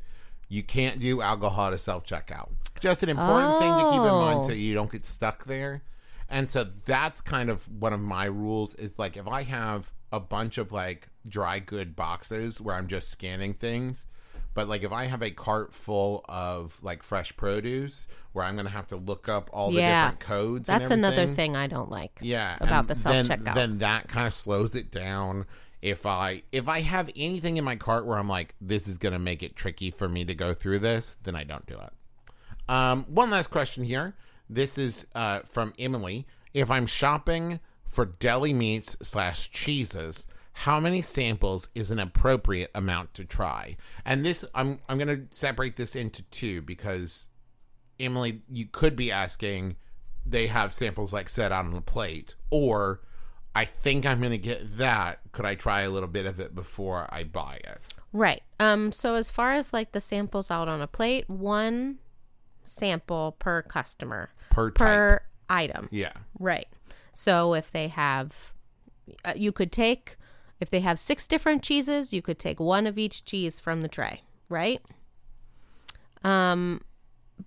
you 0.50 0.62
can't 0.62 1.00
do 1.00 1.22
alcohol 1.22 1.72
to 1.72 1.78
self 1.78 2.04
checkout. 2.06 2.50
Just 2.80 3.02
an 3.04 3.10
important 3.10 3.60
thing 3.60 3.72
to 3.72 3.84
keep 3.92 4.02
in 4.02 4.18
mind 4.26 4.40
Oh. 4.40 4.48
so 4.48 4.52
you 4.54 4.74
don't 4.76 4.92
get 4.92 5.06
stuck 5.06 5.46
there. 5.46 5.82
And 6.30 6.50
so 6.50 6.64
that's 6.64 7.22
kind 7.22 7.50
of 7.50 7.68
one 7.80 7.94
of 7.94 8.00
my 8.00 8.26
rules 8.26 8.76
is 8.76 9.00
like 9.00 9.18
if 9.18 9.28
I 9.28 9.44
have 9.44 9.92
a 10.14 10.20
bunch 10.20 10.57
of 10.57 10.72
like 10.72 11.09
dry 11.28 11.59
good 11.59 11.95
boxes 11.95 12.61
where 12.61 12.76
I'm 12.76 12.88
just 12.88 13.09
scanning 13.09 13.53
things, 13.53 14.05
but 14.53 14.70
like 14.70 14.84
if 14.84 14.91
I 14.91 15.05
have 15.05 15.22
a 15.24 15.32
cart 15.32 15.74
full 15.74 16.24
of 16.30 16.80
like 16.84 17.01
fresh 17.03 17.36
produce 17.36 18.07
where 18.32 18.45
I'm 18.45 18.55
to 18.57 18.70
have 18.70 18.88
to 18.88 18.95
look 18.95 19.28
up 19.28 19.49
all 19.51 19.72
the 19.72 19.80
Yeah. 19.80 20.03
different 20.03 20.20
codes 20.22 20.70
and 20.70 20.82
That's 20.82 20.91
another 20.91 21.28
thing 21.28 21.55
I 21.55 21.68
don't 21.68 21.89
like. 21.89 22.20
yeah 22.22 22.57
about 22.61 22.88
the 22.88 22.95
self 22.95 23.14
then, 23.16 23.26
checkout. 23.26 23.55
then 23.55 23.78
that 23.80 24.07
kind 24.07 24.28
of 24.28 24.34
slows 24.34 24.76
it 24.76 24.91
down 24.91 25.45
if 25.82 26.05
i 26.05 26.41
if 26.53 26.70
i 26.70 26.80
have 26.80 27.09
anything 27.14 27.57
in 27.57 27.64
my 27.66 27.76
cart 27.76 28.05
where 28.05 28.18
i'm 28.18 28.30
like 28.30 28.55
this 28.61 28.88
is 28.88 28.97
gonna 28.97 29.20
make 29.20 29.43
it 29.43 29.53
tricky 29.53 29.91
for 29.91 30.07
me 30.07 30.24
to 30.24 30.34
go 30.34 30.53
through 30.53 30.80
this 30.80 31.18
then 31.24 31.36
i 31.36 31.43
don't 31.43 31.66
do 31.66 31.78
it 31.78 31.91
um 32.70 33.03
one 33.09 33.30
last 33.30 33.49
question 33.49 33.84
here 33.84 34.16
this 34.49 34.78
is 34.78 35.05
uh 35.14 35.39
from 35.41 35.74
emily 35.78 36.26
if 36.53 36.72
i'm 36.72 36.86
shopping 36.86 37.59
for 37.94 38.06
deli 38.06 38.54
meats 38.54 38.98
slash 39.02 39.52
cheeses 39.52 40.28
how 40.58 40.80
many 40.80 41.02
samples 41.02 41.70
is 41.74 41.89
an 41.89 42.00
appropriate 42.00 42.70
amount 42.76 43.14
to 43.14 43.26
try 43.26 43.76
and 44.06 44.26
this 44.26 44.46
i'm 44.54 44.80
i'm 44.89 44.98
gonna 44.98 45.22
separate 45.30 45.76
this 45.76 45.96
into 45.96 46.22
two 46.24 46.62
because 46.62 47.30
Emily, 48.00 48.41
you 48.50 48.66
could 48.66 48.96
be 48.96 49.12
asking, 49.12 49.76
they 50.26 50.48
have 50.48 50.74
samples 50.74 51.14
like 51.14 51.30
set 51.30 51.52
on 51.52 51.72
the 51.72 51.82
plate, 51.82 52.36
or 52.50 53.02
I 53.56 53.66
think 53.66 54.06
I'm 54.06 54.20
going 54.20 54.32
to 54.32 54.38
get 54.38 54.78
that. 54.78 55.20
Could 55.32 55.46
I 55.46 55.56
try 55.56 55.82
a 55.82 55.89
little 55.89 56.10
bit 56.10 56.26
of 56.26 56.39
it 56.39 56.56
before 56.56 57.08
I 57.12 57.24
buy 57.24 57.60
it? 57.64 57.88
Right. 58.12 58.44
Um. 58.60 58.91
So 58.91 59.16
as 59.16 59.30
far 59.30 59.54
as 59.54 59.74
like 59.74 59.91
the 59.91 60.02
samples 60.02 60.52
out 60.52 60.68
on 60.68 60.82
a 60.82 60.88
plate, 60.88 61.30
one 61.30 62.00
sample 62.64 63.36
per 63.39 63.62
customer 63.62 64.30
Per 64.50 64.72
per 64.72 65.22
item. 65.50 65.89
Yeah. 65.91 66.14
Right. 66.39 66.68
So 67.14 67.53
if 67.53 67.72
they 67.72 67.88
have, 67.88 68.53
uh, 69.24 69.34
you 69.36 69.51
could 69.51 69.72
take, 69.72 70.18
if 70.59 70.70
they 70.70 70.80
have 70.82 70.99
six 70.99 71.28
different 71.28 71.64
cheeses, 71.64 72.14
you 72.14 72.22
could 72.22 72.39
take 72.39 72.59
one 72.59 72.88
of 72.88 72.97
each 72.97 73.24
cheese 73.24 73.59
from 73.59 73.82
the 73.82 73.88
tray. 73.88 74.22
Right. 74.49 74.82
Um, 76.24 76.82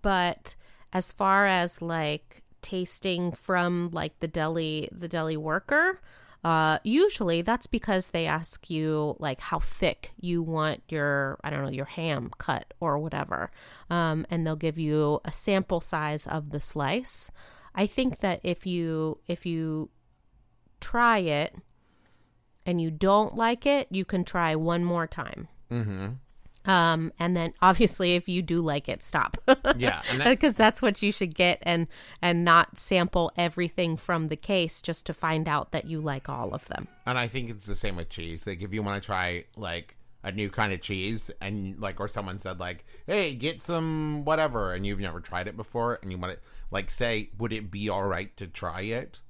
but 0.02 0.54
as 0.92 1.12
far 1.12 1.46
as 1.46 1.82
like 1.82 2.42
tasting 2.62 3.32
from 3.32 3.90
like 3.92 4.18
the 4.20 4.28
deli, 4.28 4.88
the 4.92 5.08
deli 5.08 5.36
worker, 5.36 6.00
uh, 6.44 6.78
usually 6.84 7.42
that's 7.42 7.66
because 7.66 8.10
they 8.10 8.24
ask 8.26 8.70
you 8.70 9.16
like 9.18 9.40
how 9.40 9.58
thick 9.58 10.12
you 10.20 10.42
want 10.42 10.80
your, 10.88 11.38
I 11.42 11.50
don't 11.50 11.64
know, 11.64 11.70
your 11.70 11.86
ham 11.86 12.30
cut 12.38 12.72
or 12.78 12.98
whatever. 12.98 13.50
Um, 13.90 14.26
and 14.30 14.46
they'll 14.46 14.54
give 14.54 14.78
you 14.78 15.20
a 15.24 15.32
sample 15.32 15.80
size 15.80 16.24
of 16.26 16.50
the 16.50 16.60
slice. 16.60 17.32
I 17.76 17.86
think 17.86 18.20
that 18.20 18.40
if 18.42 18.66
you 18.66 19.18
if 19.26 19.44
you 19.46 19.90
try 20.80 21.18
it 21.18 21.54
and 22.64 22.80
you 22.80 22.90
don't 22.90 23.36
like 23.36 23.66
it, 23.66 23.86
you 23.90 24.04
can 24.04 24.24
try 24.24 24.56
one 24.56 24.82
more 24.84 25.06
time. 25.06 25.48
Mm-hmm. 25.70 26.08
Um, 26.68 27.12
and 27.20 27.36
then 27.36 27.54
obviously 27.62 28.14
if 28.16 28.28
you 28.28 28.42
do 28.42 28.60
like 28.60 28.88
it, 28.88 29.02
stop. 29.02 29.36
Yeah, 29.76 30.02
and 30.10 30.20
that- 30.20 30.28
because 30.28 30.56
that's 30.56 30.80
what 30.80 31.02
you 31.02 31.12
should 31.12 31.34
get 31.34 31.58
and 31.62 31.86
and 32.22 32.44
not 32.44 32.78
sample 32.78 33.30
everything 33.36 33.96
from 33.96 34.28
the 34.28 34.36
case 34.36 34.80
just 34.80 35.04
to 35.06 35.14
find 35.14 35.46
out 35.48 35.70
that 35.72 35.84
you 35.86 36.00
like 36.00 36.28
all 36.28 36.54
of 36.54 36.66
them. 36.68 36.88
And 37.04 37.18
I 37.18 37.28
think 37.28 37.50
it's 37.50 37.66
the 37.66 37.74
same 37.74 37.96
with 37.96 38.08
cheese. 38.08 38.46
Like 38.46 38.62
if 38.62 38.72
you 38.72 38.82
want 38.82 39.00
to 39.02 39.06
try 39.06 39.44
like 39.56 39.96
a 40.26 40.32
new 40.32 40.50
kind 40.50 40.72
of 40.72 40.80
cheese 40.80 41.30
and 41.40 41.78
like 41.80 42.00
or 42.00 42.08
someone 42.08 42.36
said 42.38 42.58
like, 42.58 42.84
"Hey, 43.06 43.34
get 43.34 43.62
some 43.62 44.24
whatever," 44.24 44.72
and 44.74 44.84
you've 44.84 44.98
never 45.00 45.20
tried 45.20 45.46
it 45.46 45.56
before 45.56 45.98
and 46.02 46.10
you 46.10 46.18
want 46.18 46.34
to 46.34 46.38
like 46.70 46.90
say, 46.90 47.30
"Would 47.38 47.52
it 47.52 47.70
be 47.70 47.88
all 47.88 48.02
right 48.04 48.36
to 48.36 48.46
try 48.46 48.80
it?" 48.82 49.20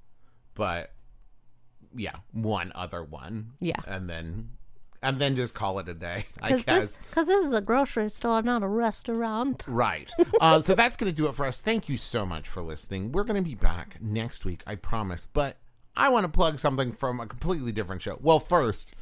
But 0.54 0.92
yeah, 1.94 2.16
one 2.32 2.72
other 2.74 3.02
one. 3.04 3.52
Yeah. 3.60 3.76
And 3.86 4.08
then 4.08 4.50
and 5.02 5.18
then 5.18 5.36
just 5.36 5.54
call 5.54 5.78
it 5.78 5.88
a 5.88 5.94
day. 5.94 6.24
I 6.40 6.48
Because 6.48 6.64
guess. 6.64 6.96
this, 6.96 7.10
'cause 7.10 7.26
this 7.26 7.44
is 7.44 7.52
a 7.52 7.60
grocery 7.60 8.08
store, 8.08 8.40
not 8.42 8.62
a 8.62 8.68
restaurant. 8.68 9.64
Right. 9.68 10.10
Uh, 10.40 10.60
so 10.60 10.74
that's 10.74 10.96
to 11.12 11.16
do 11.16 11.28
it 11.28 11.34
for 11.34 11.44
us. 11.44 11.60
Thank 11.60 11.88
you 11.90 11.98
so 11.98 12.24
much 12.24 12.48
for 12.48 12.62
listening. 12.62 13.12
We're 13.12 13.24
to 13.42 13.48
be 13.48 13.54
back 13.54 13.98
next 14.00 14.44
week, 14.46 14.62
I 14.66 14.74
promise. 14.76 15.26
But 15.26 15.58
I 15.94 16.08
want 16.08 16.24
to 16.24 16.32
plug 16.32 16.58
something 16.58 16.92
from 16.92 17.20
a 17.20 17.26
completely 17.26 17.72
different 17.72 18.00
show. 18.02 18.18
Well, 18.20 18.40
first, 18.40 18.94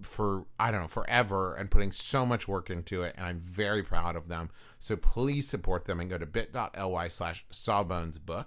for 0.03 0.45
I 0.59 0.71
don't 0.71 0.81
know 0.81 0.87
forever 0.87 1.55
and 1.55 1.71
putting 1.71 1.91
so 1.91 2.25
much 2.25 2.47
work 2.47 2.69
into 2.69 3.01
it, 3.03 3.15
and 3.17 3.25
I'm 3.25 3.39
very 3.39 3.83
proud 3.83 4.15
of 4.15 4.27
them. 4.27 4.49
So 4.79 4.95
please 4.95 5.47
support 5.47 5.85
them 5.85 5.99
and 5.99 6.09
go 6.09 6.17
to 6.17 6.25
bit.ly 6.25 7.07
slash 7.07 7.45
sawbonesbook. 7.51 8.45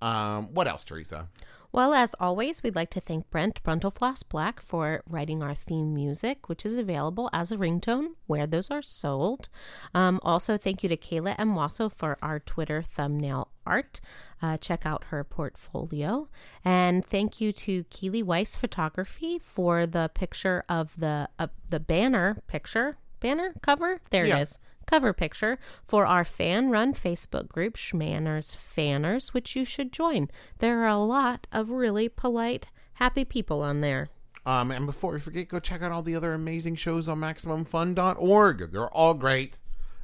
Um, 0.00 0.48
what 0.54 0.66
else, 0.68 0.84
Teresa? 0.84 1.28
Well, 1.72 1.94
as 1.94 2.16
always, 2.18 2.64
we'd 2.64 2.74
like 2.74 2.90
to 2.90 3.00
thank 3.00 3.30
Brent 3.30 3.62
brentalfloss 3.62 4.24
Black 4.28 4.60
for 4.60 5.04
writing 5.08 5.40
our 5.40 5.54
theme 5.54 5.94
music, 5.94 6.48
which 6.48 6.66
is 6.66 6.76
available 6.76 7.30
as 7.32 7.52
a 7.52 7.56
ringtone 7.56 8.14
where 8.26 8.44
those 8.44 8.72
are 8.72 8.82
sold. 8.82 9.48
Um, 9.94 10.18
also, 10.24 10.58
thank 10.58 10.82
you 10.82 10.88
to 10.88 10.96
Kayla 10.96 11.36
M. 11.38 11.54
Wasil 11.54 11.92
for 11.92 12.18
our 12.22 12.40
Twitter 12.40 12.82
thumbnail 12.82 13.48
art. 13.64 14.00
Uh, 14.42 14.56
check 14.56 14.84
out 14.84 15.04
her 15.10 15.22
portfolio. 15.22 16.28
And 16.64 17.04
thank 17.06 17.40
you 17.40 17.52
to 17.52 17.84
Keely 17.84 18.22
Weiss 18.24 18.56
Photography 18.56 19.38
for 19.38 19.86
the 19.86 20.10
picture 20.12 20.64
of 20.68 20.98
the 20.98 21.28
uh, 21.38 21.48
the 21.68 21.78
banner 21.78 22.42
picture 22.48 22.96
banner 23.20 23.54
cover. 23.62 24.00
There 24.10 24.26
Yeah. 24.26 24.38
it 24.38 24.42
is 24.42 24.58
cover 24.90 25.12
picture 25.12 25.56
for 25.86 26.04
our 26.04 26.24
fan 26.24 26.70
run 26.70 26.92
Facebook 26.92 27.48
group, 27.48 27.76
Schmanners 27.76 28.56
Fanners, 28.56 29.32
which 29.32 29.54
you 29.54 29.64
should 29.64 29.92
join. 29.92 30.28
There 30.58 30.82
are 30.82 30.88
a 30.88 30.98
lot 30.98 31.46
of 31.52 31.70
really 31.70 32.08
polite, 32.08 32.66
happy 32.94 33.24
people 33.24 33.62
on 33.62 33.82
there. 33.82 34.08
Um, 34.44 34.72
and 34.72 34.86
before 34.86 35.12
we 35.12 35.20
forget, 35.20 35.48
go 35.48 35.60
check 35.60 35.80
out 35.80 35.92
all 35.92 36.02
the 36.02 36.16
other 36.16 36.32
amazing 36.32 36.74
shows 36.74 37.08
on 37.08 37.20
MaximumFun.org. 37.20 38.72
They're 38.72 38.88
all 38.88 39.14
great, 39.14 39.58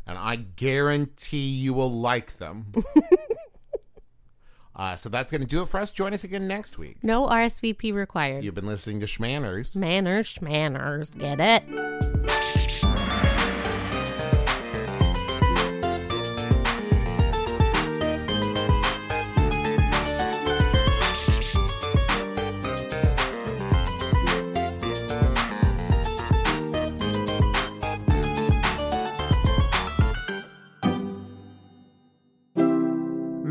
and 0.07 0.16
I 0.16 0.37
guarantee 0.37 1.49
you 1.49 1.72
will 1.72 1.91
like 1.91 2.37
them. 2.37 2.72
uh, 4.76 4.95
so 4.95 5.09
that's 5.09 5.32
going 5.32 5.41
to 5.41 5.49
do 5.49 5.62
it 5.62 5.68
for 5.68 5.80
us. 5.80 5.91
Join 5.91 6.14
us 6.14 6.22
again 6.22 6.47
next 6.47 6.78
week. 6.78 7.03
No 7.03 7.26
RSVP 7.26 7.93
required. 7.93 8.45
You've 8.45 8.55
been 8.55 8.66
listening 8.66 9.01
to 9.01 9.07
Schmanners. 9.07 9.74
Manners, 9.74 10.32
schmanners, 10.32 11.18
get 11.18 11.41
it? 11.41 12.16